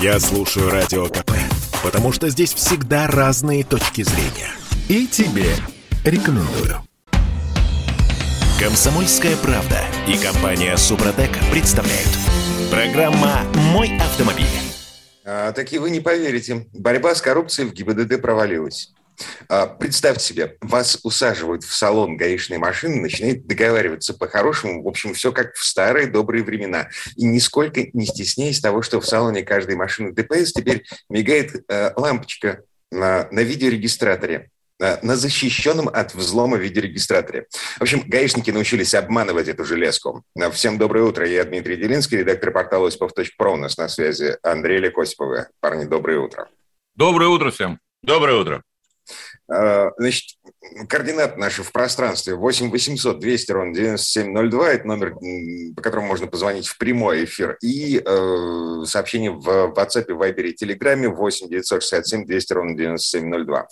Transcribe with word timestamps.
Я 0.00 0.18
слушаю 0.18 0.70
Радио 0.70 1.08
КП, 1.08 1.32
потому 1.84 2.10
что 2.10 2.30
здесь 2.30 2.54
всегда 2.54 3.06
разные 3.06 3.64
точки 3.64 4.00
зрения. 4.00 4.50
И 4.88 5.06
тебе 5.06 5.50
рекомендую. 6.06 6.82
Комсомольская 8.58 9.36
правда 9.36 9.78
и 10.08 10.16
компания 10.16 10.74
Супротек 10.78 11.32
представляют. 11.50 12.08
Программа 12.70 13.42
«Мой 13.74 13.94
автомобиль». 13.98 14.46
А, 15.26 15.52
таки 15.52 15.76
вы 15.76 15.90
не 15.90 16.00
поверите, 16.00 16.66
борьба 16.72 17.14
с 17.14 17.20
коррупцией 17.20 17.68
в 17.68 17.74
ГИБДД 17.74 18.22
провалилась. 18.22 18.94
А, 19.48 19.66
представьте 19.66 20.24
себе, 20.24 20.56
вас 20.60 20.98
усаживают 21.02 21.64
в 21.64 21.74
салон 21.74 22.16
гаишной 22.16 22.58
машины, 22.58 22.96
начинают 22.96 23.46
договариваться 23.46 24.14
по-хорошему. 24.14 24.82
В 24.82 24.88
общем, 24.88 25.14
все 25.14 25.32
как 25.32 25.54
в 25.54 25.64
старые 25.64 26.06
добрые 26.06 26.44
времена. 26.44 26.88
И 27.16 27.24
нисколько 27.24 27.82
не 27.92 28.06
стесняясь 28.06 28.60
того, 28.60 28.82
что 28.82 29.00
в 29.00 29.06
салоне 29.06 29.42
каждой 29.42 29.76
машины 29.76 30.12
ДПС 30.12 30.52
теперь 30.52 30.84
мигает 31.08 31.64
э, 31.68 31.92
лампочка 31.96 32.62
на, 32.90 33.28
на 33.30 33.40
видеорегистраторе 33.40 34.50
на 35.02 35.16
защищенном 35.16 35.88
от 35.88 36.14
взлома 36.14 36.56
видеорегистраторе. 36.56 37.46
В 37.78 37.82
общем, 37.82 38.02
гаишники 38.06 38.50
научились 38.50 38.94
обманывать 38.94 39.48
эту 39.48 39.64
железку. 39.64 40.24
Всем 40.52 40.78
доброе 40.78 41.04
утро. 41.04 41.28
Я 41.28 41.44
Дмитрий 41.44 41.76
Делинский, 41.76 42.18
редактор 42.18 42.50
портала 42.50 42.88
осипов.про. 42.88 43.52
У 43.52 43.56
нас 43.56 43.76
на 43.76 43.88
связи 43.88 44.38
Андрей 44.42 44.78
Лекосиповы. 44.78 45.48
Парни, 45.60 45.84
доброе 45.84 46.18
утро. 46.18 46.48
Доброе 46.94 47.28
утро 47.28 47.50
всем. 47.50 47.78
Доброе 48.02 48.36
утро. 48.40 48.62
А, 49.52 49.90
значит, 49.98 50.36
координаты 50.88 51.38
наши 51.38 51.62
в 51.62 51.72
пространстве 51.72 52.34
8 52.34 52.70
800 52.70 53.18
200 53.18 53.52
ровно 53.52 53.74
9702. 53.74 54.70
Это 54.70 54.86
номер, 54.86 55.14
по 55.74 55.82
которому 55.82 56.06
можно 56.06 56.28
позвонить 56.28 56.68
в 56.68 56.78
прямой 56.78 57.24
эфир. 57.24 57.58
И 57.60 58.00
э, 58.04 58.84
сообщение 58.86 59.32
в 59.32 59.74
WhatsApp, 59.76 60.06
Viber 60.06 60.42
и 60.42 60.64
Telegram 60.64 61.08
8 61.08 61.48
967 61.48 62.26
200 62.26 62.52
ровно 62.52 62.76
9702. 62.76 63.68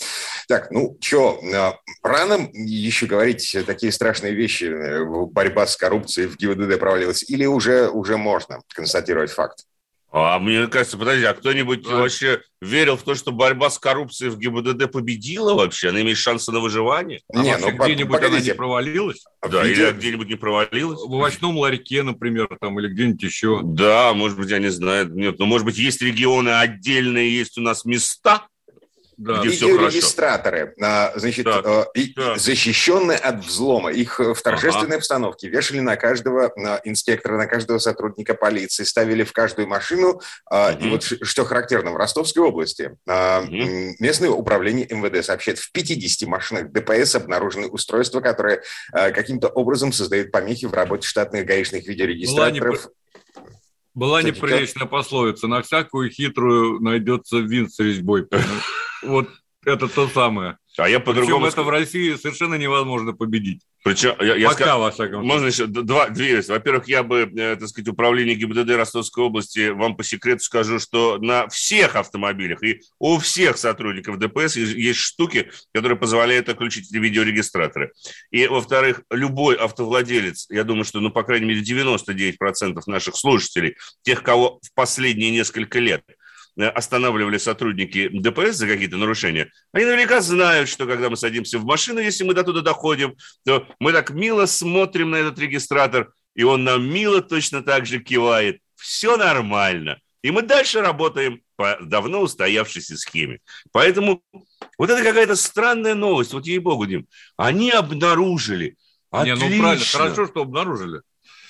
Так, 0.48 0.70
ну 0.72 0.96
что, 1.00 1.40
э, 1.42 1.72
рано 2.02 2.48
еще 2.52 3.06
говорить 3.06 3.56
такие 3.66 3.92
страшные 3.92 4.34
вещи. 4.34 4.64
Э, 4.64 5.04
борьба 5.04 5.66
с 5.66 5.76
коррупцией 5.76 6.26
в 6.26 6.36
ГИБДД 6.36 6.80
провалилась. 6.80 7.22
Или 7.30 7.46
уже, 7.46 7.88
уже 7.88 8.16
можно 8.16 8.60
констатировать 8.74 9.30
факт? 9.30 9.64
А 10.10 10.38
мне 10.38 10.66
кажется, 10.68 10.96
подожди, 10.96 11.24
а 11.24 11.34
кто-нибудь 11.34 11.86
а? 11.86 11.96
вообще 11.96 12.40
верил 12.62 12.96
в 12.96 13.02
то, 13.02 13.14
что 13.14 13.30
борьба 13.30 13.68
с 13.68 13.78
коррупцией 13.78 14.30
в 14.30 14.38
ГИБДД 14.38 14.90
победила 14.90 15.52
вообще? 15.52 15.90
Она 15.90 16.00
имеет 16.00 16.16
шансы 16.16 16.50
на 16.50 16.60
выживание? 16.60 17.20
А 17.32 17.42
не, 17.42 17.56
ну, 17.58 17.70
где-нибудь 17.72 18.22
она 18.22 18.40
не 18.40 18.54
провалилась? 18.54 19.22
Да, 19.46 19.66
или 19.68 19.90
где-нибудь 19.92 20.28
не 20.28 20.36
провалилась? 20.36 21.00
В 21.00 21.12
овощном 21.12 21.58
ларьке, 21.58 22.02
например, 22.02 22.48
там, 22.58 22.80
или 22.80 22.88
где-нибудь 22.88 23.22
еще. 23.22 23.60
Да, 23.62 24.14
может 24.14 24.38
быть, 24.38 24.50
я 24.50 24.58
не 24.58 24.70
знаю. 24.70 25.10
Нет, 25.12 25.38
но, 25.38 25.44
может 25.44 25.66
быть, 25.66 25.76
есть 25.76 26.00
регионы 26.00 26.50
отдельные, 26.50 27.36
есть 27.36 27.58
у 27.58 27.60
нас 27.60 27.84
места, 27.84 28.46
да. 29.18 29.40
где 29.40 29.50
все 29.50 29.76
регистраторы, 29.76 30.74
значит, 31.16 31.44
так, 31.44 31.66
э, 31.66 32.06
так. 32.14 32.38
защищенные 32.38 33.18
от 33.18 33.44
взлома. 33.44 33.90
Их 33.90 34.20
в 34.20 34.40
торжественной 34.40 34.86
ага. 34.86 34.96
обстановке 34.96 35.48
вешали 35.48 35.80
на 35.80 35.96
каждого 35.96 36.52
инспектора, 36.84 37.36
на 37.36 37.46
каждого 37.46 37.78
сотрудника 37.78 38.34
полиции, 38.34 38.84
ставили 38.84 39.24
в 39.24 39.32
каждую 39.32 39.68
машину. 39.68 40.20
Угу. 40.50 40.78
И 40.80 40.88
вот 40.88 41.02
что 41.02 41.44
характерно, 41.44 41.92
в 41.92 41.96
Ростовской 41.96 42.42
области 42.44 42.96
угу. 43.06 43.94
местное 43.98 44.30
управление 44.30 44.86
МВД 44.88 45.24
сообщает, 45.24 45.58
в 45.58 45.72
50 45.72 46.28
машинах 46.28 46.70
ДПС 46.70 47.16
обнаружены 47.16 47.66
устройства, 47.66 48.20
которые 48.20 48.62
каким-то 48.92 49.48
образом 49.48 49.92
создают 49.92 50.30
помехи 50.30 50.66
в 50.66 50.72
работе 50.72 51.06
штатных 51.06 51.44
гаишных 51.44 51.86
видеорегистраторов. 51.86 52.84
Была 52.84 52.92
неприличная 53.94 54.86
пословица. 54.86 55.48
На 55.48 55.62
всякую 55.62 56.10
хитрую 56.10 56.80
найдется 56.80 57.38
винт 57.38 57.72
с 57.72 57.78
резьбой. 57.78 58.26
Вот 59.02 59.28
это 59.64 59.86
то 59.86 60.08
самое. 60.08 60.58
А 60.78 60.88
я 60.88 61.00
по-другому... 61.00 61.40
Причем 61.40 61.52
это 61.52 61.62
в 61.62 61.68
России 61.70 62.14
совершенно 62.14 62.54
невозможно 62.54 63.12
победить. 63.12 63.62
Причем, 63.82 64.14
я, 64.20 64.36
я 64.36 64.48
Пока, 64.48 64.64
скажу, 64.64 64.78
во 64.78 64.90
всяком 64.90 65.14
случае. 65.14 65.32
Можно 65.32 65.46
еще 65.46 65.66
два, 65.66 66.08
две 66.08 66.36
вещи. 66.36 66.50
Во-первых, 66.50 66.88
я 66.88 67.02
бы, 67.02 67.30
э, 67.36 67.56
так 67.56 67.68
сказать, 67.68 67.88
управление 67.88 68.36
ГИБДД 68.36 68.70
Ростовской 68.76 69.24
области 69.24 69.70
вам 69.70 69.96
по 69.96 70.04
секрету 70.04 70.44
скажу, 70.44 70.78
что 70.78 71.18
на 71.18 71.48
всех 71.48 71.96
автомобилях 71.96 72.62
и 72.62 72.80
у 72.98 73.18
всех 73.18 73.58
сотрудников 73.58 74.18
ДПС 74.18 74.56
есть 74.56 75.00
штуки, 75.00 75.50
которые 75.72 75.98
позволяют 75.98 76.48
отключить 76.48 76.90
эти 76.90 76.98
видеорегистраторы. 76.98 77.92
И, 78.30 78.46
во-вторых, 78.46 79.02
любой 79.10 79.56
автовладелец, 79.56 80.46
я 80.48 80.62
думаю, 80.62 80.84
что, 80.84 81.00
ну, 81.00 81.10
по 81.10 81.24
крайней 81.24 81.46
мере, 81.46 81.62
99% 81.62 82.80
наших 82.86 83.16
слушателей, 83.16 83.76
тех, 84.02 84.22
кого 84.22 84.60
в 84.62 84.72
последние 84.74 85.30
несколько 85.30 85.80
лет– 85.80 86.02
останавливали 86.66 87.38
сотрудники 87.38 88.08
ДПС 88.08 88.56
за 88.56 88.66
какие-то 88.66 88.96
нарушения, 88.96 89.50
они 89.72 89.84
наверняка 89.84 90.20
знают, 90.20 90.68
что 90.68 90.86
когда 90.86 91.08
мы 91.08 91.16
садимся 91.16 91.58
в 91.58 91.64
машину, 91.64 92.00
если 92.00 92.24
мы 92.24 92.34
до 92.34 92.42
туда 92.42 92.60
доходим, 92.60 93.16
то 93.44 93.66
мы 93.78 93.92
так 93.92 94.10
мило 94.10 94.46
смотрим 94.46 95.10
на 95.10 95.16
этот 95.16 95.38
регистратор, 95.38 96.12
и 96.34 96.42
он 96.42 96.64
нам 96.64 96.88
мило 96.88 97.20
точно 97.22 97.62
так 97.62 97.86
же 97.86 98.00
кивает. 98.00 98.60
Все 98.76 99.16
нормально. 99.16 99.98
И 100.22 100.30
мы 100.30 100.42
дальше 100.42 100.80
работаем 100.80 101.40
по 101.56 101.78
давно 101.80 102.20
устоявшейся 102.20 102.96
схеме. 102.96 103.38
Поэтому 103.72 104.22
вот 104.78 104.90
это 104.90 105.02
какая-то 105.02 105.36
странная 105.36 105.94
новость. 105.94 106.32
Вот 106.32 106.46
ей-богу, 106.46 106.86
Дим. 106.86 107.06
Они 107.36 107.70
обнаружили. 107.70 108.76
Отлично. 109.10 109.44
Не, 109.44 109.56
ну 109.56 109.62
правильно, 109.62 109.84
хорошо, 109.84 110.26
что 110.26 110.42
обнаружили. 110.42 111.00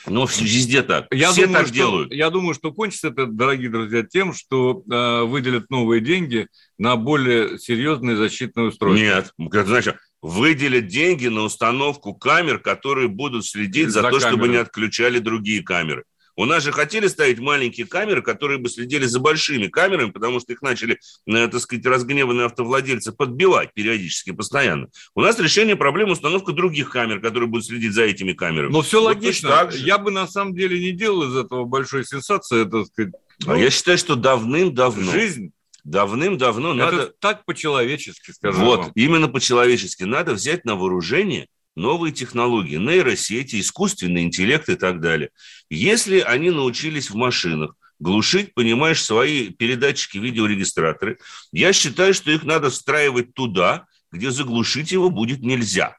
Но 0.07 0.27
везде 0.27 0.83
так. 0.83 1.07
Я 1.11 1.33
Все 1.33 1.43
думаю, 1.43 1.59
так 1.59 1.67
что, 1.67 1.75
делают. 1.75 2.13
Я 2.13 2.31
думаю, 2.31 2.55
что 2.55 2.73
кончится 2.73 3.09
это, 3.09 3.27
дорогие 3.27 3.69
друзья, 3.69 4.03
тем, 4.03 4.33
что 4.33 4.83
э, 4.91 5.23
выделят 5.25 5.71
новые 5.71 6.01
деньги 6.01 6.49
на 6.79 6.97
более 6.97 7.59
серьезные 7.59 8.17
защитные 8.17 8.69
устройства. 8.69 9.05
Нет, 9.05 9.33
как 9.51 9.67
знаешь, 9.67 9.89
выделят 10.23 10.87
деньги 10.87 11.29
на 11.29 11.43
установку 11.43 12.15
камер, 12.15 12.59
которые 12.61 13.09
будут 13.09 13.47
следить 13.47 13.91
за, 13.91 14.03
за 14.03 14.11
то, 14.11 14.19
камеры. 14.19 14.21
чтобы 14.21 14.49
не 14.49 14.57
отключали 14.57 15.19
другие 15.19 15.63
камеры. 15.63 16.05
У 16.39 16.45
нас 16.45 16.63
же 16.63 16.71
хотели 16.71 17.09
ставить 17.09 17.41
маленькие 17.41 17.85
камеры, 17.85 18.23
которые 18.23 18.59
бы 18.59 18.69
следили 18.69 19.07
за 19.07 19.19
большими 19.19 19.67
камерами, 19.67 20.13
потому 20.13 20.39
что 20.39 20.53
их 20.53 20.63
начали, 20.63 21.01
э, 21.27 21.49
так 21.49 21.61
сказать, 21.61 21.85
разгневанные 21.85 22.47
автовладельцы 22.47 23.11
подбивать 23.11 23.75
периодически, 23.75 24.31
постоянно. 24.31 24.87
У 25.17 25.21
нас 25.21 25.41
решение 25.41 25.75
проблемы 25.75 26.13
установка 26.13 26.53
других 26.53 26.91
камер, 26.91 27.21
которые 27.21 27.49
будут 27.49 27.67
следить 27.67 27.93
за 27.93 28.05
этими 28.05 28.35
камерами. 28.35 28.71
Но 28.71 28.83
все 28.83 29.01
вот 29.01 29.17
логично. 29.17 29.69
Я 29.73 29.99
бы 29.99 30.13
на 30.13 30.29
самом 30.29 30.55
деле 30.55 30.79
не 30.79 30.93
делал 30.93 31.25
из 31.25 31.37
этого 31.37 31.65
большой 31.65 32.05
сенсации, 32.05 32.63
так 32.63 32.87
сказать. 32.87 33.15
Ну, 33.45 33.55
а 33.55 33.59
я 33.59 33.69
считаю, 33.71 33.99
что 33.99 34.15
давным-давно. 34.15 35.11
Жизнь 35.11 35.51
Давным-давно 35.85 36.75
надо... 36.75 37.15
так 37.19 37.47
по-человечески, 37.47 38.33
скажем 38.33 38.61
Вот, 38.63 38.81
вам. 38.81 38.93
именно 38.95 39.27
по-человечески. 39.27 40.03
Надо 40.05 40.35
взять 40.35 40.67
на 40.67 40.77
вооружение 40.77 41.49
новые 41.79 42.13
технологии, 42.13 42.77
нейросети, 42.77 43.61
искусственный 43.61 44.23
интеллект 44.23 44.69
и 44.69 44.75
так 44.75 45.01
далее. 45.01 45.31
Если 45.71 46.21
они 46.21 46.51
научились 46.51 47.09
в 47.09 47.15
машинах 47.15 47.75
глушить, 47.99 48.55
понимаешь, 48.55 49.03
свои 49.03 49.51
передатчики, 49.51 50.19
видеорегистраторы, 50.19 51.19
я 51.53 51.73
считаю, 51.73 52.15
что 52.15 52.31
их 52.31 52.45
надо 52.45 52.71
встраивать 52.71 53.35
туда, 53.35 53.87
где 54.13 54.31
заглушить 54.31 54.93
его 54.93 55.11
будет 55.11 55.41
нельзя. 55.41 55.97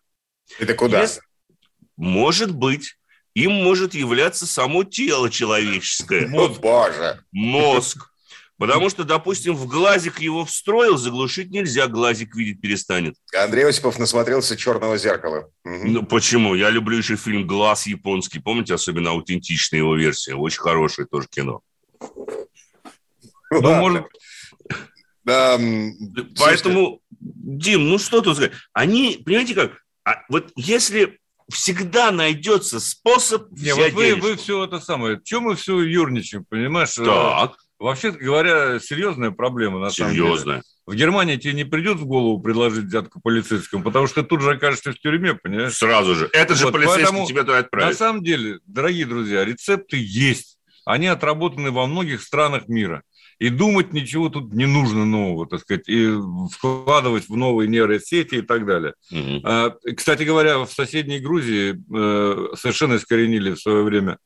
Это 0.59 0.73
куда? 0.73 1.01
Если... 1.01 1.22
Может 1.97 2.53
быть. 2.53 2.96
Им 3.35 3.51
может 3.53 3.94
являться 3.94 4.47
само 4.47 4.84
тело 4.84 5.29
человеческое. 5.29 6.29
О, 6.34 6.50
Боже! 6.50 7.23
Мозг. 7.31 8.09
Потому 8.59 8.90
что, 8.90 9.06
допустим, 9.06 9.56
в 9.56 9.68
глазик 9.68 10.20
его 10.20 10.44
встроил, 10.44 10.97
заглушить 10.97 11.50
нельзя, 11.50 11.88
глазик 11.88 12.36
видеть 12.36 12.59
перестанет. 12.59 13.16
Андрей 13.34 13.66
Осипов 13.66 13.97
насмотрелся 13.97 14.58
«Черного 14.58 14.97
зеркала». 14.97 15.50
Угу. 15.64 15.88
Ну, 15.88 16.03
почему? 16.03 16.56
Я 16.56 16.70
люблю 16.70 16.97
еще 16.97 17.16
фильм 17.16 17.47
«Глаз» 17.47 17.88
японский. 17.88 18.40
Помните, 18.40 18.74
особенно 18.74 19.12
аутентичная 19.12 19.80
его 19.80 19.96
версия? 19.96 20.36
Очень 20.36 20.59
хорошее 20.59 21.08
тоже 21.09 21.28
кино. 21.30 21.62
Ну, 23.50 23.76
может... 23.76 24.06
Да, 25.23 25.58
Поэтому, 26.38 27.02
Дим, 27.11 27.88
ну 27.88 27.97
что 27.97 28.22
тут 28.22 28.35
сказать? 28.35 28.53
Они, 28.73 29.22
понимаете 29.23 29.53
как, 29.53 29.84
а 30.03 30.23
вот 30.28 30.52
если 30.56 31.20
всегда 31.50 32.11
найдется 32.11 32.79
способ 32.79 33.52
Не, 33.52 33.73
вот 33.73 33.94
вы, 33.94 34.16
вы 34.16 34.35
все 34.38 34.66
это 34.66 34.79
самое, 34.79 35.20
чем 35.23 35.44
мы 35.44 35.56
все 35.56 35.79
юрничаем, 35.79 36.46
понимаешь? 36.46 36.96
Так. 36.96 37.56
Вообще 37.79 38.11
говоря, 38.11 38.79
серьезная 38.79 39.31
проблема 39.31 39.79
на 39.79 39.90
самом 39.90 40.14
деле. 40.14 40.26
Серьезная. 40.26 40.64
В 40.85 40.96
Германии 40.96 41.37
тебе 41.37 41.53
не 41.53 41.64
придет 41.64 41.97
в 41.97 42.05
голову 42.05 42.41
предложить 42.41 42.85
взятку 42.85 43.22
полицейскому, 43.22 43.84
потому 43.84 44.08
что 44.08 44.22
ты 44.22 44.28
тут 44.28 44.41
же 44.41 44.52
окажешься 44.52 44.91
в 44.91 44.99
тюрьме, 44.99 45.34
понимаешь? 45.35 45.73
Сразу 45.73 46.16
же. 46.16 46.29
Это 46.34 46.55
же 46.55 46.66
вот, 46.66 46.73
полицейский 46.73 47.26
тебя 47.28 47.43
туда 47.43 47.59
отправит. 47.59 47.90
На 47.90 47.96
самом 47.96 48.23
деле, 48.23 48.59
дорогие 48.66 49.05
друзья, 49.05 49.46
рецепты 49.46 49.97
есть. 49.99 50.58
Они 50.85 51.08
отработаны 51.08 51.72
во 51.72 51.85
многих 51.85 52.22
странах 52.22 52.67
мира. 52.67 53.03
И 53.37 53.49
думать 53.49 53.93
ничего 53.93 54.28
тут 54.28 54.53
не 54.53 54.66
нужно 54.66 55.05
нового, 55.05 55.47
так 55.47 55.61
сказать, 55.61 55.87
и 55.87 56.11
вкладывать 56.52 57.29
в 57.29 57.37
новые 57.37 57.70
нейросети 57.70 58.35
и 58.35 58.41
так 58.41 58.66
далее. 58.66 58.96
Угу. 59.11 59.93
Кстати 59.96 60.23
говоря, 60.23 60.59
в 60.59 60.72
соседней 60.72 61.20
Грузии 61.20 61.82
э, 61.96 62.55
совершенно 62.58 62.97
искоренили 62.97 63.53
в 63.53 63.59
свое 63.61 63.84
время 63.84 64.17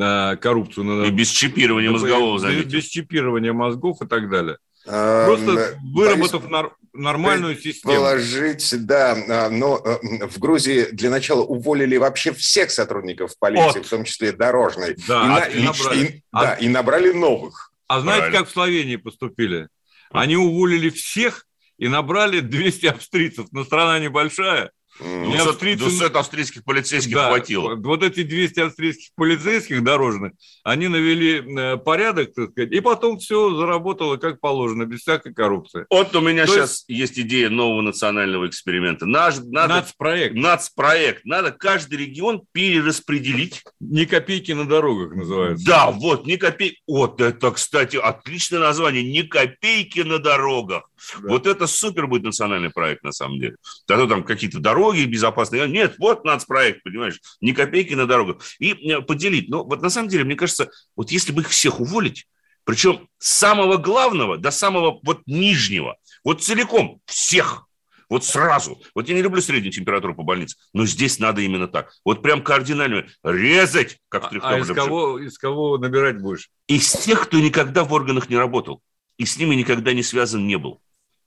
э, 0.00 0.36
коррупцию. 0.36 1.04
И 1.04 1.10
без 1.10 1.28
чипирования 1.28 1.90
мозгового, 1.90 2.38
заметьте. 2.38 2.76
Без 2.76 2.84
чипирования 2.84 3.52
мозгов 3.52 4.00
и 4.02 4.06
так 4.06 4.30
далее. 4.30 4.58
Просто 4.84 5.78
выработав 5.82 6.44
нормальную 6.92 7.56
систему. 7.56 7.94
Положить, 7.94 8.86
да. 8.86 9.16
А, 9.28 9.50
но 9.50 9.80
э, 9.84 10.26
в 10.26 10.38
Грузии 10.38 10.86
для 10.92 11.10
начала 11.10 11.42
уволили 11.42 11.96
вообще 11.96 12.32
всех 12.32 12.70
сотрудников 12.70 13.38
полиции, 13.38 13.78
вот. 13.78 13.86
в 13.86 13.90
том 13.90 14.04
числе 14.04 14.32
дорожной. 14.32 14.96
Да, 15.06 15.46
и, 15.46 15.58
а, 15.58 15.58
и, 15.58 15.62
набрали. 15.62 16.04
И, 16.04 16.22
а, 16.32 16.42
да, 16.42 16.54
и 16.54 16.68
набрали 16.68 17.12
новых. 17.12 17.72
А 17.86 18.00
знаете, 18.00 18.22
Правильно. 18.22 18.38
как 18.40 18.48
в 18.48 18.52
Словении 18.52 18.96
поступили? 18.96 19.68
Они 20.10 20.36
уволили 20.36 20.90
всех 20.90 21.46
и 21.78 21.88
набрали 21.88 22.40
200 22.40 22.86
австрийцев. 22.86 23.46
Но 23.52 23.64
страна 23.64 23.98
небольшая. 23.98 24.70
200, 24.98 25.48
австрийцы... 25.48 25.84
200 25.84 26.16
австрийских 26.16 26.64
полицейских 26.64 27.14
да, 27.14 27.28
хватило. 27.28 27.74
Вот 27.76 28.02
эти 28.02 28.22
200 28.22 28.60
австрийских 28.60 29.10
полицейских 29.14 29.82
дорожных, 29.84 30.32
они 30.64 30.88
навели 30.88 31.42
э, 31.42 31.76
порядок, 31.76 32.34
так 32.34 32.50
сказать, 32.50 32.72
и 32.72 32.80
потом 32.80 33.18
все 33.18 33.54
заработало 33.56 34.16
как 34.16 34.40
положено, 34.40 34.84
без 34.84 35.00
всякой 35.00 35.34
коррупции. 35.34 35.86
Вот 35.90 36.14
у 36.16 36.20
меня 36.20 36.46
То 36.46 36.52
сейчас 36.52 36.84
есть... 36.88 37.00
есть 37.00 37.18
идея 37.20 37.48
нового 37.48 37.82
национального 37.82 38.46
эксперимента. 38.46 39.06
Наш, 39.06 39.36
надо, 39.38 39.76
нацпроект. 39.76 40.34
Нацпроект. 40.34 41.24
Надо 41.24 41.52
каждый 41.52 41.98
регион 41.98 42.42
перераспределить. 42.52 43.62
Ни 43.80 44.04
копейки 44.04 44.52
на 44.52 44.66
дорогах 44.66 45.14
называется. 45.14 45.64
Да, 45.64 45.90
вот, 45.90 46.26
ни 46.26 46.36
копейки. 46.36 46.80
Вот 46.86 47.20
это, 47.20 47.50
кстати, 47.50 47.96
отличное 47.96 48.60
название. 48.60 49.02
Ни 49.02 49.22
копейки 49.22 50.00
на 50.00 50.18
дорогах. 50.18 50.84
Да. 51.20 51.28
Вот 51.28 51.46
это 51.46 51.66
супер 51.66 52.06
будет 52.06 52.22
национальный 52.22 52.70
проект, 52.70 53.02
на 53.02 53.12
самом 53.12 53.38
деле. 53.38 53.56
Тогда 53.86 54.06
там 54.06 54.24
какие-то 54.24 54.58
дороги 54.58 55.04
безопасные. 55.04 55.68
Нет, 55.68 55.96
вот 55.98 56.24
нацпроект, 56.24 56.82
понимаешь, 56.82 57.20
ни 57.40 57.52
копейки 57.52 57.94
на 57.94 58.06
дорогу. 58.06 58.40
И 58.58 58.72
э, 58.72 59.00
поделить. 59.00 59.48
Но 59.48 59.64
вот 59.64 59.82
на 59.82 59.90
самом 59.90 60.08
деле, 60.08 60.24
мне 60.24 60.36
кажется, 60.36 60.70
вот 60.96 61.10
если 61.10 61.32
бы 61.32 61.42
их 61.42 61.48
всех 61.48 61.80
уволить, 61.80 62.26
причем 62.64 63.08
с 63.18 63.32
самого 63.32 63.76
главного 63.78 64.36
до 64.36 64.50
самого 64.50 65.00
вот 65.02 65.22
нижнего, 65.26 65.96
вот 66.24 66.42
целиком 66.42 67.00
всех, 67.06 67.66
вот 68.08 68.24
сразу. 68.24 68.80
Вот 68.94 69.08
я 69.08 69.14
не 69.14 69.22
люблю 69.22 69.40
среднюю 69.40 69.72
температуру 69.72 70.14
по 70.14 70.22
больнице, 70.22 70.56
но 70.72 70.86
здесь 70.86 71.18
надо 71.18 71.42
именно 71.42 71.68
так. 71.68 71.92
Вот 72.04 72.22
прям 72.22 72.42
кардинально 72.42 73.06
резать, 73.22 73.98
как 74.08 74.30
трехтопный. 74.30 74.58
А 74.58 74.60
из 74.60 74.68
кого, 74.68 75.18
из 75.18 75.38
кого 75.38 75.78
набирать 75.78 76.20
будешь? 76.20 76.50
Из 76.66 76.90
тех, 76.90 77.22
кто 77.22 77.38
никогда 77.38 77.84
в 77.84 77.92
органах 77.92 78.30
не 78.30 78.36
работал 78.36 78.82
и 79.18 79.26
с 79.26 79.36
ними 79.36 79.54
никогда 79.54 79.92
не 79.92 80.02
связан 80.02 80.46
не 80.46 80.56
был. 80.56 80.80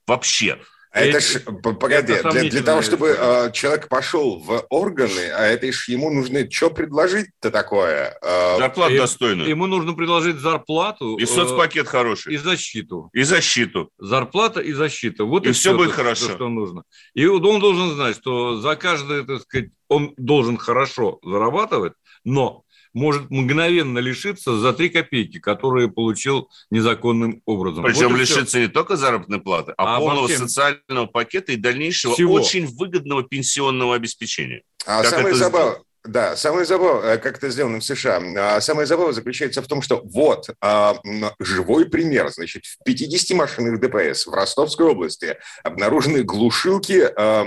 Вообще. 0.06 0.58
А 0.92 1.00
это 1.00 1.20
ж, 1.20 1.40
погоди, 1.40 2.12
это 2.12 2.30
для, 2.32 2.50
для 2.50 2.62
того, 2.62 2.82
чтобы 2.82 3.16
э, 3.18 3.50
человек 3.52 3.88
пошел 3.88 4.38
в 4.38 4.66
органы, 4.68 5.30
а 5.34 5.46
это 5.46 5.72
ж 5.72 5.88
ему 5.88 6.10
нужно 6.10 6.50
что 6.50 6.68
предложить-то 6.68 7.50
такое? 7.50 8.14
Э, 8.20 8.58
Зарплату 8.58 8.96
достойную. 8.98 9.48
Ему 9.48 9.66
нужно 9.66 9.94
предложить 9.94 10.36
зарплату. 10.36 11.16
И 11.16 11.24
соцпакет 11.24 11.86
э, 11.86 11.88
хороший. 11.88 12.34
И 12.34 12.36
защиту. 12.36 13.08
И 13.14 13.22
защиту. 13.22 13.88
Зарплата 13.96 14.60
и 14.60 14.74
защита. 14.74 15.24
Вот 15.24 15.46
и, 15.46 15.48
и 15.48 15.52
все, 15.52 15.70
все 15.70 15.76
будет 15.78 15.90
то, 15.90 15.96
хорошо. 15.96 16.30
что 16.30 16.48
нужно. 16.48 16.82
И 17.14 17.24
он 17.24 17.40
должен 17.40 17.94
знать, 17.94 18.16
что 18.16 18.60
за 18.60 18.76
каждое, 18.76 19.22
так 19.22 19.40
сказать, 19.40 19.70
он 19.88 20.12
должен 20.18 20.58
хорошо 20.58 21.20
зарабатывать, 21.22 21.94
но 22.22 22.64
может 22.92 23.30
мгновенно 23.30 23.98
лишиться 23.98 24.58
за 24.58 24.72
3 24.72 24.90
копейки, 24.90 25.38
которые 25.38 25.88
получил 25.88 26.48
незаконным 26.70 27.42
образом. 27.46 27.84
Причем 27.84 28.10
вот 28.10 28.18
лишиться 28.18 28.46
все. 28.46 28.60
не 28.60 28.68
только 28.68 28.96
заработной 28.96 29.40
платы, 29.40 29.72
а, 29.76 29.96
а 29.96 29.98
полного 29.98 30.28
всем... 30.28 30.48
социального 30.48 31.06
пакета 31.06 31.52
и 31.52 31.56
дальнейшего 31.56 32.14
Всего. 32.14 32.34
очень 32.34 32.66
выгодного 32.66 33.22
пенсионного 33.22 33.94
обеспечения. 33.94 34.62
А 34.86 35.04
самое 35.04 35.34
забавное, 35.34 35.80
да, 36.04 36.34
самое 36.34 36.64
забавное, 36.66 37.16
как 37.18 37.38
это 37.38 37.48
сделано 37.48 37.78
в 37.78 37.84
США, 37.84 38.20
а 38.36 38.60
самое 38.60 38.86
забавное 38.86 39.12
заключается 39.12 39.62
в 39.62 39.68
том, 39.68 39.82
что 39.82 40.02
вот 40.04 40.50
а, 40.60 40.96
живой 41.38 41.88
пример, 41.88 42.28
значит, 42.30 42.64
в 42.64 42.82
50 42.84 43.36
машинах 43.36 43.78
ДПС 43.78 44.26
в 44.26 44.34
Ростовской 44.34 44.86
области 44.86 45.36
обнаружены 45.62 46.24
глушилки 46.24 47.08
а, 47.16 47.44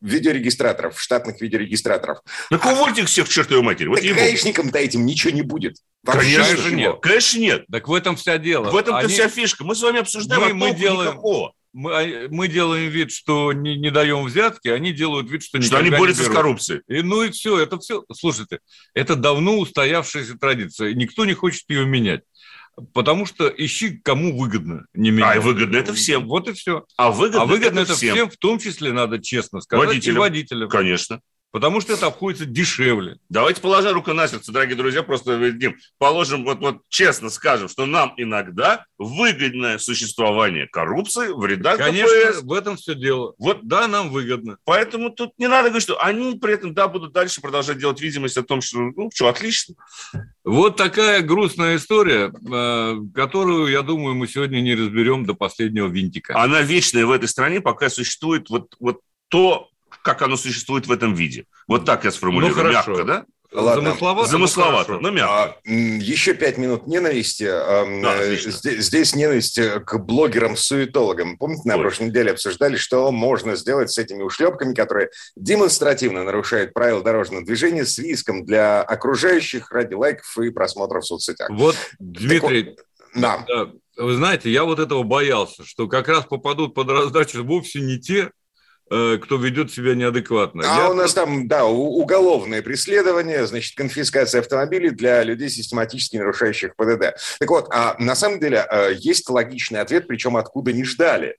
видеорегистраторов, 0.00 1.00
штатных 1.00 1.40
видеорегистраторов. 1.40 2.18
Так 2.50 2.64
увольте 2.64 3.02
их 3.02 3.08
всех 3.08 3.26
к 3.26 3.30
чертовой 3.30 3.62
матери. 3.62 3.88
Вот 3.88 4.00
так 4.00 4.14
гаишникам-то 4.14 4.78
этим 4.78 5.06
ничего 5.06 5.32
не 5.32 5.42
будет. 5.42 5.76
Вообще 6.02 6.36
Конечно 6.36 6.68
ничего. 6.68 6.76
нет. 6.76 6.96
Конечно 7.00 7.38
нет. 7.38 7.64
Так 7.70 7.88
в 7.88 7.94
этом 7.94 8.16
вся 8.16 8.38
дело. 8.38 8.70
В 8.70 8.76
этом-то 8.76 9.00
Они... 9.00 9.12
вся 9.12 9.28
фишка. 9.28 9.64
Мы 9.64 9.74
с 9.74 9.82
вами 9.82 10.00
обсуждаем, 10.00 10.56
мы, 10.56 10.68
а 10.68 10.70
мы 10.70 10.78
делаем... 10.78 11.12
никакого. 11.12 11.52
Мы, 11.72 11.92
а, 11.92 12.28
мы 12.30 12.48
делаем 12.48 12.90
вид, 12.90 13.12
что 13.12 13.52
не, 13.52 13.76
не 13.76 13.90
даем 13.90 14.24
взятки, 14.24 14.68
они 14.68 14.92
делают 14.92 15.30
вид, 15.30 15.42
что 15.42 15.60
Что 15.60 15.76
они 15.76 15.90
борются 15.90 16.24
с 16.24 16.28
коррупцией. 16.28 16.80
И, 16.88 17.02
ну 17.02 17.22
и 17.22 17.30
все, 17.30 17.58
это 17.58 17.78
все. 17.78 18.02
Слушайте, 18.14 18.60
это 18.94 19.14
давно 19.14 19.58
устоявшаяся 19.58 20.38
традиция. 20.38 20.94
Никто 20.94 21.26
не 21.26 21.34
хочет 21.34 21.64
ее 21.68 21.84
менять. 21.84 22.22
Потому 22.92 23.24
что 23.24 23.48
ищи, 23.48 23.98
кому 24.02 24.38
выгодно. 24.38 24.86
Не 24.92 25.10
меня. 25.10 25.32
А 25.32 25.40
выгодно 25.40 25.76
это 25.76 25.94
всем. 25.94 26.26
Вот 26.26 26.48
и 26.48 26.52
все. 26.52 26.84
А 26.96 27.10
выгодно, 27.10 27.42
а 27.42 27.46
выгодно 27.46 27.80
это, 27.80 27.92
это 27.92 27.94
всем. 27.94 28.14
всем, 28.14 28.30
в 28.30 28.36
том 28.36 28.58
числе, 28.58 28.92
надо 28.92 29.22
честно 29.22 29.60
сказать, 29.62 29.86
водителям. 29.86 30.16
и 30.16 30.20
водителям. 30.20 30.68
Конечно. 30.68 31.20
Потому 31.56 31.80
что 31.80 31.94
это 31.94 32.08
обходится 32.08 32.44
дешевле. 32.44 33.16
Давайте, 33.30 33.62
положа 33.62 33.90
руку 33.94 34.12
на 34.12 34.28
сердце, 34.28 34.52
дорогие 34.52 34.76
друзья, 34.76 35.02
просто 35.02 35.52
Дим, 35.52 35.78
положим, 35.96 36.44
вот, 36.44 36.58
вот 36.58 36.82
честно 36.90 37.30
скажем, 37.30 37.70
что 37.70 37.86
нам 37.86 38.12
иногда 38.18 38.84
выгодное 38.98 39.78
существование 39.78 40.66
коррупции 40.66 41.28
в 41.28 41.42
рядах 41.46 41.78
Конечно, 41.78 42.14
ДПС. 42.14 42.42
в 42.42 42.52
этом 42.52 42.76
все 42.76 42.94
дело. 42.94 43.32
Вот 43.38 43.66
да, 43.66 43.88
нам 43.88 44.10
выгодно. 44.10 44.58
Поэтому 44.64 45.08
тут 45.08 45.30
не 45.38 45.48
надо 45.48 45.70
говорить, 45.70 45.84
что 45.84 45.98
они 45.98 46.38
при 46.38 46.52
этом, 46.52 46.74
да, 46.74 46.88
будут 46.88 47.14
дальше 47.14 47.40
продолжать 47.40 47.78
делать 47.78 48.02
видимость 48.02 48.36
о 48.36 48.42
том, 48.42 48.60
что, 48.60 48.76
ну, 48.94 49.10
что, 49.14 49.28
отлично. 49.28 49.76
Вот 50.44 50.76
такая 50.76 51.22
грустная 51.22 51.76
история, 51.76 52.34
э, 52.52 52.96
которую, 53.14 53.68
я 53.68 53.80
думаю, 53.80 54.14
мы 54.14 54.28
сегодня 54.28 54.60
не 54.60 54.74
разберем 54.74 55.24
до 55.24 55.32
последнего 55.32 55.88
винтика. 55.88 56.38
Она 56.38 56.60
вечная 56.60 57.06
в 57.06 57.12
этой 57.12 57.28
стране, 57.28 57.62
пока 57.62 57.88
существует 57.88 58.50
вот, 58.50 58.74
вот 58.78 59.00
то, 59.28 59.70
как 60.06 60.22
оно 60.22 60.36
существует 60.36 60.86
в 60.86 60.92
этом 60.92 61.14
виде. 61.14 61.46
Вот 61.66 61.84
так 61.84 62.04
я 62.04 62.12
сформулирую, 62.12 62.64
ну, 62.64 62.70
мягко, 62.70 63.02
да? 63.02 63.24
Ладно. 63.52 63.90
Замысловато, 63.90 64.30
Замысловато 64.30 64.92
но, 64.92 65.00
но 65.00 65.10
мягко. 65.10 65.34
А, 65.34 65.68
еще 65.68 66.34
пять 66.34 66.58
минут 66.58 66.86
ненависти. 66.86 67.44
Да, 67.44 68.24
здесь, 68.36 68.84
здесь 68.84 69.16
ненависть 69.16 69.58
к 69.84 69.98
блогерам-суетологам. 69.98 71.38
Помните, 71.38 71.62
на 71.64 71.74
Ой. 71.74 71.80
прошлой 71.80 72.08
неделе 72.10 72.30
обсуждали, 72.30 72.76
что 72.76 73.10
можно 73.10 73.56
сделать 73.56 73.90
с 73.90 73.98
этими 73.98 74.22
ушлепками, 74.22 74.74
которые 74.74 75.10
демонстративно 75.34 76.22
нарушают 76.22 76.72
правила 76.72 77.02
дорожного 77.02 77.44
движения 77.44 77.84
с 77.84 77.98
риском 77.98 78.44
для 78.44 78.82
окружающих 78.82 79.72
ради 79.72 79.94
лайков 79.94 80.38
и 80.38 80.50
просмотров 80.50 81.02
в 81.02 81.06
соцсетях. 81.06 81.50
Вот, 81.50 81.74
Дмитрий, 81.98 82.76
так, 83.20 83.44
да. 83.48 83.70
вы 83.96 84.14
знаете, 84.14 84.52
я 84.52 84.62
вот 84.62 84.78
этого 84.78 85.02
боялся, 85.02 85.64
что 85.64 85.88
как 85.88 86.06
раз 86.06 86.26
попадут 86.26 86.74
под 86.74 86.90
раздачу 86.90 87.42
вовсе 87.42 87.80
не 87.80 87.98
те, 87.98 88.30
Э, 88.30 88.45
кто 88.88 89.36
ведет 89.36 89.72
себя 89.72 89.94
неадекватно. 89.94 90.62
А 90.64 90.82
Я... 90.82 90.90
у 90.90 90.94
нас 90.94 91.12
там, 91.12 91.48
да, 91.48 91.64
уголовное 91.64 92.62
преследование, 92.62 93.46
значит, 93.46 93.76
конфискация 93.76 94.40
автомобилей 94.40 94.90
для 94.90 95.22
людей, 95.24 95.48
систематически 95.48 96.16
нарушающих 96.16 96.76
ПДД. 96.76 97.16
Так 97.38 97.50
вот, 97.50 97.66
а 97.70 97.96
на 97.98 98.14
самом 98.14 98.38
деле 98.38 98.64
э, 98.70 98.94
есть 98.98 99.28
логичный 99.28 99.80
ответ, 99.80 100.06
причем 100.06 100.36
откуда 100.36 100.72
не 100.72 100.84
ждали. 100.84 101.36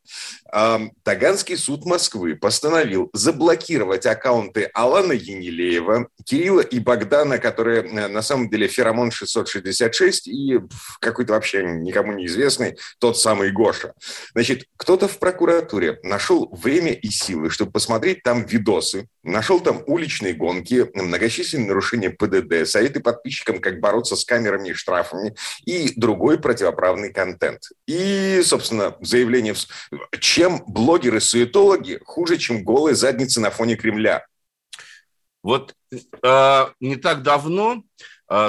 Таганский 1.04 1.58
суд 1.58 1.86
Москвы 1.86 2.36
постановил 2.36 3.10
заблокировать 3.14 4.06
аккаунты 4.06 4.70
Алана 4.74 5.14
Енилеева, 5.14 6.08
Кирилла 6.26 6.62
и 6.62 6.80
Богдана, 6.80 7.38
которые 7.38 7.84
э, 7.84 8.08
на 8.08 8.22
самом 8.22 8.50
деле 8.50 8.68
Феромон 8.68 9.12
666 9.12 10.28
и 10.28 10.60
какой-то 11.00 11.34
вообще 11.34 11.64
никому 11.64 12.14
неизвестный 12.14 12.78
тот 13.00 13.18
самый 13.18 13.52
Гоша. 13.52 13.94
Значит, 14.34 14.66
кто-то 14.78 15.08
в 15.08 15.20
прокуратуре 15.20 16.00
нашел 16.04 16.50
время 16.52 16.92
и 16.92 17.10
силы 17.10 17.37
силы, 17.38 17.50
чтобы 17.50 17.72
посмотреть 17.72 18.24
там 18.24 18.46
видосы, 18.46 19.08
нашел 19.24 19.60
там 19.60 19.84
уличные 19.86 20.34
гонки, 20.34 20.90
многочисленные 20.94 21.68
нарушения 21.68 22.10
ПДД, 22.10 22.68
советы 22.68 23.00
подписчикам, 23.00 23.60
как 23.60 23.80
бороться 23.80 24.16
с 24.16 24.26
камерами 24.26 24.70
и 24.70 24.74
штрафами 24.74 25.36
и 25.66 25.94
другой 25.96 26.40
противоправный 26.40 27.14
контент. 27.14 27.62
И, 27.88 28.42
собственно, 28.44 28.96
заявление, 29.02 29.56
чем 30.20 30.64
блогеры-суетологи 30.68 32.00
хуже, 32.06 32.38
чем 32.38 32.64
голые 32.64 32.96
задницы 32.96 33.40
на 33.40 33.52
фоне 33.52 33.76
Кремля. 33.76 34.26
Вот 35.44 35.76
э, 35.92 36.66
не 36.80 36.96
так 36.98 37.24
давно 37.24 37.84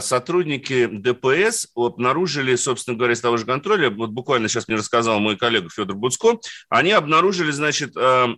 сотрудники 0.01 0.87
ДПС 0.87 1.69
обнаружили, 1.75 2.57
собственно 2.57 2.97
говоря, 2.97 3.15
с 3.15 3.21
того 3.21 3.37
же 3.37 3.47
контроля, 3.47 3.91
вот 3.91 4.11
буквально 4.11 4.49
сейчас 4.49 4.69
мне 4.69 4.77
рассказал 4.77 5.21
мой 5.21 5.37
коллега 5.37 5.69
Федор 5.71 5.97
Буцко, 5.97 6.39
они 6.69 6.93
обнаружили, 6.93 7.51
значит, 7.51 7.97
а, 7.97 8.29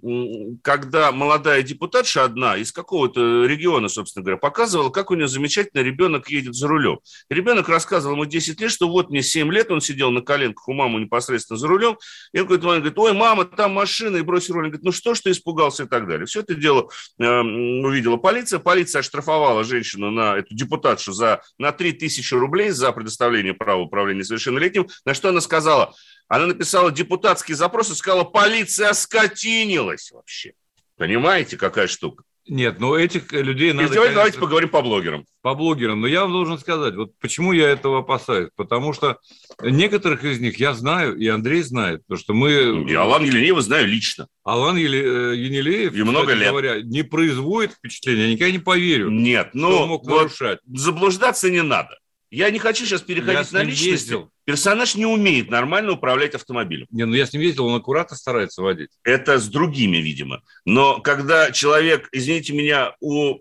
когда 0.63 1.13
молодая 1.13 1.63
депутатша 1.63 2.25
одна 2.25 2.57
из 2.57 2.73
какого-то 2.73 3.45
региона, 3.47 3.89
собственно 3.89 4.23
говоря, 4.23 4.39
показывала, 4.39 4.91
как 4.91 5.11
у 5.11 5.15
нее 5.15 5.29
замечательно 5.29 5.83
ребенок 5.83 6.29
едет 6.29 6.55
за 6.55 6.69
рулем. 6.69 6.99
Ребенок 7.29 7.69
рассказывал 7.69 8.15
ему 8.15 8.25
10 8.27 8.61
лет, 8.61 8.71
что 8.71 8.89
вот 8.89 9.11
мне 9.11 9.23
7 9.23 9.51
лет, 9.53 9.71
он 9.71 9.81
сидел 9.81 10.11
на 10.11 10.23
коленках 10.23 10.69
у 10.69 10.73
мамы 10.73 11.01
непосредственно 11.01 11.59
за 11.59 11.69
рулем, 11.69 11.97
и 12.33 12.41
он 12.41 12.47
говорит, 12.47 12.65
он 12.65 12.77
говорит 12.77 12.99
ой, 12.99 13.13
мама, 13.13 13.45
там 13.45 13.73
машина, 13.73 14.17
и 14.19 14.23
бросил 14.23 14.55
руль. 14.55 14.65
Он 14.65 14.71
говорит, 14.71 14.85
ну 14.85 14.93
что 14.93 15.15
ж 15.15 15.21
ты 15.21 15.31
испугался 15.31 15.85
и 15.85 15.87
так 15.87 16.07
далее. 16.07 16.27
Все 16.27 16.41
это 16.41 16.55
дело 16.55 16.89
э, 17.19 17.25
увидела 17.25 18.17
полиция, 18.17 18.59
полиция 18.59 19.01
оштрафовала 19.01 19.65
женщину 19.65 20.11
на 20.11 20.37
эту 20.37 20.55
депутатшу 20.55 21.13
за 21.13 21.30
за, 21.31 21.43
на 21.59 21.73
3000 21.73 22.35
рублей 22.35 22.71
за 22.71 22.93
предоставление 22.93 23.55
права 23.55 23.83
управления 23.83 24.25
совершеннолетним, 24.25 24.89
на 25.05 25.15
что 25.15 25.29
она 25.29 25.41
сказала, 25.41 25.95
она 26.29 26.47
написала 26.47 26.91
депутатский 26.91 27.55
запрос 27.55 27.91
и 27.91 27.95
сказала, 27.95 28.25
полиция 28.25 28.93
скотинилась 28.93 30.11
вообще. 30.11 30.55
Понимаете, 30.97 31.57
какая 31.57 31.87
штука? 31.87 32.25
Нет, 32.49 32.81
но 32.81 32.97
этих 32.97 33.33
людей 33.33 33.73
надо... 33.73 33.93
Давайте, 33.93 34.15
давайте 34.15 34.39
поговорим 34.39 34.69
по 34.71 34.83
блогерам. 34.83 35.25
По 35.43 35.55
блогерам. 35.55 36.01
Но 36.01 36.07
я 36.07 36.23
вам 36.23 36.33
должен 36.33 36.59
сказать, 36.59 36.95
вот 36.95 37.13
почему 37.21 37.53
я 37.53 37.69
этого 37.69 38.01
опасаюсь. 38.01 38.51
Потому 38.57 38.93
что 38.93 39.19
некоторых 39.63 40.25
из 40.25 40.41
них 40.41 40.59
я 40.59 40.75
знаю, 40.75 41.17
и 41.17 41.27
Андрей 41.29 41.63
знает, 41.63 42.03
потому 42.07 42.19
что 42.19 42.35
мы... 42.35 42.85
И 42.89 42.95
Алан 42.95 43.25
Еленеева 43.25 43.61
знаю 43.63 43.87
лично. 43.87 44.27
Алан 44.43 44.77
Еле... 44.77 45.01
Э, 45.01 45.37
Енилеев, 45.37 45.95
и 45.95 46.03
много 46.03 46.33
лет. 46.33 46.49
говоря, 46.49 46.83
не 46.83 47.03
производит 47.03 47.73
впечатления, 47.73 48.23
я 48.23 48.33
никогда 48.33 48.53
не 48.53 48.59
поверю. 48.59 49.11
Нет, 49.11 49.51
ну, 49.53 49.87
мог 49.87 50.05
вот 50.05 50.23
нарушать. 50.23 50.59
заблуждаться 50.67 51.51
не 51.51 51.63
надо. 51.63 51.97
Я 52.31 52.51
не 52.51 52.59
хочу 52.59 52.87
сейчас 52.87 53.03
переходить 53.03 53.53
на 53.53 53.63
личности. 53.63 53.89
Ездил. 53.89 54.31
Персонаж 54.50 54.97
не 54.97 55.07
умеет 55.07 55.49
нормально 55.49 55.92
управлять 55.92 56.35
автомобилем. 56.35 56.88
Не, 56.90 57.04
ну 57.07 57.14
я 57.14 57.25
с 57.25 57.33
ним 57.33 57.40
ездил, 57.40 57.66
он 57.66 57.76
аккуратно 57.76 58.16
старается 58.16 58.62
водить. 58.62 58.90
Это 59.04 59.38
с 59.38 59.47
другими, 59.47 59.99
видимо. 59.99 60.42
Но 60.64 60.99
когда 60.99 61.52
человек, 61.52 62.09
извините 62.11 62.52
меня, 62.52 62.97
у 62.99 63.37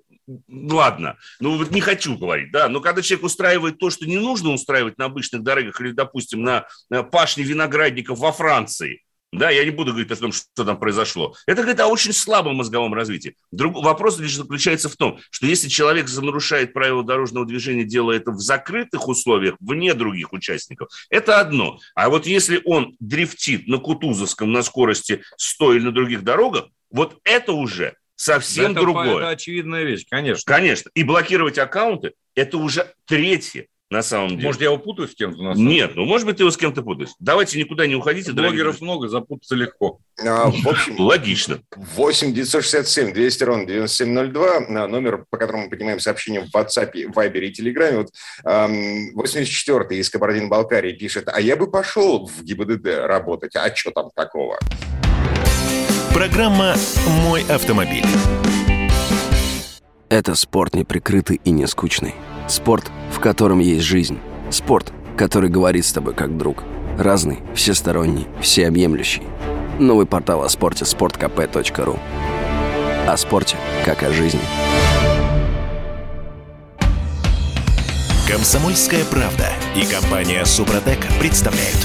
ладно, 0.48 1.18
ну 1.40 1.58
вот 1.58 1.72
не 1.72 1.82
хочу 1.82 2.16
говорить, 2.16 2.52
да, 2.52 2.70
но 2.70 2.80
когда 2.80 3.02
человек 3.02 3.26
устраивает 3.26 3.80
то, 3.80 3.90
что 3.90 4.06
не 4.06 4.18
нужно 4.18 4.52
устраивать 4.52 5.00
на 5.00 5.06
обычных 5.06 5.42
дорогах 5.42 5.82
или, 5.82 5.94
допустим, 5.94 6.44
на, 6.44 6.68
на 6.92 7.02
пашне 7.02 7.44
виноградников 7.44 8.20
во 8.20 8.32
Франции, 8.32 9.02
да, 9.32 9.52
я 9.52 9.64
не 9.64 9.70
буду 9.70 9.92
говорить 9.92 10.12
о 10.12 10.16
том, 10.16 10.32
что 10.32 10.66
там 10.66 10.78
произошло. 10.78 11.36
Это 11.46 11.62
говорит 11.62 11.80
о 11.80 11.88
очень 11.88 12.14
слабом 12.14 12.56
мозговом 12.56 12.94
развитии. 12.94 13.36
Друг, 13.52 13.76
вопрос 13.84 14.18
лишь 14.20 14.36
заключается 14.36 14.90
в 14.90 14.96
том, 14.96 15.20
что 15.30 15.46
если 15.46 15.68
человек 15.68 16.08
нарушает 16.10 16.74
правила 16.74 17.04
дорожного 17.04 17.46
движения, 17.46 17.84
делая 17.84 18.18
это 18.18 18.32
в 18.32 18.40
закрытых 18.40 19.08
условиях, 19.08 19.56
вне 19.60 19.94
других 19.94 20.34
участников, 20.34 20.90
это 21.10 21.40
одно. 21.40 21.80
А 21.94 22.10
вот 22.10 22.26
если 22.26 22.62
он 22.66 22.96
дрифтит 23.00 23.68
на 23.68 23.78
Кутузовском 23.78 24.52
на 24.52 24.64
скорости 24.64 25.22
100 25.38 25.74
или 25.76 25.84
на 25.84 25.92
других 25.92 26.24
дорогах, 26.24 26.66
вот 26.90 27.20
это 27.24 27.54
уже 27.54 27.96
совсем 28.16 28.72
это, 28.72 28.82
другое. 28.82 29.18
Это 29.18 29.30
очевидная 29.30 29.84
вещь, 29.84 30.06
конечно. 30.10 30.44
Конечно. 30.46 30.90
И 30.96 31.04
блокировать 31.04 31.58
аккаунты– 31.58 32.14
это 32.36 32.58
уже 32.58 32.94
третье 33.06 33.68
на 33.90 34.04
самом 34.04 34.30
деле. 34.30 34.44
Может, 34.44 34.62
я 34.62 34.68
его 34.68 34.78
путаю 34.78 35.08
с 35.08 35.16
кем-то? 35.16 35.54
Нет, 35.54 35.96
ну, 35.96 36.06
может 36.06 36.28
быть, 36.28 36.38
ты 36.38 36.44
его 36.44 36.52
с 36.52 36.58
кем-то 36.58 36.84
путаешь. 36.84 37.10
Давайте 37.20 37.58
никуда 37.60 37.88
не 37.88 37.96
уходите. 37.96 38.32
Блогеров 38.32 38.80
дорогие. 38.80 38.84
много, 38.84 39.08
запутаться 39.08 39.56
легко. 39.56 40.00
А, 40.24 40.52
в 40.52 40.68
общем, 40.68 41.00
логично. 41.00 41.62
8 41.76 42.34
967 42.34 43.14
200 43.14 43.44
ровно 43.44 43.66
9702, 43.66 44.88
номер, 44.88 45.26
по 45.30 45.38
которому 45.38 45.64
мы 45.64 45.70
поднимаем 45.70 46.00
сообщения 46.00 46.42
в 46.42 46.56
WhatsApp, 46.56 46.94
Viber 46.94 47.40
и 47.40 47.52
Telegram. 47.52 47.96
Вот, 47.96 48.10
84-й 49.26 49.98
из 49.98 50.10
Кабардино-Балкарии 50.10 50.94
пишет, 50.94 51.28
а 51.28 51.42
я 51.42 51.56
бы 51.56 51.70
пошел 51.70 52.28
в 52.28 52.44
ГИБДД 52.44 53.06
работать, 53.06 53.56
а 53.56 53.76
что 53.76 53.92
там 53.92 54.12
такого? 54.16 54.60
Программа 56.14 56.76
«Мой 57.24 57.44
автомобиль». 57.44 58.06
Это 60.10 60.36
спорт 60.36 60.76
неприкрытый 60.76 61.40
и 61.44 61.52
не 61.52 61.68
скучный. 61.68 62.16
Спорт, 62.50 62.92
в 63.12 63.20
котором 63.20 63.60
есть 63.60 63.86
жизнь. 63.86 64.18
Спорт, 64.50 64.92
который 65.16 65.52
говорит 65.52 65.86
с 65.86 65.94
тобой 65.94 66.16
как 66.16 66.36
друг. 66.36 66.64
Разный, 66.98 67.40
всесторонний, 67.54 68.28
всеобъемлющий. 68.42 69.22
Новый 69.78 70.08
портал 70.08 70.44
о 70.44 70.50
спорте– 70.50 70.84
sportkp.ru 70.86 72.00
О 73.08 73.18
спорте, 73.18 73.56
как 73.86 74.02
о 74.02 74.12
жизни. 74.12 74.42
Комсомольская 78.28 79.06
правда 79.06 79.48
и 79.76 79.86
компания 79.86 80.44
«Супротек» 80.44 81.00
представляют. 81.20 81.78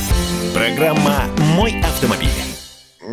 Программа 0.55 1.25
«Мой 1.57 1.79
автомобиль» 1.83 2.54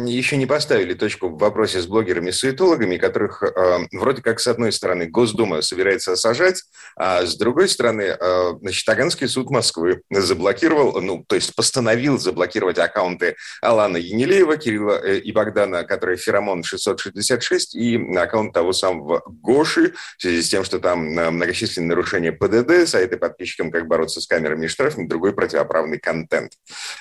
еще 0.05 0.37
не 0.37 0.45
поставили 0.45 0.93
точку 0.93 1.29
в 1.29 1.37
вопросе 1.37 1.81
с 1.81 1.87
блогерами-суетологами, 1.87 2.97
которых 2.97 3.43
э, 3.43 3.87
вроде 3.91 4.21
как, 4.21 4.39
с 4.39 4.47
одной 4.47 4.71
стороны, 4.71 5.07
Госдума 5.07 5.61
собирается 5.61 6.15
сажать, 6.15 6.63
а 6.95 7.25
с 7.25 7.35
другой 7.35 7.69
стороны, 7.69 8.17
э, 8.19 8.53
значит, 8.61 8.85
Таганский 8.85 9.27
суд 9.27 9.49
Москвы 9.49 10.01
заблокировал, 10.09 11.01
ну, 11.01 11.23
то 11.27 11.35
есть 11.35 11.55
постановил 11.55 12.17
заблокировать 12.19 12.77
аккаунты 12.77 13.35
Алана 13.61 13.97
Енилеева, 13.97 14.57
Кирилла 14.57 14.99
э, 15.03 15.17
и 15.19 15.31
Богдана, 15.31 15.83
которые 15.83 16.17
Феромон 16.17 16.63
666, 16.63 17.75
и 17.75 17.97
аккаунт 18.17 18.53
того 18.53 18.73
самого 18.73 19.21
Гоши, 19.25 19.93
в 20.17 20.21
связи 20.21 20.41
с 20.41 20.49
тем, 20.49 20.63
что 20.63 20.79
там 20.79 21.17
э, 21.17 21.29
многочисленные 21.29 21.89
нарушения 21.89 22.31
ПДД, 22.31 22.87
сайты 22.87 23.17
подписчикам 23.17 23.71
«Как 23.71 23.87
бороться 23.87 24.21
с 24.21 24.27
камерами 24.27 24.65
и 24.65 24.69
штрафами», 24.69 25.07
другой 25.07 25.33
противоправный 25.33 25.99
контент. 25.99 26.53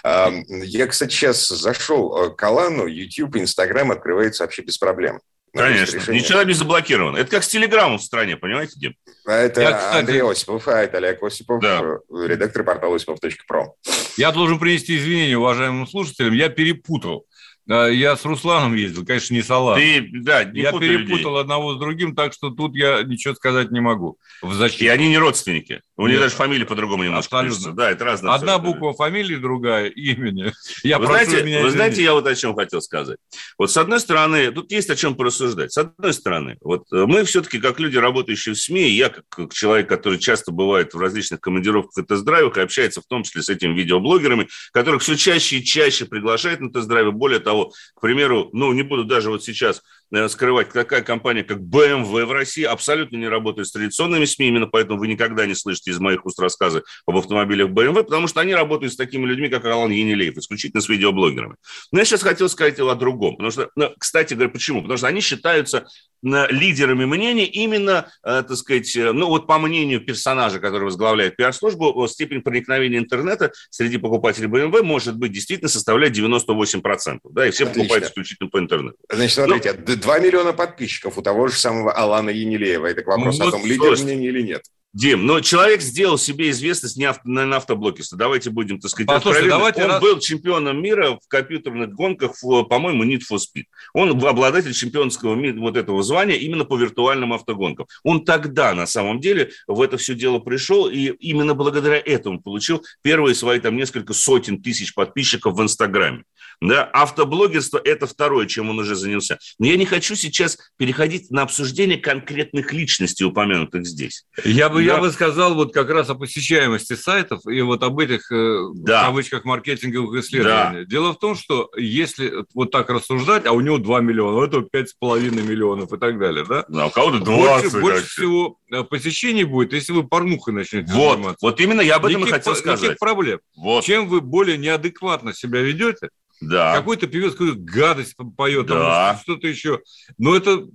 Э, 0.05 0.31
я, 0.49 0.87
кстати, 0.87 1.13
сейчас 1.13 1.49
зашел 1.49 2.17
э, 2.17 2.31
к 2.31 2.43
Алану, 2.43 2.87
YouTube, 2.91 3.37
Instagram 3.37 3.93
открывается 3.93 4.45
вообще 4.45 4.63
без 4.63 4.79
проблем. 4.79 5.21
Конечно, 5.53 6.13
ничего 6.13 6.43
не 6.45 6.53
заблокировано. 6.53 7.17
Это 7.17 7.31
как 7.31 7.43
с 7.43 7.49
Телеграмом 7.49 7.99
в 7.99 8.03
стране, 8.03 8.37
понимаете, 8.37 8.79
Дим? 8.79 8.95
А 9.27 9.33
это 9.33 9.61
Я, 9.61 9.73
кстати... 9.73 9.99
Андрей 9.99 10.23
Осипов, 10.23 10.69
а 10.69 10.83
это 10.83 10.99
Олег 10.99 11.23
Осипов, 11.23 11.61
да. 11.61 11.81
редактор 12.09 12.63
портала 12.63 12.95
осипов.про. 12.95 13.75
Я 14.17 14.31
должен 14.31 14.61
принести 14.61 14.97
извинения 14.97 15.37
уважаемым 15.37 15.89
слушателям. 15.89 16.35
Я 16.35 16.51
перепутал 16.51 17.27
я 17.67 18.17
с 18.17 18.25
Русланом 18.25 18.75
ездил, 18.75 19.07
конечно, 19.07 19.33
не 19.33 19.43
с 19.43 19.51
Аланом. 19.51 19.81
Ты, 19.81 20.09
да, 20.23 20.45
не 20.45 20.61
Я 20.61 20.73
перепутал 20.73 21.33
людей. 21.33 21.41
одного 21.41 21.75
с 21.75 21.79
другим, 21.79 22.17
так 22.17 22.33
что 22.33 22.51
тут 22.51 22.75
я 22.75 23.03
ничего 23.03 23.35
сказать 23.35 23.71
не 23.71 23.81
могу. 23.81 24.19
В. 24.43 24.67
И 24.67 24.89
они 24.89 25.09
не 25.09 25.19
родственники. 25.19 25.83
У 26.01 26.07
них 26.07 26.19
даже 26.19 26.35
фамилия 26.35 26.65
по-другому 26.65 27.05
немножко 27.05 27.41
Абсолютно. 27.41 27.57
Пишется. 27.57 27.73
Да, 27.73 27.91
это 27.91 28.05
разное. 28.07 28.33
Одна 28.33 28.59
буква 28.59 28.95
фамилии, 28.95 29.37
другая 29.37 29.89
имени. 29.89 30.53
Я 30.83 30.99
вы 30.99 31.07
знаете, 31.07 31.43
меня 31.43 31.61
вы 31.61 31.71
знаете, 31.71 32.03
я 32.03 32.15
вот 32.15 32.27
о 32.27 32.35
чем 32.35 32.55
хотел 32.55 32.81
сказать. 32.81 33.19
Вот 33.59 33.71
с 33.71 33.77
одной 33.77 34.01
стороны, 34.01 34.51
тут 34.51 34.73
есть 34.73 34.89
о 34.89 34.97
чем 34.97 35.15
порассуждать. 35.15 35.73
С 35.73 35.79
одной 35.79 36.15
стороны, 36.15 36.57
вот 36.63 36.85
э, 36.91 37.05
мы 37.07 37.25
все-таки, 37.25 37.59
как 37.59 37.79
люди, 37.81 37.99
работающие 37.99 38.55
в 38.55 38.59
СМИ, 38.59 38.89
я 38.91 39.11
как 39.11 39.53
человек, 39.53 39.89
который 39.89 40.19
часто 40.19 40.53
бывает 40.53 40.95
в 40.95 40.99
различных 40.99 41.41
командировках 41.41 42.03
и 42.03 42.07
тест-драйвах 42.07 42.57
и 42.57 42.61
общается 42.63 43.03
в 43.03 43.07
том 43.07 43.23
числе 43.23 43.43
с 43.43 43.51
этими 43.51 43.75
видеоблогерами, 43.75 44.49
которых 44.73 45.03
все 45.03 45.17
чаще 45.17 45.59
и 45.59 45.65
чаще 45.65 46.07
приглашают 46.07 46.61
на 46.61 46.73
тест-драйвы. 46.73 47.13
Более 47.13 47.41
того, 47.41 47.73
к 47.95 48.01
примеру, 48.01 48.49
ну, 48.55 48.73
не 48.73 48.83
буду 48.83 49.05
даже 49.05 49.29
вот 49.29 49.45
сейчас 49.45 49.83
скрывать, 50.29 50.73
такая 50.73 51.03
компания, 51.03 51.45
как 51.45 51.59
BMW 51.59 52.25
в 52.25 52.33
России, 52.33 52.65
абсолютно 52.65 53.17
не 53.17 53.29
работает 53.29 53.69
с 53.69 53.73
традиционными 53.73 54.25
СМИ, 54.25 54.49
именно 54.49 54.67
поэтому 54.67 54.99
вы 54.99 55.09
никогда 55.09 55.47
не 55.47 55.55
слышите 55.55 55.91
из 55.91 55.99
моих 55.99 56.27
уст 56.27 56.39
рассказы 56.41 56.83
об 57.07 57.17
автомобилях 57.17 57.71
BMW, 57.71 58.03
потому 58.05 58.27
что 58.27 58.41
они 58.41 58.55
работают 58.55 58.93
с 58.93 58.97
такими 58.97 59.27
людьми, 59.27 59.49
как 59.49 59.65
Алан 59.65 59.91
Енилеев, 59.91 60.37
исключительно 60.37 60.81
с 60.81 60.89
видеоблогерами. 60.89 61.57
Но 61.93 62.01
я 62.01 62.05
сейчас 62.05 62.23
хотел 62.23 62.49
сказать 62.49 62.79
о 62.81 62.95
другом, 62.95 63.37
потому 63.37 63.51
что, 63.51 63.71
ну, 63.77 63.93
кстати 63.99 64.35
говоря, 64.35 64.51
почему? 64.51 64.83
Потому 64.83 64.99
что 64.99 65.07
они 65.07 65.21
считаются 65.21 65.87
лидерами 66.23 67.07
мнений 67.07 67.45
именно, 67.45 68.11
э, 68.23 68.43
так 68.47 68.57
сказать, 68.57 68.95
э, 68.95 69.13
ну 69.13 69.29
вот 69.29 69.47
по 69.47 69.59
мнению 69.59 70.05
персонажа, 70.05 70.59
который 70.59 70.85
возглавляет 70.85 71.37
пиар-службу, 71.37 72.07
степень 72.09 72.43
проникновения 72.43 72.99
интернета 72.99 73.53
среди 73.71 73.97
покупателей 73.97 74.49
BMW 74.49 74.83
может 74.83 75.17
быть 75.17 75.33
действительно 75.33 75.69
составлять 75.69 76.17
98%, 76.17 77.21
да, 77.31 77.47
и 77.47 77.51
все 77.51 77.65
Отлично. 77.65 77.83
покупают 77.83 78.05
исключительно 78.05 78.51
по 78.51 78.59
интернету. 78.59 78.97
Значит, 79.11 79.35
смотрите, 79.35 79.73
Но... 79.73 79.97
2 80.01 80.19
миллиона 80.19 80.53
подписчиков 80.53 81.19
у 81.19 81.23
того 81.23 81.49
же 81.49 81.57
самого 81.57 81.93
Алана 81.93 82.31
Енилеева. 82.31 82.87
Это 82.87 83.03
к 83.03 83.07
вопросу 83.07 83.43
ну, 83.43 83.49
о 83.49 83.51
том, 83.53 83.67
лидер 83.67 83.97
мнения 84.03 84.29
или 84.29 84.43
нет. 84.43 84.63
Дим, 84.93 85.25
но 85.25 85.41
человек 85.41 85.83
сделал 85.83 86.19
себе 86.19 86.51
известность 86.51 86.97
не 86.97 87.05
авто, 87.05 87.23
на 87.25 87.57
автоблокисте. 87.57 88.17
Давайте 88.17 88.51
будем, 88.51 88.81
так 88.81 88.91
сказать, 88.91 89.07
Послушай, 89.07 89.49
давайте 89.49 89.85
Он 89.85 89.91
раз... 89.91 90.03
был 90.03 90.19
чемпионом 90.19 90.83
мира 90.83 91.13
в 91.23 91.29
компьютерных 91.29 91.95
гонках, 91.95 92.33
по-моему, 92.41 93.05
Need 93.05 93.21
for 93.31 93.37
Speed. 93.37 93.67
Он 93.95 94.11
обладатель 94.11 94.75
чемпионского 94.75 95.37
вот 95.61 95.77
этого 95.77 96.03
звания 96.03 96.35
именно 96.35 96.65
по 96.65 96.77
виртуальным 96.77 97.33
автогонкам. 97.33 97.87
Он 98.03 98.25
тогда, 98.25 98.75
на 98.75 98.87
самом 98.87 99.21
деле, 99.21 99.53
в 99.69 99.81
это 99.81 99.97
все 99.97 100.17
дело 100.17 100.41
пришел, 100.41 100.89
и 100.89 101.11
именно 101.21 101.55
благодаря 101.55 102.03
этому 102.05 102.41
получил 102.41 102.85
первые 103.03 103.37
свои 103.37 103.61
там 103.61 103.77
несколько 103.77 104.13
сотен 104.13 104.61
тысяч 104.61 104.93
подписчиков 104.93 105.55
в 105.55 105.63
Инстаграме. 105.63 106.25
Да, 106.61 106.85
автоблогерство– 106.85 107.81
это 107.85 108.07
второе, 108.07 108.47
чем 108.47 108.69
он 108.69 108.79
уже 108.79 108.95
занялся. 108.95 109.39
Но 109.59 109.67
я 109.67 109.77
не 109.77 109.87
хочу 109.87 110.15
сейчас 110.15 110.59
переходить 110.77 111.31
на 111.31 111.43
обсуждение 111.43 111.97
конкретных 111.97 112.73
личностей, 112.75 113.25
упомянутых 113.25 113.87
здесь. 113.87 114.25
Я 114.45 114.69
бы, 114.69 114.83
я, 114.83 114.97
я 114.97 115.01
бы 115.01 115.11
сказал 115.11 115.55
вот 115.55 115.73
как 115.73 115.89
раз 115.89 116.11
о 116.11 116.15
посещаемости 116.15 116.95
сайтов 116.97 117.47
и 117.47 117.63
вот 117.63 117.83
об 117.83 117.99
этих, 117.99 118.31
э, 118.31 118.59
да. 118.75 119.03
в 119.03 119.07
кавычках, 119.07 119.45
маркетинговых 119.47 120.23
исследованиях. 120.23 120.85
Да. 120.87 120.91
Дело 120.91 121.15
в 121.15 121.19
том, 121.19 121.35
что 121.35 121.71
если 121.77 122.45
вот 122.55 122.71
так 122.71 122.91
рассуждать, 122.91 123.47
а 123.47 123.53
у 123.53 123.61
него 123.61 123.79
2 123.79 124.01
миллиона, 124.01 124.37
у 124.37 124.43
этого 124.43 124.63
5,5 124.63 125.31
миллионов 125.43 125.93
и 125.95 125.99
так 125.99 126.19
далее, 126.19 126.45
да? 126.47 126.67
Да, 126.69 126.87
у 126.89 126.91
кого-то 126.91 127.21
20. 127.21 127.73
Больше, 127.73 127.81
больше 127.81 128.07
всего 128.07 128.59
э, 128.71 128.85
посещений 128.85 129.45
будет, 129.45 129.73
если 129.73 129.93
вы 129.93 130.07
порнухой 130.07 130.53
начнете 130.53 130.93
вот, 130.93 131.15
заниматься. 131.15 131.39
Вот 131.41 131.59
именно 131.59 131.81
я 131.81 131.97
об 131.97 132.05
этом 132.05 132.21
никаких, 132.21 132.37
и 132.37 132.39
хотел 132.39 132.55
сказать. 132.55 132.83
Никаких 132.83 132.99
проблем. 132.99 133.41
Вот. 133.57 133.83
Чем 133.85 134.09
вы 134.09 134.21
более 134.21 134.59
неадекватно 134.59 135.33
себя 135.33 135.63
ведете, 135.63 136.11
да. 136.41 136.75
какой-то 136.75 137.07
певец 137.07 137.33
какую-то 137.33 137.59
гадость 137.61 138.15
поет, 138.37 138.67
да. 138.67 139.19
что-то 139.23 139.47
еще. 139.47 139.81
Но 140.19 140.35
это, 140.35 140.67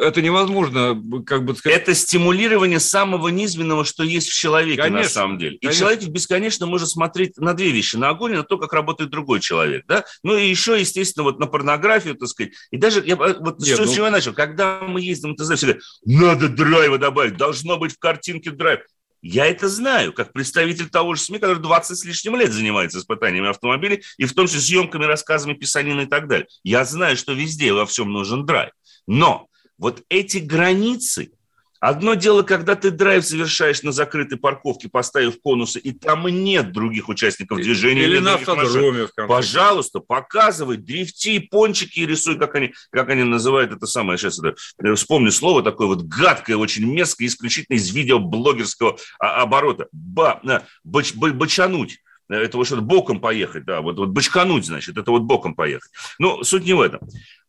это 0.00 0.20
невозможно, 0.20 1.00
как 1.24 1.44
бы 1.44 1.54
сказать. 1.54 1.80
Это 1.80 1.94
стимулирование 1.94 2.80
самого 2.80 3.28
низменного, 3.28 3.84
что 3.84 4.02
есть 4.02 4.28
в 4.28 4.34
человеке 4.34 4.82
конечно, 4.82 5.02
на 5.02 5.08
самом 5.08 5.38
деле. 5.38 5.56
И 5.56 5.66
конечно. 5.66 5.78
человек 5.78 6.04
бесконечно 6.04 6.66
может 6.66 6.88
смотреть 6.88 7.36
на 7.36 7.54
две 7.54 7.70
вещи, 7.70 7.96
на 7.96 8.10
огонь 8.10 8.32
и 8.32 8.36
на 8.36 8.44
то, 8.44 8.58
как 8.58 8.72
работает 8.72 9.10
другой 9.10 9.40
человек. 9.40 9.84
Да? 9.86 10.04
Ну 10.22 10.36
и 10.36 10.48
еще, 10.48 10.78
естественно, 10.78 11.24
вот 11.24 11.38
на 11.38 11.46
порнографию, 11.46 12.14
так 12.14 12.28
сказать. 12.28 12.52
И 12.70 12.76
даже, 12.76 13.02
я, 13.04 13.16
вот 13.16 13.60
Нет, 13.60 13.74
что, 13.74 13.84
ну... 13.84 13.90
с 13.90 13.94
чего 13.94 14.06
я 14.06 14.10
начал, 14.10 14.32
когда 14.32 14.80
мы 14.82 15.00
ездим, 15.00 15.36
ты 15.36 15.44
знаешь, 15.44 15.58
всегда, 15.58 15.78
надо 16.04 16.48
драйва 16.48 16.98
добавить, 16.98 17.36
должно 17.36 17.78
быть 17.78 17.92
в 17.92 17.98
картинке 17.98 18.50
драйв. 18.50 18.80
Я 19.22 19.46
это 19.46 19.68
знаю, 19.68 20.12
как 20.12 20.32
представитель 20.32 20.90
того 20.90 21.14
же 21.14 21.22
СМИ, 21.22 21.38
который 21.38 21.62
20 21.62 21.96
с 21.96 22.04
лишним 22.04 22.36
лет 22.36 22.52
занимается 22.52 22.98
испытаниями 22.98 23.48
автомобилей, 23.48 24.02
и 24.18 24.24
в 24.24 24.34
том 24.34 24.48
числе 24.48 24.60
съемками, 24.60 25.04
рассказами, 25.04 25.54
писаниной 25.54 26.04
и 26.04 26.08
так 26.08 26.26
далее. 26.26 26.48
Я 26.64 26.84
знаю, 26.84 27.16
что 27.16 27.32
везде 27.32 27.72
во 27.72 27.86
всем 27.86 28.12
нужен 28.12 28.44
драйв. 28.44 28.72
Но 29.06 29.46
вот 29.78 30.02
эти 30.08 30.38
границы– 30.38 31.30
Одно 31.82 32.14
дело, 32.14 32.44
когда 32.44 32.76
ты 32.76 32.92
драйв 32.92 33.24
совершаешь 33.24 33.82
на 33.82 33.90
закрытой 33.90 34.36
парковке, 34.36 34.88
поставив 34.88 35.40
конусы, 35.42 35.80
и 35.80 35.90
там 35.90 36.28
нет 36.28 36.70
других 36.70 37.08
участников 37.08 37.58
движения. 37.58 38.04
Или, 38.04 38.18
на 38.18 38.34
автодроме. 38.34 39.08
Пожалуйста, 39.26 39.98
показывай, 39.98 40.76
дрифти, 40.76 41.40
пончики 41.40 41.98
рисуй, 41.98 42.38
как 42.38 42.54
они, 42.54 42.72
как 42.90 43.08
они 43.08 43.24
называют 43.24 43.72
это 43.72 43.86
самое. 43.86 44.16
Сейчас 44.16 44.38
это, 44.38 44.54
вспомню 44.94 45.32
слово 45.32 45.64
такое 45.64 45.88
вот 45.88 46.02
гадкое, 46.02 46.56
очень 46.56 46.86
мерзкое, 46.86 47.26
исключительно 47.26 47.74
из 47.74 47.92
видеоблогерского 47.92 48.96
а, 49.18 49.42
оборота. 49.42 49.88
Ба, 49.90 50.40
бач, 50.84 51.14
бачануть 51.14 51.98
это 52.28 52.56
вот 52.56 52.66
что-то 52.66 52.82
боком 52.82 53.20
поехать, 53.20 53.64
да, 53.64 53.80
вот, 53.80 53.98
вот 53.98 54.10
бочкануть, 54.10 54.64
значит, 54.64 54.96
это 54.96 55.10
вот 55.10 55.22
боком 55.22 55.54
поехать. 55.54 55.90
Но 56.18 56.42
суть 56.44 56.64
не 56.64 56.72
в 56.72 56.80
этом. 56.80 57.00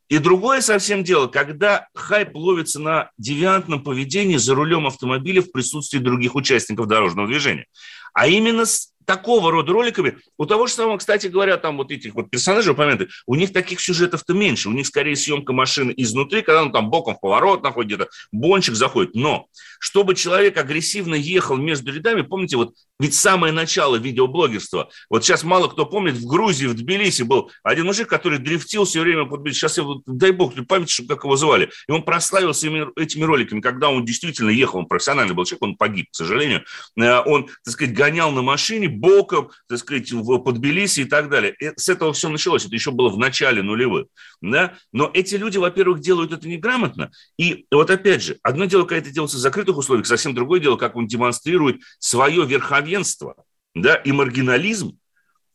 И 0.10 0.18
другое 0.18 0.62
совсем 0.62 1.04
дело, 1.04 1.28
когда 1.28 1.88
хайп 1.96 2.36
ловится 2.36 2.80
на 2.80 3.12
девиантном 3.18 3.84
поведении 3.84 4.38
за 4.38 4.54
рулем 4.54 4.86
автомобиля 4.86 5.42
в 5.42 5.52
присутствии 5.52 6.00
других 6.00 6.36
участников 6.36 6.88
дорожного 6.88 7.28
движения. 7.28 7.66
А 8.14 8.28
именно 8.28 8.66
с 8.66 8.94
такого 9.06 9.52
рода 9.52 9.72
роликами, 9.72 10.18
у 10.38 10.46
того 10.46 10.68
же 10.68 10.74
самого, 10.74 10.98
кстати 10.98 11.28
говоря, 11.28 11.58
там 11.58 11.78
вот 11.78 11.92
этих 11.92 12.16
вот 12.16 12.30
персонажей 12.30 12.74
упомянутых, 12.74 13.10
у 13.26 13.36
них 13.36 13.54
таких 13.54 13.80
сюжетов-то 13.80 14.34
меньше, 14.34 14.70
у 14.70 14.72
них 14.72 14.88
скорее 14.88 15.16
съемка 15.16 15.54
машины 15.54 15.94
изнутри, 15.96 16.42
когда 16.42 16.64
он 16.64 16.72
там 16.72 16.90
боком 16.90 17.16
в 17.16 17.20
поворот 17.20 17.64
находит, 17.64 17.98
где-то 17.98 18.10
бончик 18.32 18.76
заходит. 18.76 19.16
Но 19.16 19.48
чтобы 19.80 20.16
человек 20.16 20.58
агрессивно 20.58 21.16
ехал 21.16 21.58
между 21.58 21.92
рядами, 21.92 22.22
помните, 22.22 22.58
вот 22.58 22.74
ведь 23.00 23.16
самое 23.16 23.52
начало 23.52 23.98
видеоблогерства, 23.98 24.90
вот 25.10 25.26
сейчас 25.26 25.44
мало 25.44 25.68
кто 25.68 25.86
помнит, 25.86 26.16
в 26.16 26.26
Грузии, 26.26 26.68
в 26.68 26.74
Тбилиси 26.74 27.24
был 27.24 27.52
один 27.64 27.86
мужик, 27.88 28.08
который 28.08 28.40
дрифтил 28.40 28.86
все 28.86 29.02
время, 29.02 29.28
сейчас 29.52 29.78
я, 29.78 29.84
дай 30.06 30.32
бог, 30.32 30.54
память, 30.68 31.02
как 31.08 31.24
его 31.24 31.36
звали, 31.36 31.70
и 31.88 31.92
он 31.92 32.04
прославился 32.04 32.68
этими 32.96 33.24
роликами, 33.24 33.60
когда 33.62 33.90
он 33.90 34.06
действительно 34.06 34.50
ехал, 34.50 34.80
он 34.80 34.86
профессиональный 34.86 35.34
был 35.34 35.44
человек, 35.46 35.64
он 35.64 35.76
погиб, 35.76 36.08
к 36.12 36.16
сожалению, 36.16 36.64
э, 36.98 37.20
он, 37.26 37.48
так 37.64 37.74
сказать, 37.74 37.94
гонял 38.04 38.32
на 38.32 38.42
машине 38.42 38.90
боком, 38.90 39.52
так 39.70 39.78
сказать, 39.78 40.12
в 40.12 40.38
Подбелисе 40.40 41.04
и 41.04 41.06
так 41.06 41.30
далее. 41.30 41.56
И 41.62 41.72
с 41.78 41.88
этого 41.88 42.12
все 42.12 42.28
началось, 42.28 42.66
это 42.66 42.76
еще 42.76 42.92
было 42.92 43.08
в 43.08 43.18
начале 43.18 43.64
нулевых, 43.64 44.08
да, 44.42 44.74
но 44.92 45.10
эти 45.14 45.36
люди, 45.36 45.58
во-первых, 45.58 46.02
делают 46.02 46.34
это 46.34 46.46
неграмотно, 46.50 47.12
и 47.38 47.66
вот 47.72 47.90
опять 47.90 48.22
же, 48.22 48.38
одно 48.44 48.66
дело, 48.66 48.84
когда 48.84 48.98
это 48.98 49.12
делается 49.12 49.38
в 49.38 49.40
закрытых 49.40 49.78
условиях, 49.78 50.06
совсем 50.06 50.36
другое 50.36 50.60
дело, 50.60 50.76
как 50.76 50.98
он 50.98 51.08
демонстрирует 51.08 51.82
свое 51.98 52.46
верховенство, 52.46 53.36
да, 53.74 53.96
и 53.96 54.12
маргинализм 54.12 55.00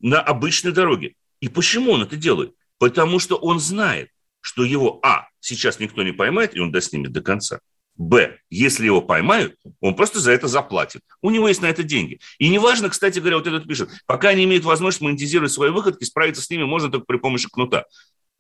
на 0.00 0.20
обычной 0.22 0.72
дороге. 0.72 1.16
И 1.40 1.48
почему 1.48 1.92
он 1.92 2.02
это 2.02 2.16
делает? 2.16 2.54
Потому 2.78 3.18
что 3.18 3.36
он 3.36 3.60
знает, 3.60 4.08
что 4.40 4.64
его, 4.64 5.00
а, 5.02 5.26
сейчас 5.40 5.80
никто 5.80 6.02
не 6.02 6.12
поймает, 6.12 6.56
и 6.56 6.60
он 6.60 6.72
доснимет 6.72 7.12
до 7.12 7.20
конца. 7.20 7.60
Б, 7.98 8.38
если 8.48 8.86
его 8.86 9.02
поймают, 9.02 9.56
он 9.80 9.96
просто 9.96 10.20
за 10.20 10.30
это 10.30 10.46
заплатит. 10.46 11.02
У 11.20 11.30
него 11.30 11.48
есть 11.48 11.60
на 11.60 11.66
это 11.66 11.82
деньги. 11.82 12.20
И 12.38 12.48
неважно, 12.48 12.88
кстати 12.88 13.18
говоря, 13.18 13.38
вот 13.38 13.48
этот 13.48 13.66
пишет, 13.66 13.90
пока 14.06 14.28
они 14.28 14.44
имеют 14.44 14.64
возможность 14.64 15.00
монетизировать 15.02 15.50
свои 15.50 15.70
выходки, 15.70 16.04
справиться 16.04 16.40
с 16.40 16.48
ними 16.48 16.62
можно 16.62 16.92
только 16.92 17.06
при 17.06 17.16
помощи 17.18 17.48
кнута. 17.48 17.86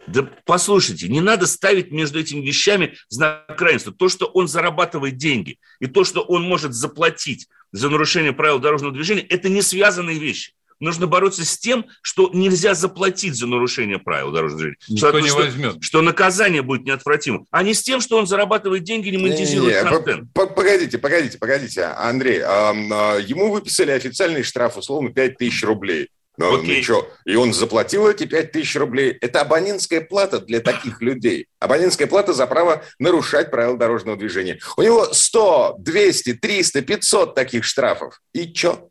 Да 0.06 0.22
послушайте, 0.46 1.08
не 1.08 1.20
надо 1.20 1.48
ставить 1.48 1.90
между 1.90 2.20
этими 2.20 2.40
вещами 2.40 2.94
знак 3.08 3.60
равенства. 3.60 3.92
То, 3.92 4.08
что 4.08 4.26
он 4.26 4.46
зарабатывает 4.46 5.16
деньги, 5.16 5.58
и 5.80 5.86
то, 5.88 6.04
что 6.04 6.22
он 6.22 6.44
может 6.44 6.72
заплатить 6.72 7.48
за 7.72 7.90
нарушение 7.90 8.32
правил 8.32 8.60
дорожного 8.60 8.94
движения, 8.94 9.22
это 9.22 9.48
не 9.48 9.60
связанные 9.60 10.20
вещи 10.20 10.54
нужно 10.80 11.06
бороться 11.06 11.44
с 11.44 11.58
тем, 11.58 11.86
что 12.02 12.30
нельзя 12.32 12.74
заплатить 12.74 13.36
за 13.36 13.46
нарушение 13.46 13.98
правил 13.98 14.30
дорожного 14.30 14.62
движения. 14.62 14.78
Никто 14.88 15.08
что, 15.08 15.20
не 15.20 15.28
что, 15.28 15.38
возьмет. 15.38 15.76
Что 15.80 16.02
наказание 16.02 16.62
будет 16.62 16.84
неотвратимым, 16.84 17.46
а 17.50 17.62
не 17.62 17.74
с 17.74 17.82
тем, 17.82 18.00
что 18.00 18.16
он 18.16 18.26
зарабатывает 18.26 18.84
деньги, 18.84 19.08
не 19.08 19.18
монетизирует 19.18 19.74
не, 19.74 19.82
не, 19.82 19.88
контент. 19.88 20.32
Погодите, 20.32 20.98
погодите, 20.98 21.38
погодите, 21.38 21.84
Андрей. 21.84 22.40
А, 22.44 23.18
ему 23.18 23.50
выписали 23.52 23.90
официальный 23.90 24.42
штраф, 24.42 24.76
условно, 24.76 25.10
5 25.10 25.38
тысяч 25.38 25.62
рублей. 25.64 26.08
Ну, 26.38 26.62
ну 26.62 26.82
что, 26.82 27.10
и 27.24 27.34
он 27.34 27.52
заплатил 27.52 28.06
эти 28.06 28.24
5 28.24 28.52
тысяч 28.52 28.76
рублей. 28.76 29.18
Это 29.20 29.40
абонентская 29.40 30.00
плата 30.00 30.38
для 30.38 30.60
таких 30.60 31.02
людей. 31.02 31.48
Абонентская 31.58 32.06
плата 32.06 32.32
за 32.32 32.46
право 32.46 32.84
нарушать 33.00 33.50
правила 33.50 33.76
дорожного 33.76 34.16
движения. 34.16 34.60
У 34.76 34.82
него 34.82 35.12
100, 35.12 35.76
200, 35.80 36.34
300, 36.34 36.82
500 36.82 37.34
таких 37.34 37.64
штрафов. 37.64 38.20
И 38.32 38.54
что? 38.54 38.88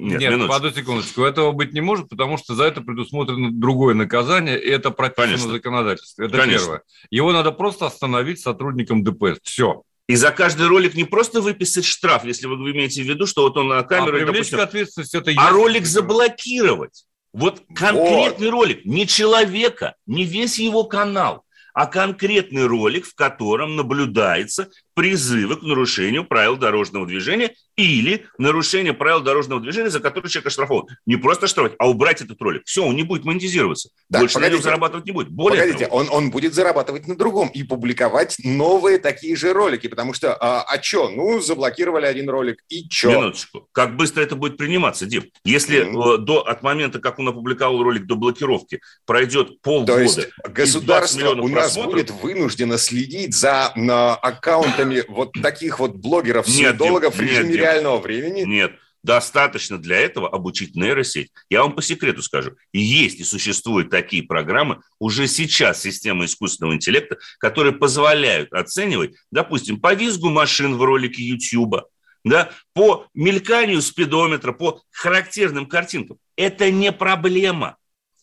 Нет, 0.00 0.20
Нет 0.20 0.50
одну 0.50 0.70
секундочку. 0.70 1.24
Этого 1.24 1.52
быть 1.52 1.74
не 1.74 1.80
может, 1.80 2.08
потому 2.08 2.38
что 2.38 2.54
за 2.54 2.64
это 2.64 2.80
предусмотрено 2.80 3.50
другое 3.52 3.94
наказание, 3.94 4.60
и 4.60 4.68
это 4.68 4.90
прописано 4.90 5.36
в 5.36 5.52
законодательстве. 5.52 6.26
Это 6.26 6.38
Конечно. 6.38 6.60
первое. 6.60 6.82
Его 7.10 7.32
надо 7.32 7.52
просто 7.52 7.86
остановить 7.86 8.40
сотрудником 8.40 9.04
ДПС. 9.04 9.38
Все. 9.42 9.82
И 10.08 10.16
за 10.16 10.32
каждый 10.32 10.66
ролик 10.66 10.94
не 10.94 11.04
просто 11.04 11.40
выписать 11.40 11.84
штраф, 11.84 12.24
если 12.24 12.46
вы 12.46 12.54
имеете 12.72 13.02
в 13.02 13.06
виду, 13.06 13.26
что 13.26 13.42
вот 13.42 13.56
он 13.58 13.68
на 13.68 13.82
камеру... 13.82 14.16
А 14.20 14.24
допустим, 14.24 14.60
ответственность 14.60 15.14
это 15.14 15.32
А 15.36 15.50
ролик 15.50 15.84
заблокировать. 15.84 17.04
Вот 17.32 17.62
конкретный 17.74 18.46
вот. 18.46 18.52
ролик, 18.52 18.84
не 18.84 19.06
человека, 19.06 19.94
не 20.06 20.24
весь 20.24 20.58
его 20.58 20.84
канал, 20.84 21.44
а 21.74 21.86
конкретный 21.86 22.66
ролик, 22.66 23.06
в 23.06 23.14
котором 23.14 23.76
наблюдается 23.76 24.70
призывы 24.94 25.56
к 25.56 25.62
нарушению 25.62 26.24
правил 26.24 26.56
дорожного 26.56 27.06
движения 27.06 27.54
или 27.76 28.26
нарушение 28.38 28.92
правил 28.92 29.20
дорожного 29.20 29.60
движения, 29.60 29.90
за 29.90 30.00
которое 30.00 30.28
человек 30.28 30.48
оштрафован. 30.48 30.86
Не 31.06 31.16
просто 31.16 31.46
штрафовать, 31.46 31.76
а 31.78 31.88
убрать 31.88 32.20
этот 32.20 32.40
ролик. 32.42 32.62
Все, 32.66 32.84
он 32.84 32.94
не 32.96 33.02
будет 33.02 33.24
монетизироваться. 33.24 33.90
Да, 34.08 34.20
Больше 34.20 34.34
погодите, 34.34 34.52
на 34.52 34.56
нем 34.56 34.64
зарабатывать 34.64 35.06
не 35.06 35.12
будет. 35.12 35.28
Более 35.30 35.60
погодите, 35.62 35.86
того, 35.86 35.96
он, 35.96 36.08
он 36.10 36.30
будет 36.30 36.54
зарабатывать 36.54 37.06
на 37.06 37.16
другом 37.16 37.48
и 37.48 37.62
публиковать 37.62 38.36
новые 38.44 38.98
такие 38.98 39.36
же 39.36 39.52
ролики, 39.52 39.86
потому 39.86 40.12
что, 40.12 40.34
а, 40.34 40.62
а 40.62 40.82
что, 40.82 41.08
ну, 41.08 41.40
заблокировали 41.40 42.06
один 42.06 42.28
ролик, 42.28 42.62
и 42.68 42.84
что? 42.90 43.10
Минуточку. 43.10 43.68
Как 43.72 43.96
быстро 43.96 44.22
это 44.22 44.36
будет 44.36 44.56
приниматься, 44.56 45.06
Дим? 45.06 45.24
Если 45.44 45.86
mm-hmm. 45.86 46.18
до, 46.18 46.40
от 46.40 46.62
момента, 46.62 46.98
как 46.98 47.18
он 47.18 47.28
опубликовал 47.28 47.82
ролик 47.82 48.06
до 48.06 48.16
блокировки, 48.16 48.80
пройдет 49.06 49.62
полгода... 49.62 49.94
То 49.94 50.00
есть 50.00 50.28
государство 50.44 51.30
у 51.30 51.48
нас 51.48 51.76
будет 51.76 52.10
вынуждено 52.10 52.76
следить 52.76 53.34
за 53.34 53.72
на, 53.76 54.14
аккаунтами 54.14 54.79
руками 54.80 55.04
вот 55.08 55.32
таких 55.42 55.78
вот 55.78 55.96
блогеров, 55.96 56.48
съедологов 56.48 57.16
в 57.16 57.20
режиме 57.20 57.50
нет, 57.50 57.56
реального 57.56 57.98
времени? 57.98 58.42
Нет, 58.42 58.72
достаточно 59.02 59.78
для 59.78 59.98
этого 59.98 60.28
обучить 60.28 60.74
нейросеть. 60.74 61.30
Я 61.48 61.62
вам 61.62 61.74
по 61.74 61.82
секрету 61.82 62.22
скажу, 62.22 62.56
есть 62.72 63.20
и 63.20 63.24
существуют 63.24 63.90
такие 63.90 64.22
программы 64.22 64.80
уже 64.98 65.26
сейчас 65.26 65.80
системы 65.82 66.26
искусственного 66.26 66.74
интеллекта, 66.74 67.18
которые 67.38 67.72
позволяют 67.72 68.52
оценивать, 68.52 69.14
допустим, 69.30 69.80
по 69.80 69.94
визгу 69.94 70.28
машин 70.28 70.76
в 70.76 70.82
ролике 70.82 71.22
YouTube, 71.22 71.76
да, 72.24 72.50
по 72.74 73.06
мельканию 73.14 73.80
спидометра, 73.80 74.52
по 74.52 74.82
характерным 74.90 75.66
картинкам. 75.66 76.18
Это 76.36 76.70
не 76.70 76.92
проблема. 76.92 77.76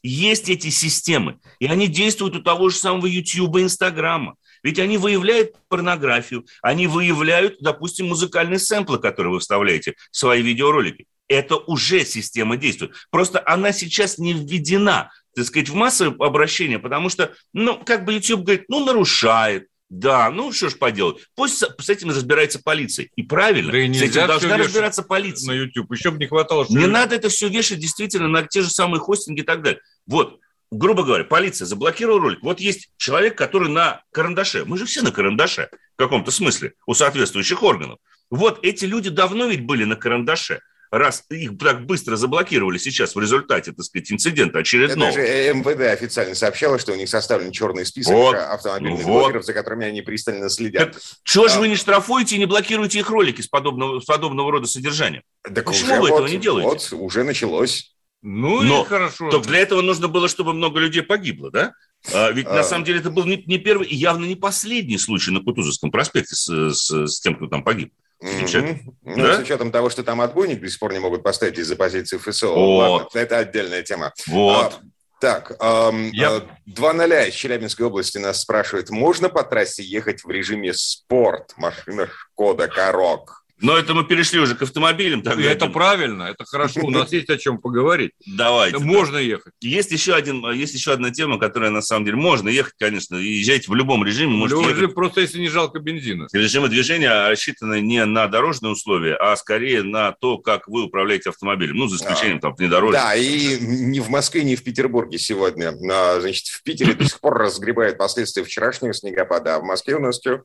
Есть 0.03 0.47
эти 0.47 0.69
системы, 0.69 1.39
и 1.59 1.65
они 1.65 1.87
действуют 1.87 2.35
у 2.35 2.41
того 2.41 2.69
же 2.69 2.77
самого 2.77 3.07
YouTube 3.07 3.57
и 3.57 3.63
Инстаграма. 3.63 4.35
Ведь 4.63 4.79
они 4.79 4.97
выявляют 4.97 5.55
порнографию, 5.67 6.45
они 6.61 6.87
выявляют, 6.87 7.57
допустим, 7.59 8.07
музыкальные 8.07 8.59
сэмплы, 8.59 8.99
которые 8.99 9.33
вы 9.33 9.39
вставляете 9.39 9.95
в 10.11 10.17
свои 10.17 10.41
видеоролики. 10.41 11.05
Это 11.27 11.57
уже 11.57 12.05
система 12.05 12.57
действует. 12.57 12.93
Просто 13.11 13.41
она 13.45 13.73
сейчас 13.73 14.17
не 14.17 14.33
введена, 14.33 15.11
так 15.35 15.45
сказать, 15.45 15.69
в 15.69 15.75
массовое 15.75 16.15
обращение, 16.25 16.79
потому 16.79 17.09
что, 17.09 17.33
ну, 17.53 17.77
как 17.83 18.05
бы 18.05 18.13
YouTube 18.13 18.43
говорит, 18.43 18.65
ну, 18.69 18.85
нарушает, 18.85 19.67
да, 19.89 20.29
ну 20.31 20.51
что 20.51 20.69
ж 20.69 20.77
поделать. 20.77 21.23
Пусть 21.35 21.57
с 21.57 21.89
этим 21.89 22.09
разбирается 22.09 22.59
полиция. 22.61 23.07
И 23.15 23.23
правильно, 23.23 23.71
да 23.71 23.79
и 23.79 23.93
с 23.93 24.01
этим 24.01 24.27
должна 24.27 24.57
разбираться 24.57 25.01
полиция. 25.01 25.47
На 25.47 25.53
YouTube. 25.53 25.91
Еще 25.93 26.11
бы 26.11 26.17
не 26.17 26.27
хватало. 26.27 26.65
Что 26.65 26.73
не 26.73 26.87
надо 26.87 27.15
это 27.15 27.29
все 27.29 27.47
вешать 27.47 27.79
действительно 27.79 28.27
на 28.27 28.43
те 28.43 28.61
же 28.61 28.69
самые 28.69 28.99
хостинги 28.99 29.41
и 29.41 29.43
так 29.43 29.63
далее. 29.63 29.81
Вот 30.05 30.39
грубо 30.71 31.03
говоря, 31.03 31.23
полиция 31.23 31.65
заблокировала 31.65 32.21
ролик. 32.21 32.39
Вот 32.41 32.60
есть 32.60 32.89
человек, 32.97 33.38
который 33.38 33.69
на 33.69 34.01
карандаше. 34.12 34.65
Мы 34.65 34.77
же 34.77 34.86
все 34.86 35.01
на 35.01 35.12
карандаше 35.12 35.69
в 35.95 35.97
каком-то 35.97 36.32
смысле 36.32 36.73
у 36.86 36.93
соответствующих 36.93 37.63
органов. 37.63 37.99
Вот 38.30 38.60
эти 38.63 38.86
люди 38.86 39.10
давно 39.10 39.45
ведь 39.45 39.65
были 39.65 39.86
на 39.86 39.95
карандаше. 39.95 40.60
раз 40.91 41.23
их 41.30 41.58
так 41.58 41.86
быстро 41.86 42.15
заблокировали 42.15 42.77
сейчас 42.77 43.15
в 43.15 43.19
результате, 43.19 43.71
так 43.71 43.86
сказать, 43.86 44.12
инцидента 44.12 44.60
очередного. 44.60 45.10
Это 45.10 45.17
даже 45.17 45.53
МВД 45.53 45.82
официально 45.93 46.36
сообщало, 46.36 46.80
что 46.80 46.93
у 46.93 46.95
них 46.95 47.10
составлен 47.10 47.51
черный 47.51 47.86
список 47.86 48.13
вот, 48.13 48.36
автомобильных 48.36 49.03
вот. 49.03 49.21
блогеров, 49.21 49.45
за 49.45 49.53
которыми 49.53 49.86
они 49.86 50.01
пристально 50.01 50.49
следят. 50.49 50.93
Так, 50.93 51.01
чего 51.23 51.45
а... 51.45 51.49
же 51.49 51.60
вы 51.60 51.67
не 51.67 51.75
штрафуете 51.75 52.36
и 52.36 52.39
не 52.39 52.45
блокируете 52.45 52.99
их 52.99 53.10
ролики 53.10 53.41
с 53.41 53.47
подобного, 53.47 53.99
с 53.99 54.06
подобного 54.06 54.51
рода 54.51 54.67
содержанием? 54.67 55.23
Так 55.43 55.65
Почему 55.65 55.95
вы 55.95 56.10
вот, 56.10 56.12
этого 56.12 56.27
не 56.27 56.38
делаете? 56.38 56.67
Вот, 56.69 56.93
уже 56.93 57.23
началось. 57.23 57.96
Ну 58.21 58.62
Но, 58.62 58.84
и 58.84 58.86
хорошо. 58.86 59.30
Только 59.30 59.47
для 59.47 59.60
этого 59.60 59.82
нужно 59.82 60.08
было, 60.08 60.27
чтобы 60.27 60.53
много 60.53 60.80
людей 60.80 61.03
погибло, 61.03 61.51
да? 61.51 61.73
А, 62.13 62.32
ведь 62.32 62.47
а... 62.47 62.56
на 62.56 62.63
самом 62.63 62.84
деле 62.84 62.99
это 62.99 63.10
был 63.10 63.25
не, 63.25 63.43
не 63.45 63.58
первый 63.58 63.88
и 63.88 63.95
явно 63.95 64.25
не 64.25 64.36
последний 64.36 64.97
случай 64.97 65.32
на 65.32 65.41
Кутузовском 65.41 65.91
проспекте 65.91 66.36
с, 66.36 66.47
с, 66.47 67.08
с 67.08 67.19
тем, 67.19 67.36
кто 67.36 67.47
там 67.47 67.63
погиб. 67.63 67.93
Mm-hmm. 68.23 68.80
Ну, 69.03 69.15
да? 69.15 69.36
с 69.36 69.39
учетом 69.39 69.71
того, 69.71 69.89
что 69.91 70.03
там 70.03 70.21
отбойник 70.21 70.60
до 70.60 70.69
сих 70.69 70.80
пор 70.80 70.93
не 70.93 70.99
могут 70.99 71.21
поставить 71.21 71.60
из-за 71.60 71.75
позиции 71.75 72.17
ФСО. 72.17 72.47
Вот. 72.47 73.03
Ладно, 73.03 73.19
это 73.19 73.38
отдельная 73.38 73.84
тема. 73.84 74.12
Вот. 74.25 74.73
А, 74.73 74.82
так, 75.19 75.56
эм, 75.60 76.10
Я... 76.12 76.43
два 76.65 76.93
ноля 76.93 77.25
из 77.25 77.34
Челябинской 77.34 77.86
области 77.86 78.17
нас 78.17 78.41
спрашивают, 78.41 78.89
можно 78.89 79.30
по 79.30 79.43
трассе 79.43 79.84
ехать 79.84 80.23
в 80.23 80.30
режиме 80.30 80.73
спорт? 80.73 81.53
Машина 81.58 82.08
Шкода 82.08 82.67
Корок. 82.67 83.37
Но 83.59 83.75
это 83.75 83.93
мы 83.93 84.03
перешли 84.03 84.39
уже 84.39 84.55
к 84.55 84.61
автомобилям. 84.61 85.21
Так 85.23 85.39
это 85.39 85.67
правильно, 85.67 86.23
это 86.23 86.45
хорошо. 86.45 86.81
У 86.83 86.91
нас 86.91 87.11
есть 87.11 87.29
о 87.29 87.37
чем 87.37 87.57
поговорить. 87.57 88.11
Давайте. 88.25 88.77
Можно 88.77 89.17
ехать. 89.17 89.53
Есть 89.61 89.91
еще, 89.91 90.13
один, 90.13 90.47
есть 90.51 90.73
еще 90.73 90.93
одна 90.93 91.11
тема, 91.11 91.39
которая 91.39 91.71
на 91.71 91.81
самом 91.81 92.05
деле 92.05 92.17
можно 92.17 92.49
ехать, 92.49 92.73
конечно. 92.77 93.15
Езжайте 93.15 93.71
в 93.71 93.75
любом 93.75 94.05
режиме. 94.05 94.43
В 94.45 94.47
любом 94.47 94.69
режиме, 94.69 94.89
просто 94.89 95.21
если 95.21 95.39
не 95.39 95.49
жалко 95.49 95.79
бензина. 95.79 96.27
Режимы 96.31 96.69
движения 96.69 97.29
рассчитаны 97.29 97.81
не 97.81 98.05
на 98.05 98.27
дорожные 98.27 98.71
условия, 98.71 99.15
а 99.15 99.35
скорее 99.35 99.83
на 99.83 100.11
то, 100.11 100.37
как 100.37 100.67
вы 100.67 100.83
управляете 100.83 101.29
автомобилем. 101.29 101.77
Ну, 101.77 101.87
за 101.87 101.97
исключением 101.97 102.37
а, 102.37 102.41
там 102.41 102.55
внедорожья. 102.55 102.99
Да, 102.99 103.15
и 103.15 103.57
ни 103.59 103.99
в 103.99 104.09
Москве, 104.09 104.43
ни 104.43 104.55
в 104.55 104.63
Петербурге 104.63 105.17
сегодня. 105.17 105.73
А, 105.91 106.19
значит, 106.21 106.47
в 106.47 106.61
Питере 106.63 106.93
до 106.93 107.05
сих 107.05 107.19
пор 107.19 107.37
разгребают 107.37 107.97
последствия 107.97 108.43
вчерашнего 108.43 108.93
снегопада. 108.93 109.55
А 109.55 109.59
в 109.59 109.63
Москве 109.63 109.95
у 109.95 109.99
нас 109.99 110.19
что? 110.19 110.43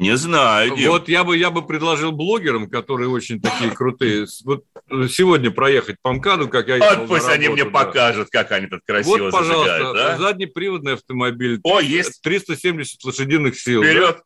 Не 0.00 0.16
знаю. 0.16 0.76
Дим. 0.76 0.92
Вот 0.92 1.08
я 1.10 1.24
бы, 1.24 1.36
я 1.36 1.50
бы 1.50 1.60
предложил 1.60 2.10
блогерам, 2.10 2.70
которые 2.70 3.10
очень 3.10 3.38
такие 3.38 3.70
крутые, 3.70 4.26
вот 4.44 4.64
сегодня 5.10 5.50
проехать 5.50 5.96
по 6.00 6.10
МКАДу, 6.14 6.48
как 6.48 6.68
я 6.68 6.78
Вот 6.78 7.06
пусть 7.06 7.24
работу, 7.24 7.32
они 7.32 7.48
мне 7.48 7.64
да. 7.64 7.70
покажут, 7.70 8.28
как 8.30 8.50
они 8.52 8.66
тут 8.66 8.80
красиво 8.86 9.24
Вот, 9.24 9.30
пожалуйста, 9.30 9.92
да? 9.92 10.16
заднеприводный 10.16 10.94
автомобиль. 10.94 11.60
О, 11.64 11.80
есть. 11.80 12.22
370 12.22 13.04
лошадиных 13.04 13.58
сил. 13.58 13.82
Вперед. 13.82 14.16
Да? 14.16 14.22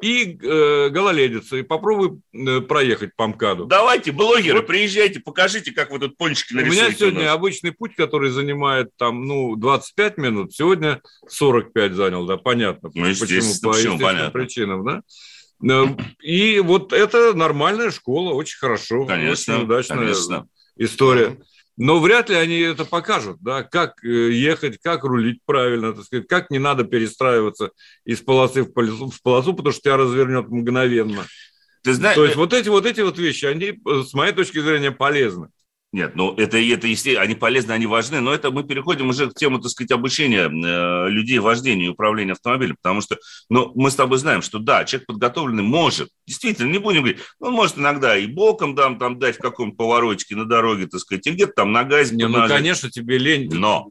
И 0.00 0.38
э, 0.40 0.88
гололедица, 0.90 1.56
и 1.56 1.62
попробуй 1.62 2.20
э, 2.32 2.60
проехать 2.60 3.16
по 3.16 3.26
МКАДу. 3.26 3.66
Давайте, 3.66 4.12
блогеры, 4.12 4.58
вот. 4.58 4.68
приезжайте, 4.68 5.18
покажите, 5.18 5.72
как 5.72 5.90
вы 5.90 5.98
тут 5.98 6.16
пончики 6.16 6.52
нарисуете. 6.52 6.82
У 6.82 6.84
меня 6.86 6.96
сегодня 6.96 7.32
у 7.32 7.34
обычный 7.34 7.72
путь, 7.72 7.96
который 7.96 8.30
занимает 8.30 8.90
там, 8.96 9.24
ну, 9.24 9.56
25 9.56 10.18
минут, 10.18 10.54
сегодня 10.54 11.02
45 11.28 11.92
занял, 11.94 12.26
да, 12.26 12.36
понятно. 12.36 12.90
Ну, 12.94 13.06
почему, 13.06 13.52
по 13.60 13.72
почему, 13.72 13.98
понятно. 13.98 14.30
причинам, 14.30 14.84
да. 14.84 15.02
Э, 15.68 15.86
и 16.22 16.60
вот 16.60 16.92
это 16.92 17.34
нормальная 17.34 17.90
школа, 17.90 18.34
очень 18.34 18.58
хорошо, 18.58 19.04
конечно, 19.04 19.54
очень 19.54 19.64
удачная 19.64 19.98
конечно. 19.98 20.48
история. 20.76 21.38
Но 21.80 22.00
вряд 22.00 22.28
ли 22.28 22.34
они 22.34 22.58
это 22.58 22.84
покажут, 22.84 23.38
да, 23.40 23.62
как 23.62 24.04
э, 24.04 24.32
ехать, 24.32 24.78
как 24.82 25.04
рулить 25.04 25.38
правильно, 25.46 25.92
так 25.92 26.04
сказать, 26.04 26.26
как 26.26 26.50
не 26.50 26.58
надо 26.58 26.82
перестраиваться 26.82 27.70
из 28.04 28.20
полосы 28.20 28.64
в 28.64 28.72
полосу, 28.72 29.10
в 29.10 29.22
полосу 29.22 29.54
потому 29.54 29.72
что 29.72 29.82
тебя 29.82 29.96
развернет 29.96 30.48
мгновенно. 30.48 31.24
Ты 31.84 31.94
знаешь, 31.94 32.16
То 32.16 32.24
есть 32.24 32.34
э, 32.34 32.38
вот 32.38 32.52
эти 32.52 32.68
вот 32.68 32.84
эти 32.84 33.00
вот 33.00 33.16
вещи, 33.18 33.44
они, 33.44 33.78
с 33.86 34.12
моей 34.12 34.32
точки 34.32 34.58
зрения, 34.58 34.90
полезны. 34.90 35.50
Нет, 35.90 36.16
ну 36.16 36.34
это, 36.34 36.58
это 36.58 36.86
естественно, 36.86 37.22
они 37.22 37.34
полезны, 37.34 37.72
они 37.72 37.86
важны, 37.86 38.20
но 38.20 38.34
это 38.34 38.50
мы 38.50 38.62
переходим 38.62 39.08
уже 39.08 39.30
к 39.30 39.34
тему, 39.34 39.58
так 39.58 39.70
сказать, 39.70 39.90
обучения 39.90 40.42
э, 40.42 41.08
людей 41.08 41.38
вождению 41.38 41.86
и 41.86 41.92
управлению 41.92 42.34
автомобилем, 42.34 42.76
потому 42.76 43.00
что, 43.00 43.16
ну, 43.48 43.72
мы 43.74 43.90
с 43.90 43.94
тобой 43.94 44.18
знаем, 44.18 44.42
что 44.42 44.58
да, 44.58 44.84
человек 44.84 45.06
подготовленный 45.06 45.62
может, 45.62 46.10
действительно, 46.26 46.70
не 46.70 46.78
будем 46.78 47.00
говорить, 47.00 47.22
он 47.40 47.54
может 47.54 47.78
иногда 47.78 48.18
и 48.18 48.26
боком 48.26 48.76
там, 48.76 48.98
там 48.98 49.18
дать 49.18 49.36
в 49.36 49.40
каком-то 49.40 49.76
поворотике 49.76 50.36
на 50.36 50.44
дороге, 50.44 50.88
так 50.88 51.00
сказать, 51.00 51.26
и 51.26 51.30
где-то 51.30 51.52
там 51.52 51.72
на 51.72 51.84
газе. 51.84 52.14
Не, 52.14 52.28
ну, 52.28 52.46
конечно, 52.46 52.90
тебе 52.90 53.16
лень. 53.16 53.48
Но 53.50 53.90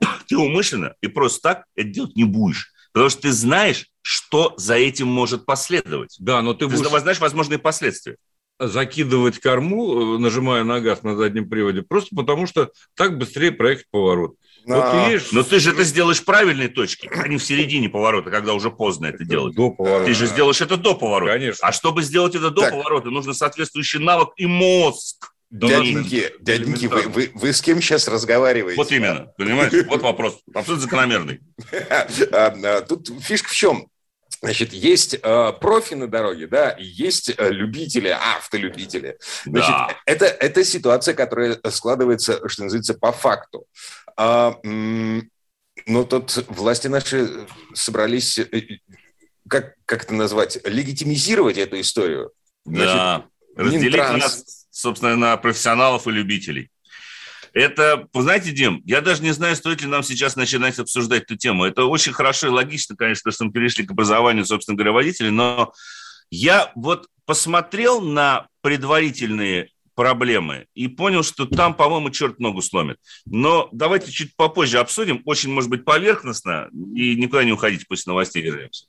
ты 0.26 0.38
умышленно 0.38 0.94
и 1.02 1.08
просто 1.08 1.42
так 1.42 1.64
это 1.76 1.88
делать 1.90 2.16
не 2.16 2.24
будешь, 2.24 2.72
потому 2.94 3.10
что 3.10 3.20
ты 3.20 3.32
знаешь, 3.32 3.88
что 4.00 4.54
за 4.56 4.76
этим 4.76 5.08
может 5.08 5.44
последовать. 5.44 6.16
Да, 6.18 6.40
но 6.40 6.54
ты, 6.54 6.66
ты 6.68 6.74
будешь... 6.74 6.88
знаешь 7.02 7.20
возможные 7.20 7.58
последствия 7.58 8.16
закидывать 8.58 9.38
корму, 9.38 10.16
э, 10.16 10.18
нажимая 10.18 10.64
на 10.64 10.80
газ 10.80 11.02
на 11.02 11.16
заднем 11.16 11.48
приводе, 11.48 11.82
просто 11.82 12.14
потому 12.14 12.46
что 12.46 12.70
так 12.94 13.18
быстрее 13.18 13.52
проехать 13.52 13.86
поворот. 13.90 14.36
Но, 14.66 14.80
вот 14.80 15.08
видишь, 15.08 15.32
но 15.32 15.42
ты 15.42 15.58
же 15.58 15.72
это 15.72 15.84
сделаешь 15.84 16.20
в 16.20 16.24
правильной 16.24 16.68
точке, 16.68 17.10
а 17.10 17.28
не 17.28 17.36
в 17.36 17.44
середине 17.44 17.88
поворота, 17.90 18.30
когда 18.30 18.54
уже 18.54 18.70
поздно 18.70 19.06
это, 19.06 19.16
это 19.16 19.24
делать. 19.26 19.54
До 19.54 19.70
поворота. 19.70 20.06
Ты 20.06 20.14
же 20.14 20.26
сделаешь 20.26 20.60
это 20.60 20.76
до 20.76 20.94
поворота. 20.94 21.32
Конечно. 21.32 21.68
А 21.68 21.72
чтобы 21.72 22.02
сделать 22.02 22.34
это 22.34 22.50
до 22.50 22.62
так. 22.62 22.70
поворота, 22.70 23.10
нужно 23.10 23.34
соответствующий 23.34 23.98
навык 23.98 24.30
и 24.36 24.46
мозг. 24.46 25.32
Дяденьки, 25.50 26.32
дяденьки, 26.40 26.86
вы, 26.86 27.02
вы, 27.02 27.30
вы 27.34 27.52
с 27.52 27.60
кем 27.60 27.80
сейчас 27.80 28.08
разговариваете? 28.08 28.76
Вот 28.76 28.90
именно, 28.90 29.26
понимаешь? 29.36 29.72
Вот 29.86 30.02
вопрос, 30.02 30.40
абсолютно 30.52 30.82
закономерный. 30.82 31.40
А, 31.90 32.54
а, 32.64 32.80
тут 32.80 33.08
фишка 33.22 33.50
в 33.50 33.54
чем? 33.54 33.86
Значит, 34.44 34.74
есть 34.74 35.14
э, 35.14 35.52
профи 35.58 35.94
на 35.94 36.06
дороге, 36.06 36.46
да, 36.46 36.70
и 36.70 36.84
есть 36.84 37.30
э, 37.30 37.50
любители, 37.50 38.08
автолюбители. 38.08 39.16
Значит, 39.46 39.70
да. 39.70 39.96
это, 40.04 40.26
это 40.26 40.64
ситуация, 40.64 41.14
которая 41.14 41.58
складывается, 41.70 42.46
что 42.46 42.64
называется, 42.64 42.92
по 42.92 43.10
факту. 43.10 43.66
А, 44.18 44.58
но 44.62 46.04
тут 46.04 46.44
власти 46.48 46.88
наши 46.88 47.46
собрались, 47.72 48.38
э, 48.38 48.78
как, 49.48 49.76
как 49.86 50.04
это 50.04 50.12
назвать, 50.12 50.58
легитимизировать 50.66 51.56
эту 51.56 51.80
историю. 51.80 52.32
Значит, 52.66 52.94
да, 52.94 53.24
разделить 53.56 53.94
Минтранс... 53.94 54.22
нас, 54.22 54.66
собственно, 54.70 55.16
на 55.16 55.36
профессионалов 55.38 56.06
и 56.06 56.10
любителей. 56.10 56.70
Это, 57.54 58.08
знаете, 58.12 58.50
Дим, 58.50 58.82
я 58.84 59.00
даже 59.00 59.22
не 59.22 59.30
знаю, 59.30 59.54
стоит 59.54 59.80
ли 59.80 59.86
нам 59.86 60.02
сейчас 60.02 60.34
начинать 60.34 60.76
обсуждать 60.80 61.22
эту 61.22 61.36
тему. 61.36 61.64
Это 61.64 61.84
очень 61.84 62.12
хорошо 62.12 62.48
и 62.48 62.50
логично, 62.50 62.96
конечно, 62.96 63.30
что 63.30 63.44
мы 63.44 63.52
перешли 63.52 63.86
к 63.86 63.92
образованию, 63.92 64.44
собственно 64.44 64.76
говоря, 64.76 64.92
водителей, 64.92 65.30
но 65.30 65.72
я 66.30 66.72
вот 66.74 67.06
посмотрел 67.26 68.00
на 68.00 68.48
предварительные 68.60 69.68
проблемы 69.94 70.66
и 70.74 70.88
понял, 70.88 71.22
что 71.22 71.46
там, 71.46 71.74
по-моему, 71.74 72.10
черт 72.10 72.40
ногу 72.40 72.60
сломит. 72.60 72.96
Но 73.24 73.68
давайте 73.70 74.10
чуть 74.10 74.34
попозже 74.34 74.80
обсудим, 74.80 75.22
очень, 75.24 75.52
может 75.52 75.70
быть, 75.70 75.84
поверхностно, 75.84 76.68
и 76.72 77.14
никуда 77.14 77.44
не 77.44 77.52
уходите, 77.52 77.84
после 77.88 78.10
новостей 78.10 78.42
вернемся. 78.42 78.86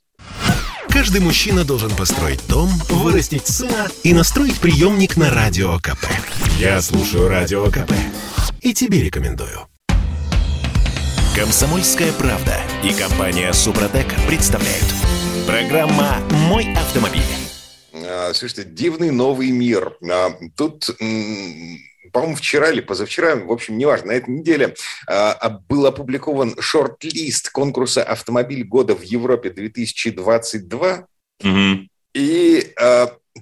Каждый 0.88 1.20
мужчина 1.20 1.64
должен 1.64 1.94
построить 1.94 2.40
дом, 2.48 2.68
вырастить 2.88 3.46
сына 3.46 3.88
и 4.02 4.12
настроить 4.12 4.58
приемник 4.58 5.16
на 5.16 5.30
Радио 5.30 5.78
КП. 5.78 6.06
Я 6.58 6.82
слушаю 6.82 7.28
Радио 7.28 7.70
КП 7.70 7.92
и 8.66 8.74
тебе 8.74 9.00
рекомендую. 9.00 9.68
Комсомольская 11.36 12.12
правда 12.14 12.60
и 12.82 12.92
компания 12.92 13.52
Супротек 13.52 14.06
представляют. 14.26 14.92
Программа 15.46 16.18
«Мой 16.48 16.74
автомобиль». 16.74 17.22
А, 17.94 18.32
слушайте, 18.34 18.64
дивный 18.64 19.12
новый 19.12 19.52
мир. 19.52 19.96
А, 20.10 20.32
тут 20.56 20.90
по-моему, 22.12 22.34
вчера 22.34 22.70
или 22.70 22.80
позавчера, 22.80 23.36
в 23.36 23.52
общем, 23.52 23.78
неважно, 23.78 24.08
на 24.08 24.12
этой 24.12 24.30
неделе 24.30 24.74
а, 25.06 25.60
был 25.68 25.86
опубликован 25.86 26.56
шорт-лист 26.58 27.50
конкурса 27.50 28.02
«Автомобиль 28.02 28.64
года 28.64 28.96
в 28.96 29.02
Европе 29.02 29.50
2022». 29.50 31.04
Угу. 31.44 31.88
И 32.14 32.74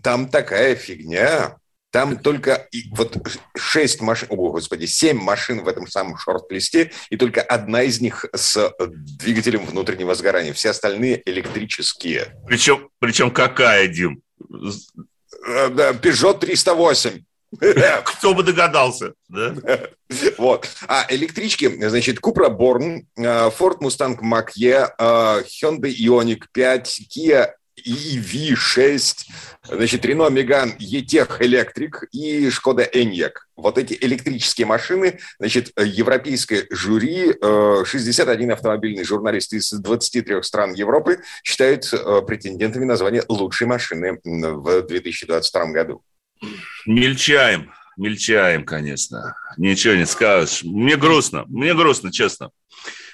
там 0.03 0.29
такая 0.29 0.75
фигня. 0.75 1.57
Там 1.95 2.19
только 2.19 2.67
вот 2.91 3.17
шесть 3.57 4.01
машин, 4.01 4.27
о 4.33 4.51
господи, 4.51 4.85
семь 4.85 5.17
машин 5.17 5.63
в 5.63 5.69
этом 5.69 5.87
самом 5.87 6.19
шорт-листе, 6.19 6.91
и 7.09 7.17
только 7.17 7.41
одна 7.41 7.85
из 7.85 8.01
них 8.01 8.25
с 8.35 8.75
двигателем 8.81 9.65
внутреннего 9.65 10.13
сгорания. 10.17 10.53
Все 10.53 10.71
остальные 10.71 11.23
электрические. 11.25 12.35
Причем, 12.49 12.89
причем 12.99 13.31
какая, 13.31 13.87
Дим? 13.87 14.23
Э, 15.47 15.93
Peugeot 16.03 16.41
308. 16.41 17.23
Кто 18.05 18.35
бы 18.35 18.43
догадался, 18.43 19.13
да? 19.29 19.55
Вот. 20.37 20.69
А 20.89 21.07
электрички, 21.11 21.89
значит, 21.89 22.19
Born, 22.19 23.05
э, 23.15 23.23
Ford 23.57 23.79
Mustang 23.79 24.19
Mach-E, 24.21 24.91
э, 24.99 25.45
Hyundai 25.45 25.95
Ioniq 25.95 26.47
5, 26.53 27.03
Kia 27.09 27.53
EV6, 27.87 29.17
значит, 29.65 30.05
Renault 30.05 30.33
Megane 30.33 30.77
E-Tech 30.79 31.41
Electric 31.41 32.07
и 32.13 32.49
Skoda 32.49 32.89
Enyaq. 32.93 33.33
Вот 33.57 33.79
эти 33.79 33.97
электрические 34.01 34.67
машины, 34.67 35.19
значит, 35.39 35.73
европейское 35.77 36.67
жюри, 36.71 37.35
61 37.41 38.51
э, 38.51 38.53
автомобильный 38.53 39.05
журналист 39.05 39.53
из 39.53 39.71
23 39.71 40.43
стран 40.43 40.75
Европы 40.75 41.21
считают 41.43 41.93
э, 41.93 42.23
претендентами 42.27 42.85
на 42.85 42.97
звание 42.97 43.23
лучшей 43.29 43.67
машины 43.67 44.21
в 44.25 44.83
2022 44.83 45.67
году. 45.67 46.03
Мельчаем. 46.87 47.73
мельчаем, 47.97 48.65
конечно. 48.65 49.37
Ничего 49.57 49.95
не 49.95 50.07
скажешь. 50.07 50.63
Мне 50.65 50.97
грустно, 50.97 51.45
мне 51.49 51.75
грустно, 51.75 52.13
честно. 52.13 52.51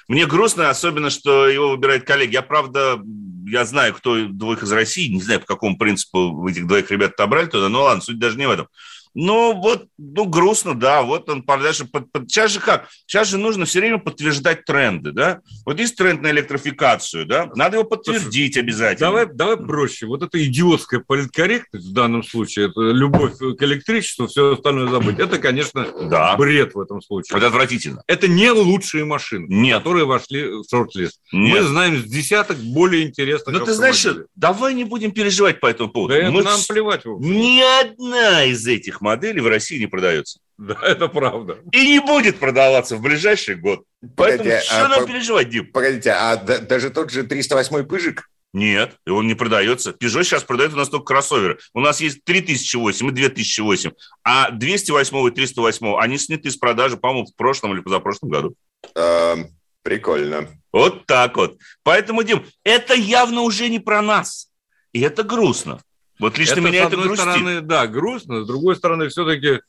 Мне 0.07 0.25
грустно, 0.25 0.69
особенно, 0.69 1.09
что 1.09 1.47
его 1.47 1.69
выбирают 1.69 2.03
коллеги. 2.03 2.33
Я, 2.33 2.41
правда, 2.41 2.99
я 3.45 3.65
знаю, 3.65 3.93
кто 3.93 4.27
двоих 4.27 4.63
из 4.63 4.71
России, 4.71 5.13
не 5.13 5.21
знаю, 5.21 5.39
по 5.39 5.45
какому 5.45 5.77
принципу 5.77 6.47
этих 6.47 6.67
двоих 6.67 6.91
ребят 6.91 7.11
отобрали 7.11 7.47
туда, 7.47 7.69
но 7.69 7.83
ладно, 7.83 8.01
суть 8.01 8.19
даже 8.19 8.37
не 8.37 8.47
в 8.47 8.51
этом. 8.51 8.67
Ну, 9.13 9.53
вот, 9.53 9.87
ну, 9.97 10.25
грустно, 10.25 10.73
да, 10.73 11.01
вот 11.01 11.29
он, 11.29 11.43
дальше, 11.43 11.85
под, 11.85 12.11
под, 12.11 12.29
сейчас 12.29 12.51
же 12.51 12.59
как? 12.59 12.87
Сейчас 13.05 13.27
же 13.27 13.37
нужно 13.37 13.65
все 13.65 13.79
время 13.79 13.97
подтверждать 13.97 14.63
тренды, 14.63 15.11
да? 15.11 15.41
Вот 15.65 15.79
есть 15.79 15.97
тренд 15.97 16.21
на 16.21 16.31
электрификацию, 16.31 17.25
да? 17.25 17.49
Надо 17.55 17.77
его 17.77 17.83
подтвердить 17.83 18.57
обязательно. 18.57 19.07
Давай, 19.07 19.25
давай 19.25 19.57
проще. 19.57 20.05
Вот 20.05 20.23
это 20.23 20.43
идиотская 20.43 21.01
политкорректность 21.05 21.87
в 21.87 21.93
данном 21.93 22.23
случае, 22.23 22.69
это 22.69 22.79
любовь 22.81 23.37
к 23.37 23.63
электричеству, 23.63 24.27
все 24.27 24.53
остальное 24.53 24.87
забыть. 24.87 25.19
Это, 25.19 25.37
конечно, 25.39 25.85
да. 26.09 26.35
бред 26.37 26.73
в 26.73 26.79
этом 26.79 27.01
случае. 27.01 27.37
Это 27.37 27.47
отвратительно. 27.47 28.03
Это 28.07 28.27
не 28.27 28.49
лучшие 28.51 29.03
машины, 29.03 29.47
Нет. 29.49 29.79
которые 29.79 30.05
вошли 30.05 30.43
в 30.43 30.63
шорт-лист. 30.69 31.19
Мы 31.31 31.61
знаем 31.63 31.97
с 31.97 32.03
десяток 32.05 32.57
более 32.57 33.03
интересных 33.03 33.53
Ну, 33.53 33.65
ты 33.65 33.73
знаешь, 33.73 34.05
давай 34.35 34.73
не 34.73 34.85
будем 34.85 35.11
переживать 35.11 35.59
по 35.59 35.67
этому 35.67 35.89
поводу. 35.89 36.15
Да 36.15 36.31
Мы... 36.31 36.43
нам 36.43 36.59
плевать. 36.67 37.05
Ни 37.05 37.61
одна 37.81 38.45
из 38.45 38.65
этих 38.67 39.00
моделей 39.01 39.41
в 39.41 39.47
России 39.47 39.79
не 39.79 39.87
продается. 39.87 40.39
Да, 40.57 40.77
это 40.83 41.07
правда. 41.07 41.57
И 41.71 41.93
не 41.93 41.99
будет 41.99 42.39
продаваться 42.39 42.95
в 42.95 43.01
ближайший 43.01 43.55
год. 43.55 43.83
Поэтому 44.15 44.49
Погодите, 44.49 44.65
что 44.65 44.85
а, 44.85 44.87
нам 44.87 45.01
по... 45.01 45.07
переживать, 45.07 45.49
Дим? 45.49 45.71
Погодите, 45.71 46.11
а 46.11 46.35
даже 46.37 46.89
тот 46.89 47.11
же 47.11 47.23
308 47.23 47.83
пыжик? 47.85 48.29
Нет, 48.53 48.97
и 49.07 49.09
он 49.09 49.27
не 49.27 49.33
продается. 49.33 49.91
Peugeot 49.91 50.23
сейчас 50.23 50.43
продает 50.43 50.73
у 50.73 50.77
нас 50.77 50.89
только 50.89 51.05
кроссоверы. 51.05 51.57
У 51.73 51.79
нас 51.79 52.01
есть 52.01 52.23
3008 52.25 53.07
и 53.07 53.11
2008, 53.11 53.91
а 54.23 54.51
208 54.51 55.27
и 55.27 55.31
308, 55.31 55.95
они 55.97 56.17
сняты 56.17 56.51
с 56.51 56.57
продажи, 56.57 56.97
по-моему, 56.97 57.27
в 57.27 57.35
прошлом 57.35 57.73
или 57.73 57.79
позапрошлом 57.79 58.29
году. 58.29 58.55
А, 58.93 59.37
прикольно. 59.83 60.49
Вот 60.73 61.05
так 61.05 61.37
вот. 61.37 61.57
Поэтому, 61.83 62.23
Дим, 62.23 62.45
это 62.65 62.93
явно 62.93 63.41
уже 63.41 63.69
не 63.69 63.79
про 63.79 64.01
нас. 64.01 64.49
И 64.91 64.99
это 64.99 65.23
грустно. 65.23 65.81
Вот 66.21 66.37
лично 66.37 66.53
это, 66.53 66.61
меня 66.61 66.83
с 66.83 66.85
одной 66.85 66.99
это 66.99 67.07
грустит. 67.07 67.25
стороны, 67.25 67.61
да, 67.61 67.87
грустно, 67.87 68.43
с 68.43 68.47
другой 68.47 68.75
стороны, 68.75 69.09
все-таки, 69.09 69.59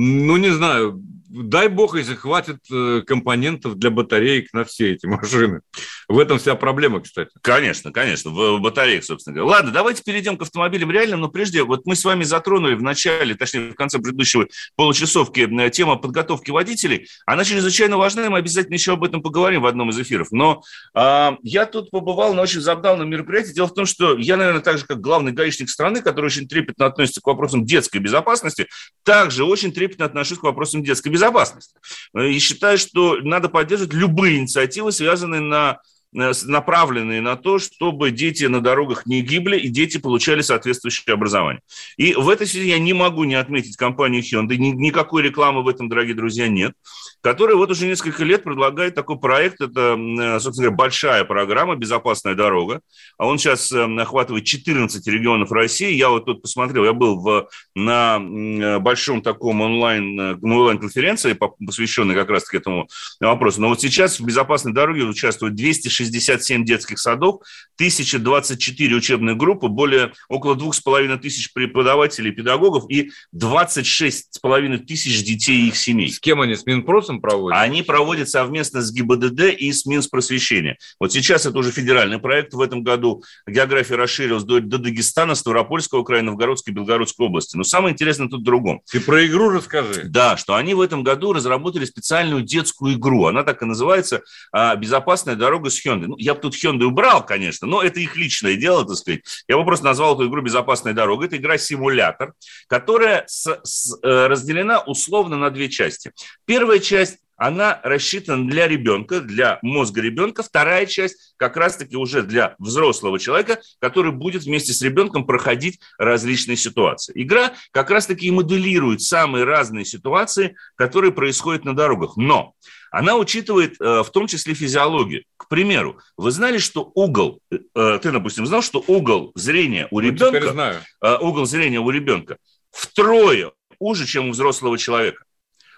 ну, 0.00 0.36
не 0.36 0.50
знаю, 0.50 1.02
дай 1.28 1.68
бог, 1.68 1.96
если 1.96 2.14
хватит 2.14 2.58
э, 2.72 3.02
компонентов 3.06 3.76
для 3.76 3.90
батареек 3.90 4.52
на 4.52 4.64
все 4.64 4.92
эти 4.92 5.06
машины. 5.06 5.60
В 6.08 6.18
этом 6.18 6.38
вся 6.38 6.54
проблема, 6.54 7.00
кстати. 7.00 7.30
Конечно, 7.42 7.92
конечно, 7.92 8.30
в 8.30 8.60
батареях, 8.60 9.04
собственно 9.04 9.36
говоря. 9.36 9.56
Ладно, 9.56 9.72
давайте 9.72 10.02
перейдем 10.02 10.36
к 10.36 10.42
автомобилям 10.42 10.90
реальным, 10.90 11.20
но 11.20 11.28
прежде, 11.28 11.62
вот 11.62 11.84
мы 11.84 11.96
с 11.96 12.04
вами 12.04 12.24
затронули 12.24 12.74
в 12.74 12.82
начале, 12.82 13.34
точнее, 13.34 13.72
в 13.72 13.74
конце 13.74 13.98
предыдущего 13.98 14.46
получасовки 14.76 15.48
э, 15.60 15.70
тему 15.70 15.98
подготовки 15.98 16.50
водителей. 16.50 17.08
Она 17.26 17.44
чрезвычайно 17.44 17.98
важна, 17.98 18.30
мы 18.30 18.38
обязательно 18.38 18.74
еще 18.74 18.92
об 18.92 19.04
этом 19.04 19.20
поговорим 19.20 19.62
в 19.62 19.66
одном 19.66 19.90
из 19.90 19.98
эфиров. 19.98 20.28
Но 20.30 20.62
а, 20.94 21.36
я 21.42 21.66
тут 21.66 21.90
побывал 21.90 22.34
на 22.34 22.42
очень 22.42 22.60
забавном 22.60 23.10
мероприятии. 23.10 23.52
Дело 23.52 23.66
в 23.66 23.74
том, 23.74 23.86
что 23.86 24.16
я, 24.16 24.36
наверное, 24.36 24.62
так 24.62 24.78
же, 24.78 24.86
как 24.86 25.00
главный 25.00 25.32
гаишник 25.32 25.68
страны, 25.68 26.02
который 26.02 26.26
очень 26.26 26.48
трепетно 26.48 26.86
относится 26.86 27.20
к 27.20 27.26
вопросам 27.26 27.64
детской 27.64 27.98
безопасности, 27.98 28.68
также 29.02 29.44
очень 29.44 29.72
трепетно 29.72 29.87
отношусь 29.96 30.38
к 30.38 30.42
вопросам 30.42 30.82
детской 30.82 31.08
безопасности. 31.08 31.74
Э, 32.14 32.28
и 32.28 32.38
считаю, 32.38 32.78
что 32.78 33.16
надо 33.16 33.48
поддерживать 33.48 33.94
любые 33.94 34.38
инициативы, 34.38 34.92
связанные 34.92 35.40
на 35.40 35.80
направленные 36.12 37.20
на 37.20 37.36
то, 37.36 37.58
чтобы 37.58 38.10
дети 38.10 38.44
на 38.44 38.60
дорогах 38.60 39.04
не 39.04 39.20
гибли 39.20 39.58
и 39.58 39.68
дети 39.68 39.98
получали 39.98 40.40
соответствующее 40.40 41.12
образование. 41.12 41.60
И 41.96 42.14
в 42.14 42.28
этой 42.30 42.46
связи 42.46 42.68
я 42.68 42.78
не 42.78 42.94
могу 42.94 43.24
не 43.24 43.34
отметить 43.34 43.76
компанию 43.76 44.22
Hyundai. 44.22 44.56
Никакой 44.56 45.22
рекламы 45.22 45.62
в 45.62 45.68
этом, 45.68 45.88
дорогие 45.88 46.14
друзья, 46.14 46.48
нет. 46.48 46.72
Которая 47.20 47.56
вот 47.56 47.70
уже 47.70 47.86
несколько 47.86 48.24
лет 48.24 48.42
предлагает 48.42 48.94
такой 48.94 49.18
проект. 49.18 49.60
Это, 49.60 49.98
э, 49.98 50.40
собственно 50.40 50.68
говоря, 50.68 50.76
большая 50.76 51.24
программа 51.24 51.76
«Безопасная 51.76 52.34
дорога». 52.34 52.80
А 53.18 53.26
он 53.26 53.38
сейчас 53.38 53.70
э, 53.70 53.84
охватывает 54.00 54.44
14 54.44 55.06
регионов 55.08 55.52
России. 55.52 55.92
Я 55.92 56.08
вот 56.08 56.24
тут 56.24 56.42
посмотрел, 56.42 56.84
я 56.84 56.92
был 56.94 57.20
в, 57.20 57.48
на 57.74 58.78
большом 58.78 59.20
таком 59.20 59.60
онлайн, 59.60 60.38
онлайн-конференции, 60.42 61.38
посвященной 61.66 62.14
как 62.14 62.30
раз-таки 62.30 62.58
этому 62.58 62.88
вопросу. 63.20 63.60
Но 63.60 63.68
вот 63.68 63.80
сейчас 63.80 64.20
в 64.20 64.24
«Безопасной 64.24 64.72
дороге» 64.72 65.02
участвует 65.02 65.54
260 65.54 65.97
67 65.98 66.64
детских 66.64 66.98
садов, 66.98 67.40
1024 67.76 68.96
учебные 68.96 69.36
группы, 69.36 69.68
более 69.68 70.12
около 70.28 70.54
2,5 70.54 71.18
тысяч 71.18 71.52
преподавателей, 71.52 72.32
педагогов 72.32 72.84
и 72.88 73.10
26,5 73.36 74.78
тысяч 74.78 75.22
детей 75.24 75.62
и 75.62 75.68
их 75.68 75.76
семей. 75.76 76.10
С 76.10 76.18
кем 76.18 76.40
они, 76.40 76.56
с 76.56 76.66
Минпросом 76.66 77.20
проводят? 77.20 77.58
Они 77.58 77.82
проводят 77.82 78.28
совместно 78.28 78.82
с 78.82 78.92
ГИБДД 78.92 79.54
и 79.56 79.72
с 79.72 79.86
Минспросвещения. 79.86 80.78
Вот 80.98 81.12
сейчас 81.12 81.46
это 81.46 81.58
уже 81.58 81.70
федеральный 81.70 82.18
проект. 82.18 82.52
В 82.54 82.60
этом 82.60 82.82
году 82.82 83.22
география 83.46 83.96
расширилась 83.96 84.44
до, 84.44 84.60
до 84.60 84.78
Дагестана, 84.78 85.34
Ставропольского 85.34 86.02
края, 86.04 86.22
Новгородской 86.22 86.72
и 86.72 86.76
Белгородской 86.76 87.26
области. 87.26 87.56
Но 87.56 87.62
самое 87.62 87.92
интересное 87.92 88.28
тут 88.28 88.40
в 88.40 88.44
другом. 88.44 88.82
Ты 88.90 89.00
про 89.00 89.24
игру 89.26 89.50
расскажи. 89.50 90.04
Да, 90.04 90.36
что 90.36 90.54
они 90.54 90.74
в 90.74 90.80
этом 90.80 91.02
году 91.02 91.32
разработали 91.32 91.84
специальную 91.84 92.42
детскую 92.42 92.94
игру. 92.94 93.26
Она 93.26 93.42
так 93.42 93.62
и 93.62 93.66
называется 93.66 94.22
а, 94.52 94.74
«Безопасная 94.76 95.36
дорога 95.36 95.70
с 95.70 95.74
Hyundai. 95.88 96.06
Ну, 96.06 96.16
я 96.18 96.34
бы 96.34 96.40
тут 96.40 96.54
Hyundai 96.54 96.84
убрал, 96.84 97.24
конечно, 97.24 97.66
но 97.66 97.82
это 97.82 98.00
их 98.00 98.16
личное 98.16 98.56
дело, 98.56 98.86
так 98.86 98.96
сказать. 98.96 99.20
Я 99.48 99.56
бы 99.56 99.64
просто 99.64 99.84
назвал 99.84 100.14
эту 100.14 100.28
игру 100.28 100.42
«Безопасная 100.42 100.92
дорога». 100.92 101.26
Это 101.26 101.36
игра-симулятор, 101.36 102.34
которая 102.66 103.24
с, 103.26 103.60
с, 103.62 103.98
э, 104.02 104.26
разделена 104.26 104.80
условно 104.80 105.36
на 105.36 105.50
две 105.50 105.68
части. 105.68 106.12
Первая 106.44 106.78
часть 106.78 107.18
она 107.38 107.80
рассчитана 107.84 108.46
для 108.48 108.68
ребенка, 108.68 109.20
для 109.20 109.58
мозга 109.62 110.02
ребенка. 110.02 110.42
Вторая 110.42 110.84
часть 110.86 111.34
как 111.36 111.56
раз-таки 111.56 111.96
уже 111.96 112.22
для 112.22 112.56
взрослого 112.58 113.18
человека, 113.18 113.60
который 113.78 114.12
будет 114.12 114.42
вместе 114.42 114.72
с 114.72 114.82
ребенком 114.82 115.24
проходить 115.24 115.80
различные 115.98 116.56
ситуации. 116.56 117.12
Игра 117.14 117.52
как 117.70 117.90
раз-таки 117.90 118.26
и 118.26 118.30
моделирует 118.32 119.00
самые 119.00 119.44
разные 119.44 119.84
ситуации, 119.84 120.56
которые 120.74 121.12
происходят 121.12 121.64
на 121.64 121.74
дорогах. 121.74 122.16
Но 122.16 122.54
она 122.90 123.16
учитывает 123.16 123.80
э, 123.80 124.02
в 124.02 124.10
том 124.10 124.26
числе 124.26 124.54
физиологию. 124.54 125.22
К 125.36 125.48
примеру, 125.48 126.00
вы 126.16 126.32
знали, 126.32 126.58
что 126.58 126.90
угол, 126.94 127.40
э, 127.50 127.98
ты, 128.02 128.10
допустим, 128.10 128.46
знал, 128.46 128.62
что 128.62 128.82
угол 128.86 129.30
зрения 129.36 129.86
у 129.92 130.00
ребенка, 130.00 130.82
э, 131.02 131.16
угол 131.20 131.46
зрения 131.46 131.78
у 131.78 131.90
ребенка 131.90 132.38
втрое 132.72 133.52
уже, 133.78 134.06
чем 134.06 134.28
у 134.28 134.32
взрослого 134.32 134.76
человека. 134.76 135.24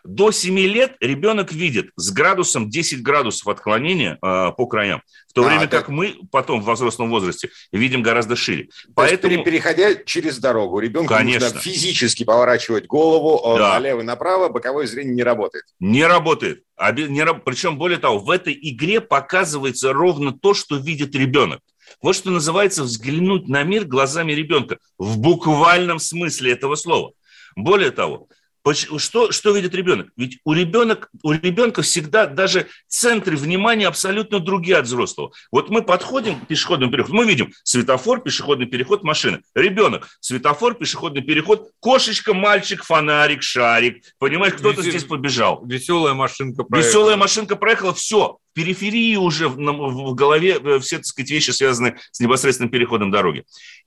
До 0.05 0.31
7 0.31 0.59
лет 0.59 0.97
ребенок 1.01 1.53
видит 1.53 1.91
с 1.97 2.11
градусом 2.11 2.71
10 2.71 3.03
градусов 3.03 3.49
отклонения 3.49 4.19
э, 4.23 4.53
по 4.57 4.67
краям, 4.67 5.03
в 5.29 5.33
то 5.33 5.43
а, 5.43 5.49
время 5.49 5.63
так... 5.63 5.71
как 5.71 5.89
мы 5.89 6.17
потом 6.31 6.63
в 6.63 6.73
взрослом 6.73 7.11
возрасте 7.11 7.51
видим 7.73 8.03
гораздо 8.03 8.37
шире. 8.37 8.65
То 8.65 8.93
Поэтому... 8.95 9.33
есть, 9.33 9.45
переходя 9.45 9.95
через 9.95 10.39
дорогу, 10.39 10.79
ребенку 10.79 11.15
Конечно. 11.15 11.47
нужно 11.47 11.61
физически 11.61 12.25
поворачивать 12.25 12.87
голову 12.87 13.57
да. 13.59 13.75
налево 13.75 14.01
и 14.01 14.05
направо, 14.05 14.49
боковое 14.49 14.87
зрение 14.87 15.15
не 15.15 15.23
работает. 15.23 15.65
Не 15.79 16.07
работает. 16.07 16.65
Причем, 16.77 17.77
более 17.77 17.99
того, 17.99 18.19
в 18.19 18.31
этой 18.31 18.59
игре 18.61 19.01
показывается 19.01 19.93
ровно 19.93 20.33
то, 20.33 20.55
что 20.55 20.77
видит 20.77 21.15
ребенок. 21.15 21.61
Вот 22.03 22.17
что 22.17 22.31
называется 22.31 22.85
взглянуть 22.85 23.49
на 23.49 23.63
мир 23.63 23.85
глазами 23.85 24.33
ребенка 24.33 24.79
в 24.99 25.19
буквальном 25.19 25.99
смысле 25.99 26.53
этого 26.53 26.75
слова. 26.77 27.13
Более 27.57 27.91
того, 27.91 28.29
что, 28.73 29.33
что 29.33 29.55
видит 29.55 29.75
ребенок? 29.75 30.09
Ведь 30.17 30.39
у, 30.45 30.53
ребенок, 30.53 31.11
у 31.23 31.33
ребенка 31.33 31.83
всегда 31.83 32.27
даже 32.27 32.67
центры 32.89 33.37
внимания 33.37 33.87
абсолютно 33.87 34.41
другие 34.41 34.77
от 34.77 34.87
взрослого. 34.87 35.33
Вот 35.51 35.71
мы 35.71 35.83
подходим 35.83 36.41
к 36.41 36.47
пешеходному 36.47 36.93
переходу, 36.93 37.15
мы 37.15 37.25
видим 37.25 37.53
светофор, 37.65 38.21
пешеходный 38.21 38.67
переход, 38.67 39.03
машина. 39.03 39.41
Ребенок, 39.55 40.09
светофор, 40.21 40.75
пешеходный 40.75 41.23
переход, 41.23 41.71
кошечка, 41.81 42.35
мальчик, 42.35 42.85
фонарик, 42.85 43.43
шарик. 43.43 44.05
Понимаешь, 44.19 44.55
кто-то 44.55 44.83
здесь 44.83 45.05
побежал. 45.05 45.65
Веселая 45.65 46.15
машинка 46.15 46.65
проехала. 46.65 46.91
Веселая 46.91 47.17
машинка 47.17 47.57
проехала, 47.57 47.95
все. 47.95 48.39
В 48.51 48.55
периферии 48.55 49.17
уже 49.17 49.49
в, 49.49 49.57
в 49.57 50.15
голове 50.15 50.59
э, 50.63 50.81
все, 50.81 50.97
так 50.97 51.07
сказать, 51.07 51.31
вещи 51.31 51.51
связаны 51.51 51.99
с 52.11 52.21
непосредственным 52.21 52.71
переходом 52.71 53.11
дороги. 53.11 53.45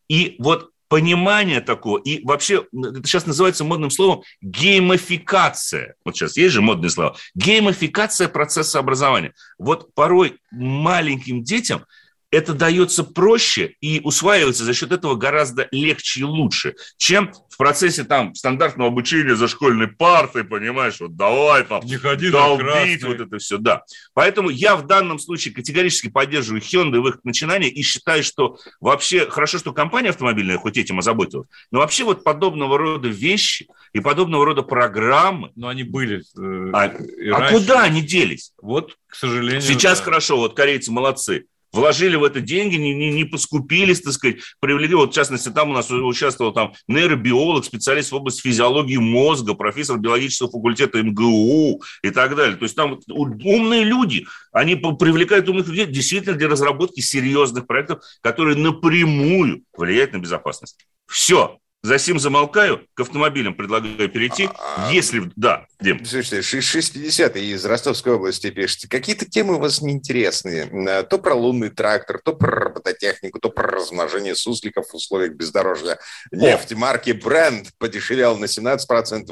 И 0.08 0.36
вот 0.40 0.70
понимание 0.94 1.60
такого, 1.60 1.98
и 1.98 2.24
вообще, 2.24 2.68
это 2.72 3.02
сейчас 3.04 3.26
называется 3.26 3.64
модным 3.64 3.90
словом 3.90 4.22
геймификация. 4.44 5.96
Вот 6.06 6.16
сейчас 6.16 6.38
есть 6.38 6.54
же 6.54 6.62
модные 6.62 6.92
слова. 6.92 7.16
Геймификация 7.34 8.28
процесса 8.28 8.78
образования. 8.78 9.34
Вот 9.58 9.96
порой 9.96 10.38
маленьким 10.52 11.44
детям 11.44 11.86
это 12.34 12.56
дается 12.56 13.04
проще 13.04 13.76
и 13.80 14.02
усваивается 14.04 14.64
за 14.64 14.74
счет 14.74 14.92
этого 14.92 15.14
гораздо 15.16 15.68
легче 15.72 16.22
и 16.22 16.24
лучше, 16.24 16.74
чем 16.98 17.32
в 17.48 17.58
процессе 17.58 18.04
там 18.04 18.34
стандартного 18.34 18.90
обучения 18.90 19.36
за 19.36 19.48
школьной 19.48 19.88
партой, 19.88 20.44
понимаешь, 20.44 21.00
вот 21.00 21.16
давай 21.16 21.64
там 21.64 21.86
Не 21.86 21.98
ходи 21.98 22.32
долбить, 22.32 23.04
вот 23.04 23.20
это 23.20 23.38
все, 23.38 23.60
да. 23.60 23.84
Поэтому 24.16 24.50
я 24.50 24.76
в 24.76 24.88
данном 24.88 25.20
случае 25.20 25.54
категорически 25.54 26.10
поддерживаю 26.10 26.64
Hyundai 26.64 27.00
в 27.00 27.08
их 27.08 27.20
начинании 27.24 27.70
и 27.70 27.84
считаю, 27.84 28.24
что 28.24 28.58
вообще 28.82 29.30
хорошо, 29.30 29.60
что 29.60 29.72
компания 29.72 30.10
автомобильная 30.10 30.58
хоть 30.58 30.78
этим 30.78 30.98
озаботилась, 30.98 31.48
но 31.70 31.80
вообще 31.80 32.04
вот 32.04 32.24
подобного 32.24 32.80
рода 32.80 33.10
вещи 33.10 33.68
и 33.94 34.00
подобного 34.00 34.44
рода 34.44 34.64
программы... 34.64 35.52
Но 35.56 35.68
они 35.68 35.84
были. 35.84 36.24
Э, 36.36 36.72
а, 36.74 36.92
а 37.36 37.52
куда 37.52 37.84
они 37.84 38.02
делись? 38.02 38.54
Вот, 38.60 38.98
к 39.06 39.14
сожалению. 39.14 39.62
Сейчас 39.62 40.00
да. 40.00 40.06
хорошо, 40.06 40.38
вот 40.38 40.56
корейцы 40.56 40.92
молодцы 40.92 41.46
вложили 41.74 42.16
в 42.16 42.24
это 42.24 42.40
деньги, 42.40 42.76
не, 42.76 42.94
не, 42.94 43.12
не 43.12 43.26
поскупились, 43.26 44.02
так 44.02 44.14
сказать, 44.14 44.38
привлекли, 44.60 44.96
вот 44.96 45.12
в 45.12 45.16
частности, 45.16 45.50
там 45.50 45.72
у 45.72 45.74
нас 45.74 45.90
участвовал 45.92 46.54
там 46.54 46.74
нейробиолог, 46.88 47.66
специалист 47.66 48.12
в 48.12 48.16
области 48.16 48.42
физиологии 48.42 48.98
мозга, 48.98 49.56
профессор 49.56 49.98
биологического 49.98 50.52
факультета 50.52 51.02
МГУ 51.02 51.82
и 52.04 52.10
так 52.12 52.36
далее. 52.36 52.56
То 52.56 52.64
есть 52.64 52.76
там 52.76 53.00
умные 53.10 53.84
люди, 53.84 54.26
они 54.52 54.76
привлекают 54.76 55.50
умных 55.50 55.68
людей 55.68 55.88
действительно 55.88 56.36
для 56.36 56.48
разработки 56.48 57.02
серьезных 57.02 57.66
проектов, 57.66 58.04
которые 58.22 58.56
напрямую 58.56 59.64
влияют 59.76 60.14
на 60.14 60.20
безопасность. 60.20 60.86
Все, 61.08 61.58
за 61.84 62.00
сим 62.00 62.18
замолкаю, 62.18 62.88
к 62.94 63.02
автомобилям 63.02 63.56
предлагаю 63.56 64.10
перейти. 64.10 64.46
А, 64.46 64.88
а 64.88 64.94
Если... 64.94 65.30
Да, 65.36 65.66
Дим. 65.82 66.04
Слушайте, 66.06 66.40
60-е 66.40 67.44
из 67.44 67.66
Ростовской 67.66 68.14
области 68.14 68.50
пишете. 68.52 68.88
Какие-то 68.88 69.26
темы 69.26 69.56
у 69.56 69.60
вас 69.60 69.82
неинтересные. 69.82 70.70
Э, 70.88 71.04
то 71.04 71.20
про 71.20 71.36
лунный 71.36 71.70
трактор, 71.70 72.22
то 72.24 72.34
про 72.34 72.68
робототехнику, 72.68 73.38
то 73.40 73.50
про 73.50 73.68
размножение 73.68 74.34
сусликов 74.34 74.88
в 74.88 74.96
условиях 74.96 75.34
бездорожья. 75.34 76.00
Нефть 76.32 76.72
марки 76.72 77.10
Brent 77.10 77.68
подешевел 77.78 78.38
на 78.38 78.46
17%, 78.46 78.78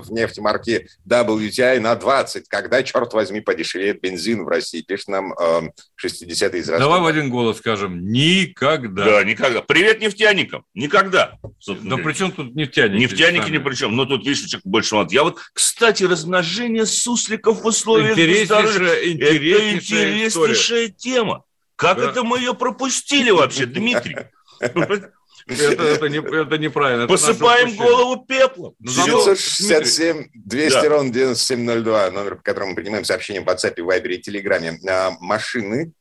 нефть 0.10 0.40
марки 0.40 0.88
WTI 1.08 1.80
на 1.80 1.94
20%. 1.94 2.44
Когда, 2.50 2.84
черт 2.84 3.14
возьми, 3.14 3.40
подешевеет 3.40 4.02
бензин 4.02 4.44
в 4.44 4.50
России? 4.50 4.82
Пишет 4.82 5.08
нам 5.08 5.32
э, 5.32 5.70
60-е 6.06 6.60
из 6.60 6.70
Ростова. 6.70 6.80
Давай 6.80 7.00
в 7.00 7.06
один 7.06 7.30
голос 7.30 7.60
скажем. 7.60 8.12
Никогда. 8.12 9.06
Да, 9.06 9.24
никогда. 9.24 9.62
Привет 9.62 10.02
нефтяникам. 10.02 10.66
Никогда. 10.74 11.38
Да 11.66 11.98
при 11.98 12.14
чем 12.14 12.32
тут 12.32 12.40
нефтяники? 12.43 13.01
Нефтяники 13.01 13.49
ни 13.49 13.58
при 13.58 13.75
чем. 13.75 13.95
Но 13.95 14.06
тут, 14.06 14.25
видишь, 14.25 14.45
человек 14.45 14.65
больше 14.65 14.95
мат. 14.95 15.12
Я 15.12 15.23
вот, 15.23 15.39
кстати, 15.54 16.04
размножение 16.04 16.86
сусликов 16.86 17.62
в 17.62 17.65
условиях 17.65 18.12
интереснейшая, 18.12 19.12
интереснейшая, 19.12 19.67
это 19.67 19.75
интереснейшая 19.75 20.88
тема. 20.89 21.43
Как 21.75 21.97
да. 21.97 22.10
это 22.10 22.23
мы 22.23 22.39
ее 22.39 22.54
пропустили 22.54 23.32
вообще, 23.32 23.65
Дмитрий? 23.65 24.17
Это, 25.47 25.84
это, 25.84 26.08
не, 26.08 26.19
это 26.19 26.58
неправильно. 26.60 27.08
Посыпаем 27.08 27.75
голову 27.75 28.23
пеплом. 28.23 28.75
967 28.80 30.27
200 30.34 30.73
да. 30.73 30.89
ровно 30.89 31.12
9702, 31.12 32.12
номер, 32.12 32.36
по 32.36 32.43
которому 32.43 32.69
мы 32.69 32.75
принимаем 32.75 33.04
сообщения 33.04 33.41
в 33.41 33.47
WhatsApp, 33.47 33.75
Viber 33.75 34.08
и 34.08 34.21
Телеграме. 34.21 34.80
А, 34.88 35.12
машины 35.19 35.93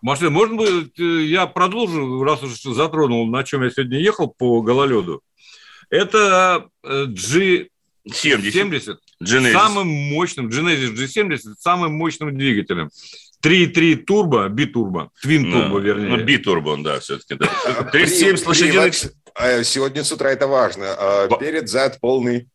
Машина, 0.00 0.30
можно 0.30 0.56
бы 0.56 0.90
я 0.96 1.46
продолжу, 1.46 2.22
раз 2.22 2.42
уж 2.42 2.60
затронул, 2.62 3.26
на 3.26 3.42
чем 3.42 3.64
я 3.64 3.70
сегодня 3.70 3.98
ехал 3.98 4.28
по 4.28 4.62
гололеду. 4.62 5.22
Это 5.90 6.68
G70. 6.84 7.68
70. 8.50 8.98
Genesis. 9.22 9.52
Самым 9.52 9.88
мощным, 9.88 10.48
Genesis 10.48 10.94
G70, 10.94 11.54
самым 11.58 11.94
мощным 11.94 12.36
двигателем. 12.36 12.90
3.3 13.42 13.96
турбо, 13.96 14.48
битурбо, 14.48 15.10
твин 15.22 15.50
турбо, 15.50 15.68
ну, 15.68 15.78
вернее. 15.78 16.16
Ну, 16.16 16.24
битурбо, 16.24 16.76
да, 16.78 16.98
все-таки, 17.00 17.34
да. 17.34 17.48
37 17.92 18.36
лошадиных... 18.46 18.94
А, 19.34 19.62
сегодня 19.62 20.02
с 20.02 20.10
утра 20.10 20.30
это 20.30 20.48
важно. 20.48 20.86
А, 20.98 21.28
перед, 21.38 21.68
зад, 21.68 22.00
полный. 22.00 22.48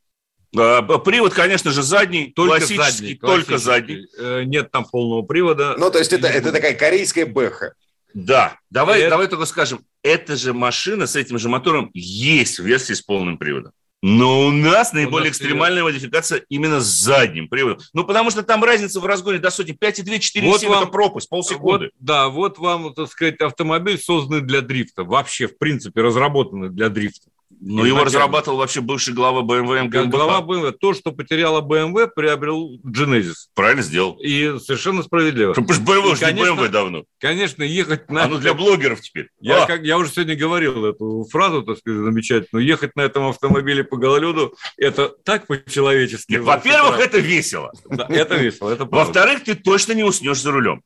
Привод, 0.52 1.34
конечно 1.34 1.72
же, 1.72 1.82
задний, 1.82 2.32
только 2.36 2.58
классический, 2.60 2.92
задний, 2.92 3.16
только 3.16 3.58
задний. 3.58 4.08
Э, 4.20 4.44
нет 4.44 4.70
там 4.72 4.86
полного 4.86 5.24
привода. 5.24 5.76
Ну, 5.80 5.90
то 5.90 5.98
есть 5.98 6.14
это, 6.14 6.28
это 6.28 6.52
такая 6.52 6.76
корейская 6.76 7.26
бэха. 7.26 7.74
Да, 8.14 8.60
давай, 8.70 9.02
это... 9.02 9.12
давай 9.12 9.28
только 9.28 9.46
скажем, 9.46 9.82
эта 10.04 10.36
же 10.36 10.54
машина 10.54 11.08
с 11.08 11.16
этим 11.16 11.40
же 11.40 11.50
мотором 11.50 11.90
есть 11.94 12.60
в 12.60 12.66
версии 12.66 12.94
с 12.94 13.02
полным 13.02 13.38
приводом. 13.38 13.74
Но 14.06 14.48
у 14.48 14.52
нас 14.52 14.92
наиболее 14.92 15.28
у 15.28 15.30
нас 15.30 15.38
экстремальная 15.38 15.82
привод. 15.82 15.94
модификация 15.94 16.44
именно 16.50 16.82
с 16.82 16.86
задним 16.86 17.48
приводом. 17.48 17.80
Ну, 17.94 18.04
потому 18.04 18.32
что 18.32 18.44
там 18.44 18.62
разница 18.62 19.00
в 19.00 19.06
разгоне 19.06 19.40
до 19.40 19.50
сотни 19.50 19.74
5,2, 19.74 20.20
4,7 20.20 20.46
вот 20.46 20.64
вам, 20.64 20.84
это 20.84 20.92
пропасть, 20.92 21.30
полсекунды. 21.30 21.86
Вот, 21.86 21.94
да, 22.00 22.28
вот 22.28 22.58
вам, 22.58 22.94
так 22.94 23.10
сказать, 23.10 23.40
автомобиль 23.40 23.98
созданный 23.98 24.42
для 24.42 24.60
дрифта. 24.60 25.06
Вообще, 25.06 25.48
в 25.48 25.58
принципе, 25.58 26.02
разработанный 26.02 26.70
для 26.70 26.90
дрифта. 26.90 27.30
Но 27.66 27.86
его 27.86 28.04
разрабатывал 28.04 28.58
вообще 28.58 28.82
бывший 28.82 29.14
глава 29.14 29.42
BMW 29.42 29.84
МГМБХ. 29.84 30.10
Глава 30.10 30.42
BMW. 30.42 30.74
То, 30.74 30.94
что 30.94 31.14
потеряла 31.14 31.62
BMW, 31.62 32.10
приобрел 32.14 32.78
Genesis. 32.86 33.48
Правильно 33.56 33.82
сделал. 33.82 34.18
И 34.22 34.60
совершенно 34.60 35.02
справедливо. 35.02 35.54
Потому 35.54 35.74
что 35.74 35.82
BMW 35.84 36.12
уже 36.12 36.34
не 36.34 36.42
BMW 36.42 36.68
давно. 36.68 37.06
Конечно, 37.20 37.64
ехать 37.64 38.10
на... 38.10 38.26
А 38.26 38.28
ну 38.28 38.38
для 38.38 38.54
блогеров 38.54 39.00
теперь. 39.00 39.30
Я, 39.40 39.64
а. 39.64 39.66
как, 39.66 39.84
я 39.84 39.98
уже 39.98 40.12
сегодня 40.12 40.36
говорил 40.36 40.86
эту 40.86 41.26
фразу, 41.32 41.64
так 41.64 41.78
сказать, 41.78 42.02
замечательную. 42.04 42.66
Ехать 42.66 42.98
на 42.98 43.02
этом 43.02 43.30
автомобиле 43.30 43.86
по 43.86 43.96
гололеду, 43.96 44.56
это 44.78 45.08
так 45.24 45.48
по-человечески. 45.48 46.36
Во-первых, 46.36 47.00
это 47.00 47.20
весело. 47.20 47.72
Да, 47.86 48.08
это 48.10 48.36
весело, 48.36 48.72
это 48.72 48.84
Во-вторых, 48.84 49.46
ты 49.46 49.56
точно 49.56 49.94
не 49.94 50.04
уснешь 50.04 50.42
за 50.42 50.52
рулем. 50.52 50.82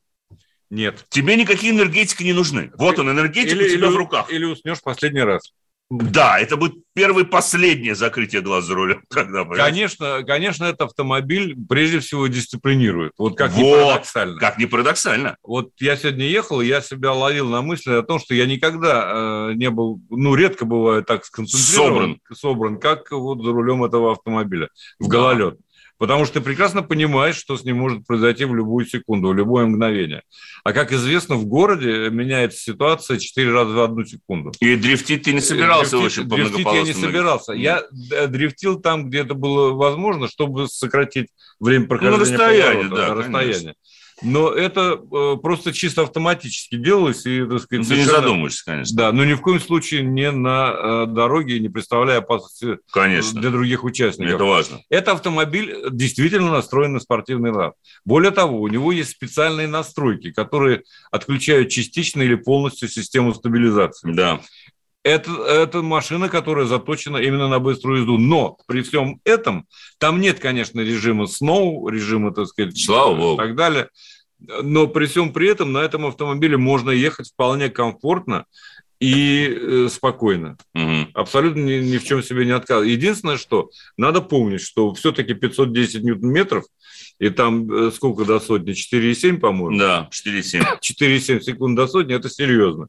Нет. 0.70 1.06
Тебе 1.08 1.34
никакие 1.34 1.72
энергетики 1.72 2.22
не 2.22 2.34
нужны. 2.34 2.70
Вот 2.76 2.98
он, 2.98 3.10
энергетик 3.10 3.52
или, 3.52 3.64
у 3.64 3.68
тебя 3.68 3.86
или, 3.88 3.94
в 3.94 3.96
руках. 3.96 4.30
Или 4.30 4.44
уснешь 4.44 4.80
последний 4.82 5.22
раз. 5.22 5.52
Да, 5.90 6.38
это 6.38 6.58
будет 6.58 6.74
первое 6.94 7.24
и 7.24 7.26
последнее 7.26 7.94
закрытие 7.94 8.42
глаз 8.42 8.64
за 8.64 8.74
рулем. 8.74 9.02
Когда, 9.10 9.44
конечно, 9.44 10.22
конечно, 10.22 10.64
этот 10.64 10.82
автомобиль 10.82 11.56
прежде 11.68 12.00
всего 12.00 12.26
дисциплинирует. 12.26 13.12
Вот 13.16 13.38
как 13.38 13.52
вот, 13.52 13.62
ни 13.62 13.72
парадоксально. 13.72 14.38
Как 14.38 14.58
ни 14.58 14.64
парадоксально. 14.66 15.36
Вот 15.42 15.70
я 15.80 15.96
сегодня 15.96 16.26
ехал, 16.26 16.60
я 16.60 16.82
себя 16.82 17.12
ловил 17.12 17.48
на 17.48 17.62
мысли 17.62 17.92
о 17.92 18.02
том, 18.02 18.18
что 18.18 18.34
я 18.34 18.44
никогда 18.44 19.50
э, 19.50 19.54
не 19.54 19.70
был, 19.70 20.00
ну, 20.10 20.34
редко 20.34 20.66
бываю 20.66 21.02
так 21.04 21.24
сконцентрирован, 21.24 22.18
собран, 22.34 22.78
собран 22.78 22.80
как 22.80 23.10
вот 23.10 23.42
за 23.42 23.52
рулем 23.52 23.82
этого 23.82 24.12
автомобиля 24.12 24.68
в 24.98 25.08
гололед. 25.08 25.58
Потому 25.98 26.24
что 26.24 26.34
ты 26.34 26.40
прекрасно 26.40 26.82
понимаешь, 26.82 27.36
что 27.36 27.56
с 27.56 27.64
ним 27.64 27.78
может 27.78 28.06
произойти 28.06 28.44
в 28.44 28.54
любую 28.54 28.86
секунду, 28.86 29.28
в 29.28 29.34
любое 29.34 29.66
мгновение. 29.66 30.22
А 30.62 30.72
как 30.72 30.92
известно, 30.92 31.34
в 31.34 31.44
городе 31.44 32.08
меняется 32.10 32.60
ситуация 32.60 33.18
четыре 33.18 33.52
раза 33.52 33.72
в 33.72 33.80
одну 33.80 34.04
секунду. 34.04 34.52
И 34.60 34.76
дрифтить 34.76 35.24
ты 35.24 35.32
не 35.32 35.40
собирался 35.40 35.98
дрифтить, 35.98 36.18
очень 36.18 36.30
по 36.30 36.36
Дрифтить 36.36 36.66
я 36.72 36.82
не 36.82 36.92
собирался. 36.92 37.52
Я 37.52 37.82
дрифтил 37.90 38.80
там, 38.80 39.08
где 39.08 39.18
это 39.20 39.34
было 39.34 39.72
возможно, 39.72 40.28
чтобы 40.28 40.68
сократить 40.68 41.28
время 41.58 41.86
прохождения 41.86 42.16
ну, 42.16 42.22
расстояние, 42.22 42.88
поворота, 42.88 42.96
да, 42.96 43.14
расстояние. 43.14 43.74
Но 44.22 44.50
это 44.50 45.00
э, 45.00 45.36
просто 45.40 45.72
чисто 45.72 46.02
автоматически 46.02 46.76
делалось. 46.76 47.24
И, 47.26 47.44
так 47.44 47.60
сказать, 47.60 47.88
ну, 47.88 47.94
Ты 47.94 48.00
не 48.00 48.04
задумываешься, 48.04 48.64
конечно. 48.64 48.96
Да, 48.96 49.12
но 49.12 49.24
ни 49.24 49.34
в 49.34 49.40
коем 49.40 49.60
случае 49.60 50.02
не 50.02 50.30
на 50.30 50.72
э, 50.72 51.06
дороге, 51.06 51.60
не 51.60 51.68
представляя 51.68 52.18
опасности 52.18 52.78
конечно. 52.90 53.40
для 53.40 53.50
других 53.50 53.84
участников. 53.84 54.34
Это 54.34 54.44
важно. 54.44 54.80
Этот 54.90 55.08
автомобиль 55.08 55.74
действительно 55.90 56.50
настроен 56.50 56.94
на 56.94 57.00
спортивный 57.00 57.52
лад. 57.52 57.74
Более 58.04 58.32
того, 58.32 58.60
у 58.60 58.68
него 58.68 58.92
есть 58.92 59.10
специальные 59.10 59.68
настройки, 59.68 60.32
которые 60.32 60.82
отключают 61.10 61.68
частично 61.68 62.22
или 62.22 62.34
полностью 62.34 62.88
систему 62.88 63.34
стабилизации. 63.34 64.12
Да 64.12 64.40
это, 65.04 65.30
это 65.44 65.82
машина, 65.82 66.28
которая 66.28 66.66
заточена 66.66 67.18
именно 67.18 67.48
на 67.48 67.58
быструю 67.58 68.00
езду. 68.00 68.18
Но 68.18 68.58
при 68.66 68.82
всем 68.82 69.20
этом 69.24 69.66
там 69.98 70.20
нет, 70.20 70.40
конечно, 70.40 70.80
режима 70.80 71.26
сноу, 71.26 71.88
режима, 71.88 72.32
так 72.32 72.46
сказать, 72.46 72.78
Слава 72.78 73.14
Богу. 73.14 73.34
и 73.34 73.46
так 73.46 73.56
далее. 73.56 73.88
Но 74.38 74.86
при 74.86 75.06
всем 75.06 75.32
при 75.32 75.48
этом 75.48 75.72
на 75.72 75.78
этом 75.78 76.06
автомобиле 76.06 76.56
можно 76.56 76.90
ехать 76.90 77.30
вполне 77.30 77.70
комфортно 77.70 78.44
и 79.00 79.48
э, 79.48 79.88
спокойно. 79.90 80.56
Угу. 80.74 81.08
Абсолютно 81.14 81.60
ни, 81.60 81.74
ни 81.84 81.98
в 81.98 82.04
чем 82.04 82.22
себе 82.22 82.44
не 82.44 82.52
отказывать. 82.52 82.90
Единственное, 82.90 83.36
что 83.36 83.70
надо 83.96 84.20
помнить, 84.20 84.60
что 84.60 84.92
все-таки 84.94 85.34
510 85.34 86.02
ньютон-метров, 86.02 86.64
и 87.20 87.30
там 87.30 87.70
э, 87.70 87.90
сколько 87.92 88.24
до 88.24 88.40
сотни? 88.40 88.74
4,7, 88.74 89.38
по-моему? 89.38 89.78
Да, 89.78 90.08
4,7. 90.12 90.78
4,7 90.80 91.40
секунд 91.40 91.76
до 91.76 91.86
сотни, 91.86 92.14
это 92.14 92.28
серьезно. 92.28 92.88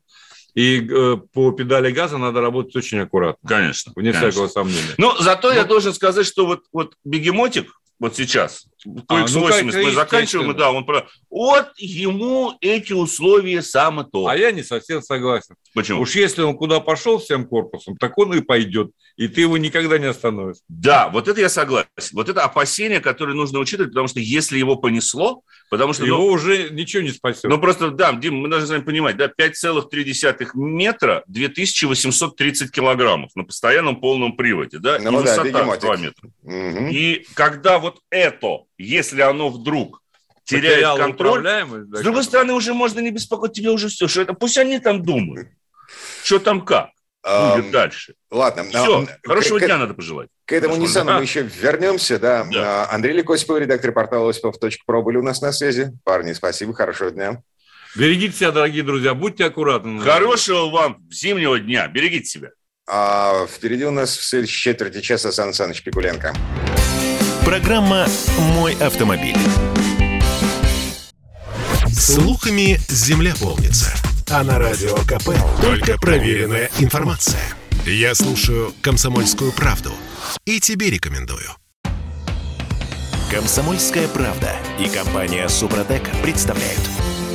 И 0.60 0.86
э, 0.91 1.15
по 1.32 1.54
педали 1.54 1.89
газа 1.89 2.17
надо 2.17 2.41
работать 2.41 2.76
очень 2.76 3.00
аккуратно. 3.00 3.48
Конечно. 3.48 3.93
Вне 3.95 4.12
конечно. 4.12 4.30
всякого 4.30 4.50
сомнения. 4.50 4.93
Но 4.98 5.15
зато 5.17 5.52
Но... 5.52 5.54
я 5.54 5.63
должен 5.63 5.93
сказать, 5.93 6.26
что 6.26 6.45
вот, 6.45 6.65
вот 6.74 6.95
бегемотик, 7.06 7.72
вот 7.98 8.17
сейчас, 8.17 8.65
по 9.08 9.22
X80 9.22 9.60
а, 9.60 9.63
ну, 9.63 9.84
мы 9.84 9.91
заканчиваем, 9.91 10.56
да, 10.58 10.72
он 10.72 10.86
про... 10.86 11.08
Вот 11.30 11.69
ему 11.78 12.58
эти 12.60 12.91
условия 12.91 13.62
самое 13.62 14.06
то. 14.12 14.28
А 14.28 14.36
я 14.36 14.52
не 14.52 14.63
совсем 14.63 15.02
согласен. 15.02 15.56
Почему? 15.74 16.02
Уж 16.02 16.15
если 16.15 16.41
он 16.41 16.58
куда 16.58 16.82
пошел 16.82 17.19
всем 17.19 17.45
корпусом, 17.45 17.95
так 17.95 18.17
он 18.17 18.34
и 18.34 18.41
пойдет. 18.41 18.91
И 19.15 19.30
ты 19.30 19.42
его 19.42 19.58
никогда 19.58 19.98
не 19.98 20.08
остановишь. 20.08 20.58
Да, 20.67 21.08
вот 21.08 21.29
это 21.29 21.40
я 21.40 21.50
согласен. 21.50 21.88
Вот 22.12 22.27
это 22.27 22.44
опасение, 22.44 23.00
которое 23.00 23.33
нужно 23.33 23.60
учитывать, 23.60 23.92
потому 23.92 24.10
что 24.10 24.19
если 24.19 24.58
его 24.58 24.75
понесло, 24.75 25.42
Потому 25.70 25.94
что... 25.94 26.06
Его 26.06 26.17
ну, 26.17 26.26
уже 26.26 26.70
ничего 26.72 27.04
не 27.04 27.12
спасет. 27.12 27.44
Ну, 27.44 27.60
просто, 27.60 27.92
да, 27.92 28.12
Дим, 28.13 28.38
мы 28.38 28.50
должны 28.50 28.67
с 28.67 28.70
вами 28.72 28.82
понимать, 28.82 29.17
да, 29.17 29.28
5,3 29.28 30.50
метра 30.56 31.24
2830 31.28 32.72
килограммов 32.72 33.32
на 33.36 33.44
постоянном 33.44 34.00
полном 34.00 34.36
приводе, 34.36 34.80
да, 34.80 34.98
ну, 35.00 35.22
и 35.22 35.24
да, 35.24 35.42
высота 35.42 35.78
2 35.78 35.98
метра. 35.98 36.30
Угу. 36.44 36.88
И 36.90 37.26
когда 37.36 37.78
вот 37.78 38.00
это, 38.10 38.63
если 38.78 39.22
оно 39.22 39.50
вдруг 39.50 40.02
теряет 40.44 40.98
контроль, 40.98 41.48
с 41.94 42.02
другой 42.02 42.24
стороны, 42.24 42.54
уже 42.54 42.74
можно 42.74 43.00
не 43.00 43.12
беспокоить 43.12 43.54
тебе 43.54 43.70
уже 43.70 43.90
все, 43.90 44.08
что 44.08 44.22
это, 44.22 44.34
пусть 44.34 44.58
они 44.58 44.80
там 44.80 45.04
думают, 45.04 45.50
что 46.24 46.40
там 46.40 46.65
как 46.65 46.90
будет 47.24 47.72
дальше. 47.72 48.15
Ладно. 48.32 48.63
Все, 48.63 49.08
хорошего 49.24 49.60
дня 49.60 49.78
надо 49.78 49.94
пожелать. 49.94 50.30
К 50.46 50.54
этому 50.54 50.78
Ниссану 50.78 51.13
мы 51.13 51.22
еще 51.22 51.42
вернемся, 51.42 52.20
да. 52.20 52.44
да. 52.52 52.86
А, 52.86 52.96
Андрей 52.96 53.13
Лекосипов, 53.13 53.60
редактор 53.60 53.92
портала 53.92 54.30
осипов.про, 54.30 55.02
были 55.02 55.17
у 55.17 55.24
нас 55.24 55.42
на 55.42 55.52
связи. 55.52 55.92
Парни, 56.04 56.34
спасибо, 56.34 56.74
хорошего 56.74 57.12
дня. 57.12 57.42
Берегите 57.96 58.36
себя, 58.36 58.52
дорогие 58.52 58.84
друзья, 58.84 59.13
будьте 59.13 59.46
аккуратны. 59.46 60.00
Хорошего 60.02 60.70
вам 60.70 60.98
зимнего 61.10 61.60
дня, 61.60 61.88
берегите 61.88 62.26
себя. 62.26 62.50
А 62.88 63.46
впереди 63.48 63.86
у 63.86 63.92
нас 63.92 64.17
в 64.17 64.24
следующей 64.24 64.60
четверти 64.60 65.02
часа 65.02 65.32
Сан 65.32 65.54
Саныч 65.54 65.84
Пикуленко. 65.84 66.34
Программа 67.46 68.08
«Мой 68.56 68.76
автомобиль». 68.80 69.38
Слухами 71.92 72.80
земля 72.88 73.34
полнится. 73.40 73.92
А 74.32 74.44
на 74.44 74.60
радио 74.60 74.96
КП 74.96 75.30
только 75.60 75.98
проверенная 75.98 76.69
информация. 76.77 77.42
Я 77.86 78.13
слушаю 78.13 78.71
«Комсомольскую 78.84 79.52
правду» 79.52 79.92
и 80.46 80.60
тебе 80.60 80.92
рекомендую. 80.92 81.50
«Комсомольская 83.32 84.08
правда» 84.08 84.56
и 84.80 84.88
компания 84.88 85.50
«Супротек» 85.50 86.04
представляют. 86.21 86.82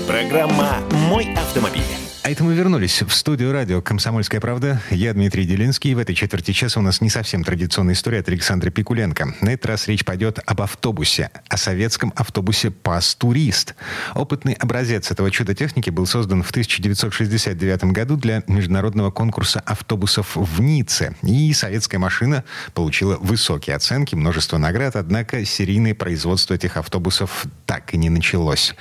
Программа 0.07 0.79
«Мой 0.93 1.35
автомобиль». 1.35 2.04
А 2.25 2.31
это 2.31 2.43
мы 2.43 2.55
вернулись 2.55 3.03
в 3.03 3.11
студию 3.11 3.53
радио 3.53 3.83
«Комсомольская 3.83 4.41
правда». 4.41 4.81
Я 4.91 5.13
Дмитрий 5.13 5.45
Делинский. 5.45 5.91
И 5.91 5.95
в 5.95 5.99
этой 5.99 6.15
четверти 6.15 6.53
часа 6.53 6.81
у 6.81 6.83
нас 6.83 7.03
не 7.03 7.11
совсем 7.11 7.45
традиционная 7.45 7.93
история 7.93 8.21
от 8.21 8.29
Александра 8.29 8.71
Пикуленко. 8.71 9.35
На 9.43 9.51
этот 9.51 9.67
раз 9.67 9.89
речь 9.89 10.07
пойдет 10.07 10.39
об 10.47 10.63
автобусе, 10.63 11.31
о 11.51 11.59
советском 11.59 12.15
автобусе 12.17 12.71
«Пас-турист». 12.71 13.75
Опытный 14.15 14.55
образец 14.55 15.11
этого 15.11 15.31
чуда 15.31 15.55
техники 15.55 15.91
был 15.91 16.07
создан 16.07 16.43
в 16.43 16.49
1969 16.49 17.85
году 17.93 18.17
для 18.17 18.43
международного 18.47 19.11
конкурса 19.11 19.61
автобусов 19.61 20.35
в 20.35 20.63
Ницце. 20.63 21.15
И 21.21 21.53
советская 21.53 22.01
машина 22.01 22.43
получила 22.73 23.19
высокие 23.19 23.77
оценки, 23.77 24.15
множество 24.15 24.57
наград, 24.57 24.97
однако 24.97 25.45
серийное 25.45 25.95
производство 25.95 26.55
этих 26.55 26.79
автобусов 26.79 27.45
так 27.67 27.93
и 27.93 27.99
не 27.99 28.09
началось. 28.09 28.75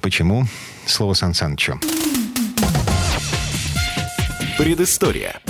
Почему? 0.00 0.48
Слово 0.84 1.14
Сан 1.14 1.32
Санычу. 1.32 1.78
Предыстория. 4.58 5.40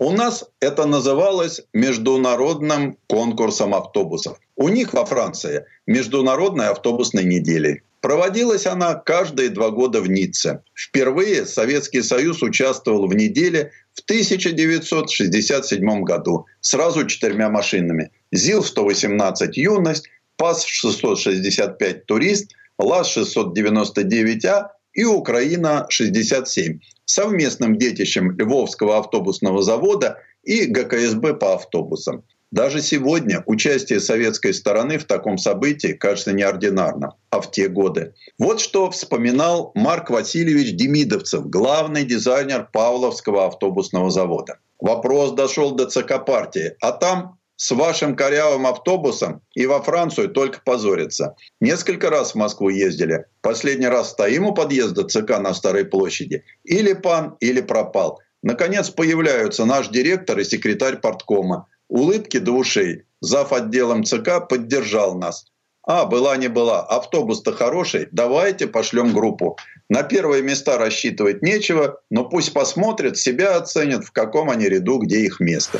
У 0.00 0.10
нас 0.10 0.44
это 0.58 0.86
называлось 0.86 1.62
международным 1.72 2.98
конкурсом 3.06 3.76
автобусов. 3.76 4.40
У 4.56 4.68
них 4.68 4.92
во 4.92 5.04
Франции 5.04 5.64
международной 5.86 6.66
автобусной 6.66 7.22
недели. 7.22 7.84
Проводилась 8.00 8.66
она 8.66 8.94
каждые 8.94 9.50
два 9.50 9.70
года 9.70 10.00
в 10.00 10.10
Ницце. 10.10 10.64
Впервые 10.74 11.46
Советский 11.46 12.02
Союз 12.02 12.42
участвовал 12.42 13.06
в 13.06 13.14
неделе 13.14 13.70
в 13.94 14.00
1967 14.00 16.02
году 16.02 16.46
сразу 16.60 17.06
четырьмя 17.06 17.50
машинами. 17.50 18.10
ЗИЛ-118 18.32 19.52
«Юность», 19.52 20.08
ПАС-665 20.38 22.00
«Турист», 22.04 22.50
ЛАЗ-699А 22.80 24.70
и 24.94 25.04
Украина-67 25.04 26.80
совместным 27.12 27.76
детищем 27.76 28.32
Львовского 28.38 28.98
автобусного 28.98 29.62
завода 29.62 30.18
и 30.42 30.64
ГКСБ 30.64 31.34
по 31.34 31.54
автобусам. 31.54 32.24
Даже 32.50 32.82
сегодня 32.82 33.42
участие 33.46 33.98
советской 33.98 34.52
стороны 34.52 34.98
в 34.98 35.04
таком 35.04 35.38
событии 35.38 35.94
кажется 35.94 36.32
неординарным, 36.32 37.12
а 37.30 37.40
в 37.40 37.50
те 37.50 37.68
годы. 37.68 38.12
Вот 38.38 38.60
что 38.60 38.90
вспоминал 38.90 39.72
Марк 39.74 40.10
Васильевич 40.10 40.74
Демидовцев, 40.74 41.48
главный 41.48 42.04
дизайнер 42.04 42.68
Павловского 42.70 43.46
автобусного 43.46 44.10
завода. 44.10 44.58
Вопрос 44.78 45.32
дошел 45.32 45.70
до 45.72 45.86
ЦК 45.86 46.24
партии, 46.26 46.76
а 46.82 46.92
там 46.92 47.38
с 47.62 47.70
вашим 47.70 48.16
корявым 48.16 48.66
автобусом 48.66 49.40
и 49.54 49.66
во 49.66 49.80
Францию 49.80 50.30
только 50.30 50.60
позориться. 50.64 51.36
Несколько 51.60 52.10
раз 52.10 52.32
в 52.32 52.34
Москву 52.34 52.70
ездили. 52.70 53.26
Последний 53.40 53.86
раз 53.86 54.10
стоим 54.10 54.46
у 54.46 54.52
подъезда 54.52 55.04
ЦК 55.04 55.38
на 55.38 55.54
Старой 55.54 55.84
площади. 55.84 56.42
Или 56.64 56.92
пан, 56.92 57.36
или 57.38 57.60
пропал. 57.60 58.18
Наконец 58.42 58.90
появляются 58.90 59.64
наш 59.64 59.90
директор 59.90 60.40
и 60.40 60.44
секретарь 60.44 60.96
порткома. 60.96 61.68
Улыбки 61.86 62.38
до 62.38 62.50
ушей. 62.50 63.04
Зав. 63.20 63.52
отделом 63.52 64.02
ЦК 64.02 64.48
поддержал 64.48 65.16
нас. 65.16 65.44
А, 65.86 66.04
была 66.04 66.36
не 66.36 66.48
была. 66.48 66.80
Автобус-то 66.80 67.52
хороший. 67.52 68.08
Давайте 68.10 68.66
пошлем 68.66 69.12
группу. 69.12 69.56
На 69.88 70.02
первые 70.02 70.42
места 70.42 70.78
рассчитывать 70.78 71.42
нечего, 71.42 72.00
но 72.10 72.24
пусть 72.24 72.52
посмотрят, 72.52 73.18
себя 73.18 73.54
оценят, 73.54 74.04
в 74.04 74.10
каком 74.10 74.50
они 74.50 74.68
ряду, 74.68 74.98
где 74.98 75.20
их 75.20 75.38
место. 75.38 75.78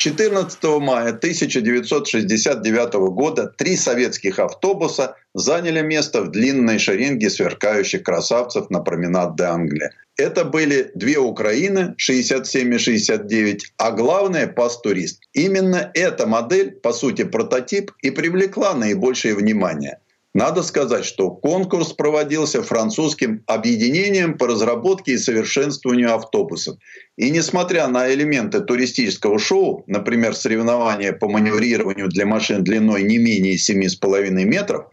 14 0.00 0.64
мая 0.80 1.10
1969 1.10 2.94
года 3.12 3.52
три 3.58 3.76
советских 3.76 4.38
автобуса 4.38 5.14
заняли 5.34 5.82
место 5.82 6.22
в 6.22 6.30
длинной 6.30 6.78
шеренге 6.78 7.28
сверкающих 7.28 8.02
красавцев 8.02 8.70
на 8.70 8.80
променад 8.80 9.36
де 9.36 9.44
Англия. 9.44 9.92
Это 10.16 10.46
были 10.46 10.90
две 10.94 11.18
Украины, 11.18 11.94
67 11.98 12.74
и 12.74 12.78
69, 12.78 13.74
а 13.76 13.90
главное– 13.90 14.46
Пас-турист. 14.56 15.20
Именно 15.34 15.90
эта 15.92 16.26
модель, 16.26 16.70
по 16.70 16.94
сути 16.94 17.24
прототип, 17.24 17.92
и 18.00 18.10
привлекла 18.10 18.72
наибольшее 18.72 19.34
внимание– 19.34 19.98
надо 20.32 20.62
сказать, 20.62 21.04
что 21.04 21.30
конкурс 21.30 21.92
проводился 21.92 22.62
французским 22.62 23.42
объединением 23.46 24.38
по 24.38 24.46
разработке 24.46 25.12
и 25.12 25.18
совершенствованию 25.18 26.14
автобусов. 26.14 26.76
И 27.16 27.30
несмотря 27.30 27.88
на 27.88 28.12
элементы 28.12 28.60
туристического 28.60 29.38
шоу, 29.40 29.82
например, 29.88 30.36
соревнования 30.36 31.12
по 31.12 31.28
маневрированию 31.28 32.08
для 32.08 32.26
машин 32.26 32.62
длиной 32.62 33.02
не 33.02 33.18
менее 33.18 33.56
7,5 33.56 34.30
метров, 34.44 34.86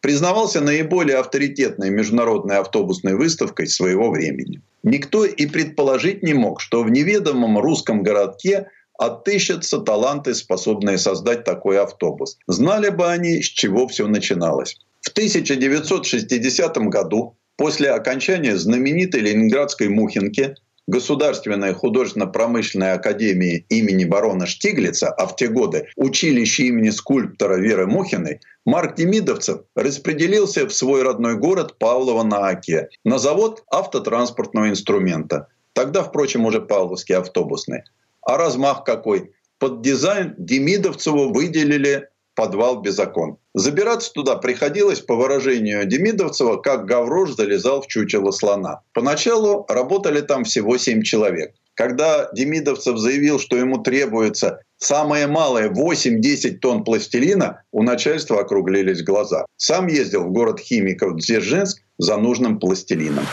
признавался 0.00 0.60
наиболее 0.60 1.18
авторитетной 1.18 1.90
международной 1.90 2.56
автобусной 2.56 3.14
выставкой 3.14 3.68
своего 3.68 4.10
времени. 4.10 4.60
Никто 4.82 5.24
и 5.24 5.46
предположить 5.46 6.22
не 6.22 6.34
мог, 6.34 6.60
что 6.60 6.82
в 6.82 6.90
неведомом 6.90 7.58
русском 7.58 8.02
городке 8.02 8.66
отыщутся 9.00 9.78
таланты, 9.78 10.34
способные 10.34 10.98
создать 10.98 11.44
такой 11.44 11.80
автобус. 11.80 12.38
Знали 12.46 12.90
бы 12.90 13.06
они, 13.06 13.42
с 13.42 13.46
чего 13.46 13.88
все 13.88 14.06
начиналось. 14.06 14.76
В 15.00 15.08
1960 15.08 16.76
году, 16.88 17.34
после 17.56 17.90
окончания 17.90 18.56
знаменитой 18.56 19.22
ленинградской 19.22 19.88
Мухинки, 19.88 20.54
Государственной 20.86 21.72
художественно-промышленной 21.72 22.92
академии 22.92 23.64
имени 23.70 24.04
барона 24.04 24.46
Штиглица, 24.46 25.08
а 25.08 25.26
в 25.26 25.36
те 25.36 25.48
годы 25.48 25.86
училище 25.96 26.64
имени 26.64 26.90
скульптора 26.90 27.56
Веры 27.56 27.86
Мухиной, 27.86 28.40
Марк 28.66 28.96
Демидовцев 28.96 29.60
распределился 29.74 30.66
в 30.66 30.72
свой 30.74 31.02
родной 31.02 31.36
город 31.36 31.78
Павлово 31.78 32.24
на 32.24 32.48
Оке 32.48 32.88
на 33.04 33.18
завод 33.18 33.62
автотранспортного 33.70 34.68
инструмента. 34.68 35.46
Тогда, 35.72 36.02
впрочем, 36.02 36.44
уже 36.44 36.60
Павловский 36.60 37.14
автобусный. 37.14 37.84
А 38.30 38.36
размах 38.36 38.84
какой? 38.84 39.32
Под 39.58 39.82
дизайн 39.82 40.36
Демидовцеву 40.38 41.32
выделили 41.32 42.06
подвал 42.36 42.80
без 42.80 42.96
окон. 43.00 43.38
Забираться 43.54 44.12
туда 44.12 44.36
приходилось, 44.36 45.00
по 45.00 45.16
выражению 45.16 45.84
Демидовцева, 45.84 46.58
как 46.58 46.84
гаврош 46.84 47.30
залезал 47.30 47.82
в 47.82 47.88
чучело 47.88 48.30
слона. 48.30 48.82
Поначалу 48.94 49.66
работали 49.68 50.20
там 50.20 50.44
всего 50.44 50.78
7 50.78 51.02
человек. 51.02 51.56
Когда 51.74 52.30
Демидовцев 52.32 52.98
заявил, 52.98 53.40
что 53.40 53.56
ему 53.56 53.78
требуется 53.78 54.60
самое 54.78 55.26
малое 55.26 55.68
8-10 55.68 56.58
тонн 56.58 56.84
пластилина, 56.84 57.64
у 57.72 57.82
начальства 57.82 58.42
округлились 58.42 59.02
глаза. 59.02 59.44
Сам 59.56 59.88
ездил 59.88 60.22
в 60.22 60.30
город 60.30 60.60
химиков 60.60 61.16
Дзержинск 61.16 61.82
за 61.98 62.16
нужным 62.16 62.60
пластилином. 62.60 63.26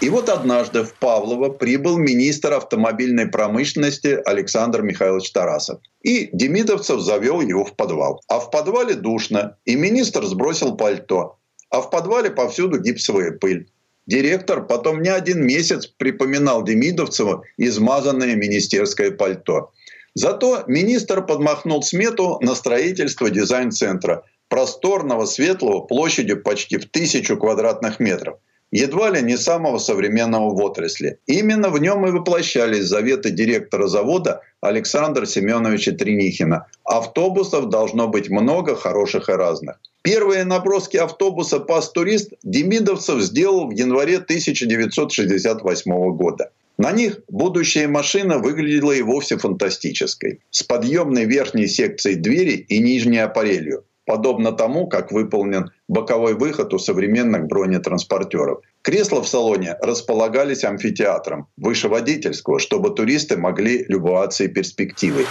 И 0.00 0.10
вот 0.10 0.28
однажды 0.28 0.84
в 0.84 0.94
Павлово 0.94 1.48
прибыл 1.48 1.98
министр 1.98 2.52
автомобильной 2.52 3.26
промышленности 3.26 4.20
Александр 4.24 4.82
Михайлович 4.82 5.32
Тарасов. 5.32 5.80
И 6.02 6.30
Демидовцев 6.32 7.00
завел 7.00 7.40
его 7.40 7.64
в 7.64 7.74
подвал. 7.74 8.22
А 8.28 8.38
в 8.38 8.52
подвале 8.52 8.94
душно, 8.94 9.56
и 9.64 9.74
министр 9.74 10.24
сбросил 10.24 10.76
пальто. 10.76 11.38
А 11.70 11.80
в 11.80 11.90
подвале 11.90 12.30
повсюду 12.30 12.80
гипсовая 12.80 13.32
пыль. 13.32 13.68
Директор 14.06 14.64
потом 14.64 15.02
не 15.02 15.08
один 15.08 15.44
месяц 15.44 15.86
припоминал 15.86 16.62
Демидовцеву 16.62 17.42
измазанное 17.56 18.36
министерское 18.36 19.10
пальто. 19.10 19.72
Зато 20.14 20.62
министр 20.68 21.26
подмахнул 21.26 21.82
смету 21.82 22.38
на 22.40 22.54
строительство 22.54 23.30
дизайн-центра. 23.30 24.22
просторного, 24.48 25.26
светлого, 25.26 25.80
площадью 25.80 26.42
почти 26.42 26.78
в 26.78 26.86
тысячу 26.86 27.36
квадратных 27.36 28.00
метров 28.00 28.38
едва 28.70 29.10
ли 29.10 29.22
не 29.22 29.36
самого 29.36 29.78
современного 29.78 30.54
в 30.54 30.62
отрасли. 30.62 31.18
Именно 31.26 31.70
в 31.70 31.80
нем 31.80 32.06
и 32.06 32.10
воплощались 32.10 32.84
заветы 32.84 33.30
директора 33.30 33.86
завода 33.86 34.42
Александра 34.60 35.26
Семеновича 35.26 35.92
Тринихина. 35.92 36.66
Автобусов 36.84 37.68
должно 37.68 38.08
быть 38.08 38.28
много, 38.28 38.74
хороших 38.74 39.28
и 39.28 39.32
разных. 39.32 39.76
Первые 40.02 40.44
наброски 40.44 40.96
автобуса 40.96 41.60
«Пас-турист» 41.60 42.32
Демидовцев 42.42 43.20
сделал 43.20 43.68
в 43.68 43.72
январе 43.72 44.16
1968 44.16 46.16
года. 46.16 46.50
На 46.78 46.92
них 46.92 47.18
будущая 47.28 47.88
машина 47.88 48.38
выглядела 48.38 48.92
и 48.92 49.02
вовсе 49.02 49.36
фантастической. 49.36 50.40
С 50.50 50.62
подъемной 50.62 51.24
верхней 51.24 51.66
секцией 51.66 52.14
двери 52.14 52.64
и 52.68 52.78
нижней 52.78 53.18
аппарелью 53.18 53.84
подобно 54.08 54.52
тому, 54.52 54.86
как 54.86 55.12
выполнен 55.12 55.70
боковой 55.86 56.34
выход 56.34 56.72
у 56.72 56.78
современных 56.78 57.46
бронетранспортеров. 57.46 58.62
Кресла 58.80 59.22
в 59.22 59.28
салоне 59.28 59.76
располагались 59.82 60.64
амфитеатром, 60.64 61.46
выше 61.58 61.88
водительского, 61.90 62.58
чтобы 62.58 62.88
туристы 62.94 63.36
могли 63.36 63.84
любоваться 63.86 64.44
и 64.44 64.48
перспективой. 64.48 65.26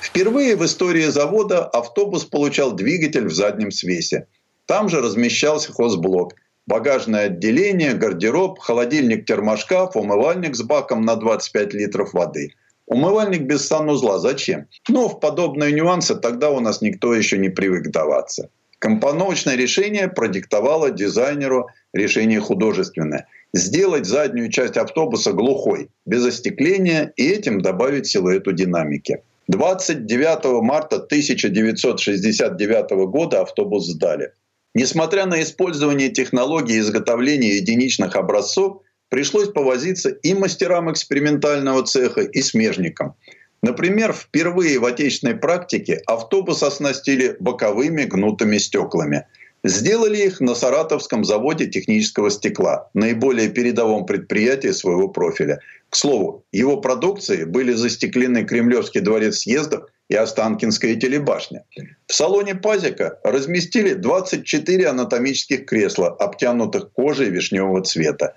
Впервые 0.00 0.56
в 0.56 0.64
истории 0.64 1.06
завода 1.06 1.64
автобус 1.64 2.24
получал 2.24 2.72
двигатель 2.72 3.28
в 3.28 3.32
заднем 3.32 3.70
свесе. 3.70 4.26
Там 4.66 4.88
же 4.88 5.00
размещался 5.00 5.72
хозблок, 5.72 6.34
багажное 6.66 7.26
отделение, 7.26 7.94
гардероб, 7.94 8.58
холодильник-термошкаф, 8.58 9.94
умывальник 9.94 10.56
с 10.56 10.62
баком 10.62 11.02
на 11.02 11.14
25 11.14 11.72
литров 11.74 12.14
воды– 12.14 12.54
Умывальник 12.86 13.42
без 13.42 13.66
санузла 13.66 14.18
зачем? 14.18 14.66
Ну, 14.88 15.08
в 15.08 15.20
подобные 15.20 15.72
нюансы 15.72 16.14
тогда 16.16 16.50
у 16.50 16.60
нас 16.60 16.82
никто 16.82 17.14
еще 17.14 17.38
не 17.38 17.48
привык 17.48 17.90
даваться. 17.90 18.50
Компоновочное 18.78 19.56
решение 19.56 20.08
продиктовало 20.08 20.90
дизайнеру 20.90 21.68
решение 21.94 22.40
художественное. 22.40 23.26
Сделать 23.54 24.04
заднюю 24.04 24.50
часть 24.50 24.76
автобуса 24.76 25.32
глухой, 25.32 25.88
без 26.04 26.26
остекления 26.26 27.12
и 27.16 27.26
этим 27.26 27.62
добавить 27.62 28.06
силуэту 28.06 28.52
динамики. 28.52 29.22
29 29.48 30.62
марта 30.62 30.96
1969 30.96 32.90
года 33.08 33.40
автобус 33.40 33.86
сдали. 33.86 34.32
Несмотря 34.74 35.26
на 35.26 35.40
использование 35.42 36.08
технологии 36.08 36.80
изготовления 36.80 37.56
единичных 37.56 38.16
образцов, 38.16 38.82
пришлось 39.14 39.48
повозиться 39.48 40.08
и 40.08 40.34
мастерам 40.34 40.90
экспериментального 40.90 41.84
цеха, 41.84 42.22
и 42.22 42.42
смежникам. 42.42 43.14
Например, 43.62 44.12
впервые 44.12 44.80
в 44.80 44.84
отечественной 44.84 45.36
практике 45.36 46.02
автобус 46.06 46.64
оснастили 46.64 47.36
боковыми 47.38 48.06
гнутыми 48.06 48.58
стеклами. 48.58 49.24
Сделали 49.62 50.16
их 50.16 50.40
на 50.40 50.56
Саратовском 50.56 51.24
заводе 51.24 51.66
технического 51.66 52.28
стекла, 52.28 52.90
наиболее 52.92 53.50
передовом 53.50 54.04
предприятии 54.04 54.72
своего 54.72 55.06
профиля. 55.06 55.60
К 55.90 55.94
слову, 55.94 56.44
его 56.50 56.78
продукции 56.78 57.44
были 57.44 57.72
застеклены 57.72 58.44
Кремлевский 58.44 59.00
дворец 59.00 59.42
съездов 59.42 59.84
и 60.08 60.16
Останкинская 60.16 60.96
телебашня. 60.96 61.62
В 62.08 62.12
салоне 62.12 62.56
Пазика 62.56 63.20
разместили 63.22 63.94
24 63.94 64.88
анатомических 64.88 65.66
кресла, 65.66 66.08
обтянутых 66.08 66.90
кожей 66.90 67.30
вишневого 67.30 67.80
цвета. 67.84 68.34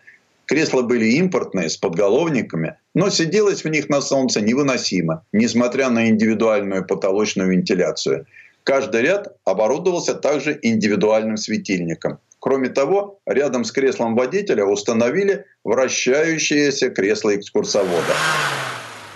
Кресла 0.47 0.81
были 0.81 1.05
импортные, 1.17 1.69
с 1.69 1.75
подголовниками, 1.75 2.77
но 2.95 3.09
сиделось 3.09 3.65
в 3.65 3.69
них 3.69 3.89
на 3.89 3.99
солнце 3.99 4.39
невыносимо, 4.39 5.25
несмотря 5.33 5.89
на 5.89 6.07
индивидуальную 6.07 6.85
потолочную 6.85 7.51
вентиляцию. 7.51 8.25
Каждый 8.63 9.01
ряд 9.01 9.35
оборудовался 9.43 10.13
также 10.13 10.57
индивидуальным 10.61 11.35
светильником. 11.35 12.19
Кроме 12.39 12.69
того, 12.69 13.19
рядом 13.25 13.65
с 13.65 13.73
креслом 13.73 14.15
водителя 14.15 14.63
установили 14.63 15.45
вращающееся 15.65 16.91
кресло 16.91 17.35
экскурсовода. 17.35 18.15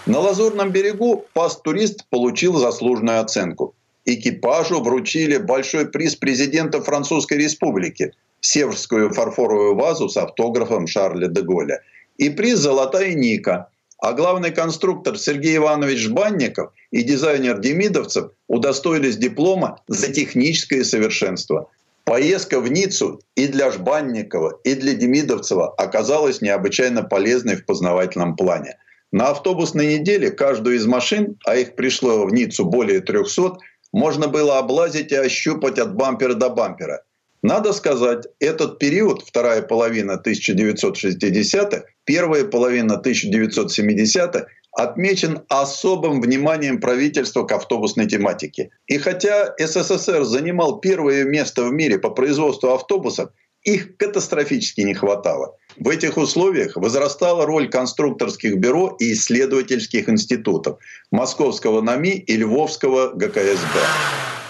На 0.05 0.19
Лазурном 0.19 0.71
берегу 0.71 1.25
пас-турист 1.33 2.07
получил 2.09 2.57
заслуженную 2.57 3.21
оценку. 3.21 3.73
Экипажу 4.03 4.81
вручили 4.81 5.37
большой 5.37 5.85
приз 5.85 6.15
президента 6.17 6.81
Французской 6.81 7.37
Республики 7.37 8.11
северскую 8.41 9.13
фарфоровую 9.13 9.75
вазу 9.75 10.09
с 10.09 10.17
автографом 10.17 10.87
Шарля 10.87 11.27
де 11.27 11.41
Голля 11.41 11.81
и 12.17 12.29
приз 12.29 12.59
«Золотая 12.59 13.13
Ника». 13.13 13.69
А 13.99 14.13
главный 14.13 14.49
конструктор 14.49 15.15
Сергей 15.15 15.57
Иванович 15.57 15.99
Жбанников 15.99 16.71
и 16.89 17.03
дизайнер 17.03 17.59
Демидовцев 17.59 18.31
удостоились 18.47 19.17
диплома 19.17 19.79
за 19.87 20.11
техническое 20.11 20.83
совершенство. 20.83 21.69
Поездка 22.03 22.59
в 22.59 22.71
Ниццу 22.71 23.21
и 23.35 23.47
для 23.47 23.69
Жбанникова, 23.69 24.59
и 24.63 24.73
для 24.73 24.95
Демидовцева 24.95 25.71
оказалась 25.75 26.41
необычайно 26.41 27.03
полезной 27.03 27.57
в 27.57 27.65
познавательном 27.67 28.35
плане. 28.35 28.77
На 29.11 29.29
автобусной 29.29 29.99
неделе 29.99 30.31
каждую 30.31 30.77
из 30.77 30.87
машин, 30.87 31.37
а 31.45 31.55
их 31.57 31.75
пришло 31.75 32.25
в 32.25 32.33
Ниццу 32.33 32.65
более 32.65 33.01
300, 33.01 33.57
можно 33.93 34.27
было 34.27 34.57
облазить 34.57 35.11
и 35.11 35.15
ощупать 35.15 35.77
от 35.77 35.95
бампера 35.95 36.33
до 36.33 36.49
бампера– 36.49 37.03
надо 37.41 37.73
сказать, 37.73 38.27
этот 38.39 38.79
период, 38.79 39.23
вторая 39.25 39.61
половина 39.61 40.21
1960-х, 40.23 41.83
первая 42.05 42.45
половина 42.45 43.01
1970-х, 43.03 44.45
отмечен 44.73 45.41
особым 45.49 46.21
вниманием 46.21 46.79
правительства 46.79 47.43
к 47.43 47.51
автобусной 47.51 48.07
тематике. 48.07 48.69
И 48.87 48.97
хотя 48.97 49.53
СССР 49.57 50.23
занимал 50.23 50.79
первое 50.79 51.23
место 51.25 51.65
в 51.65 51.73
мире 51.73 51.99
по 51.99 52.09
производству 52.09 52.69
автобусов, 52.69 53.31
их 53.63 53.97
катастрофически 53.97 54.81
не 54.81 54.93
хватало. 54.93 55.55
В 55.77 55.89
этих 55.89 56.17
условиях 56.17 56.75
возрастала 56.77 57.45
роль 57.45 57.69
конструкторских 57.69 58.57
бюро 58.57 58.95
и 58.99 59.13
исследовательских 59.13 60.09
институтов 60.09 60.79
Московского 61.11 61.81
НАМИ 61.81 62.11
и 62.11 62.37
Львовского 62.37 63.11
ГКСБ. 63.13 64.40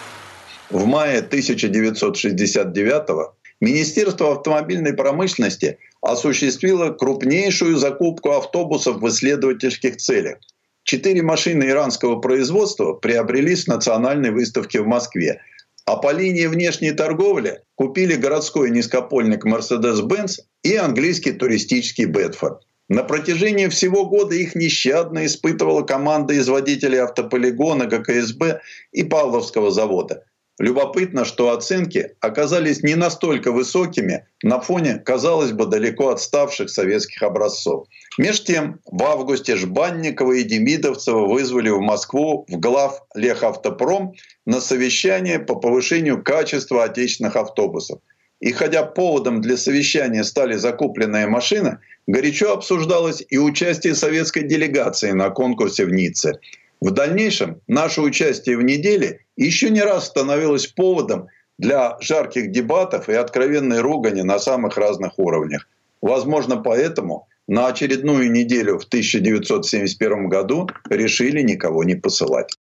В 0.71 0.85
мае 0.85 1.17
1969 1.17 3.33
Министерство 3.59 4.31
автомобильной 4.31 4.93
промышленности 4.93 5.77
осуществило 6.01 6.91
крупнейшую 6.91 7.75
закупку 7.75 8.31
автобусов 8.31 9.01
в 9.01 9.09
исследовательских 9.09 9.97
целях. 9.97 10.37
Четыре 10.83 11.23
машины 11.23 11.65
иранского 11.65 12.21
производства 12.21 12.93
приобрели 12.93 13.53
с 13.53 13.67
национальной 13.67 14.31
выставки 14.31 14.77
в 14.77 14.87
Москве, 14.87 15.41
а 15.85 15.97
по 15.97 16.13
линии 16.13 16.45
внешней 16.45 16.93
торговли 16.93 17.59
купили 17.75 18.15
городской 18.15 18.69
низкопольник 18.69 19.45
Mercedes-Benz 19.45 20.39
и 20.63 20.77
английский 20.77 21.33
туристический 21.33 22.05
Бетфорд. 22.05 22.61
На 22.87 23.03
протяжении 23.03 23.67
всего 23.67 24.05
года 24.05 24.35
их 24.35 24.55
нещадно 24.55 25.25
испытывала 25.25 25.81
команда 25.81 26.33
из 26.33 26.47
водителей 26.47 27.01
автополигона, 27.01 27.87
ГКСБ 27.87 28.61
и 28.93 29.03
Павловского 29.03 29.69
завода– 29.69 30.23
Любопытно, 30.59 31.25
что 31.25 31.51
оценки 31.51 32.11
оказались 32.19 32.83
не 32.83 32.95
настолько 32.95 33.51
высокими 33.51 34.27
на 34.43 34.59
фоне, 34.59 34.95
казалось 34.95 35.53
бы, 35.53 35.65
далеко 35.65 36.09
отставших 36.09 36.69
советских 36.69 37.23
образцов. 37.23 37.87
Меж 38.17 38.43
тем, 38.43 38.79
в 38.85 39.01
августе 39.03 39.55
Жбанникова 39.55 40.33
и 40.33 40.43
Демидовцева 40.43 41.25
вызвали 41.25 41.69
в 41.69 41.79
Москву 41.79 42.45
в 42.47 42.59
глав 42.59 43.01
Лехавтопром 43.15 44.13
на 44.45 44.61
совещание 44.61 45.39
по 45.39 45.55
повышению 45.55 46.21
качества 46.21 46.83
отечественных 46.83 47.37
автобусов. 47.37 47.99
И 48.39 48.51
хотя 48.51 48.83
поводом 48.83 49.41
для 49.41 49.55
совещания 49.55 50.23
стали 50.23 50.55
закупленные 50.55 51.27
машины, 51.27 51.77
горячо 52.07 52.53
обсуждалось 52.53 53.23
и 53.29 53.37
участие 53.37 53.95
советской 53.95 54.43
делегации 54.43 55.11
на 55.11 55.29
конкурсе 55.29 55.85
в 55.85 55.91
Ницце– 55.91 56.39
в 56.81 56.89
дальнейшем 56.89 57.61
наше 57.67 58.01
участие 58.01 58.57
в 58.57 58.63
неделе 58.63 59.19
еще 59.37 59.69
не 59.69 59.81
раз 59.81 60.07
становилось 60.07 60.67
поводом 60.67 61.27
для 61.59 61.97
жарких 62.01 62.51
дебатов 62.51 63.07
и 63.07 63.13
откровенной 63.13 63.81
ругани 63.81 64.23
на 64.23 64.39
самых 64.39 64.77
разных 64.77 65.19
уровнях. 65.19 65.67
Возможно, 66.01 66.57
поэтому 66.57 67.27
на 67.47 67.67
очередную 67.67 68.31
неделю 68.31 68.79
в 68.79 68.85
1971 68.85 70.27
году 70.27 70.67
решили 70.89 71.41
никого 71.41 71.83
не 71.83 71.95
посылать. 71.95 72.55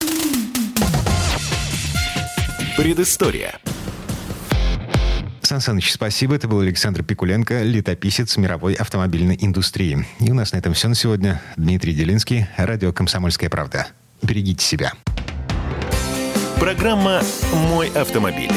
Предыстория. 2.77 3.59
Сан 5.41 5.59
Саныч, 5.59 5.91
спасибо. 5.91 6.35
Это 6.35 6.47
был 6.47 6.59
Александр 6.59 7.03
Пикуленко, 7.03 7.63
летописец 7.63 8.37
мировой 8.37 8.75
автомобильной 8.75 9.37
индустрии. 9.41 10.05
И 10.19 10.29
у 10.29 10.35
нас 10.35 10.53
на 10.53 10.57
этом 10.57 10.73
все 10.73 10.87
на 10.87 10.95
сегодня. 10.95 11.41
Дмитрий 11.57 11.93
Делинский, 11.93 12.47
радио 12.57 12.93
«Комсомольская 12.93 13.49
правда». 13.49 13.87
Берегите 14.21 14.65
себя. 14.65 14.93
Программа 16.59 17.21
«Мой 17.53 17.89
автомобиль». 17.89 18.51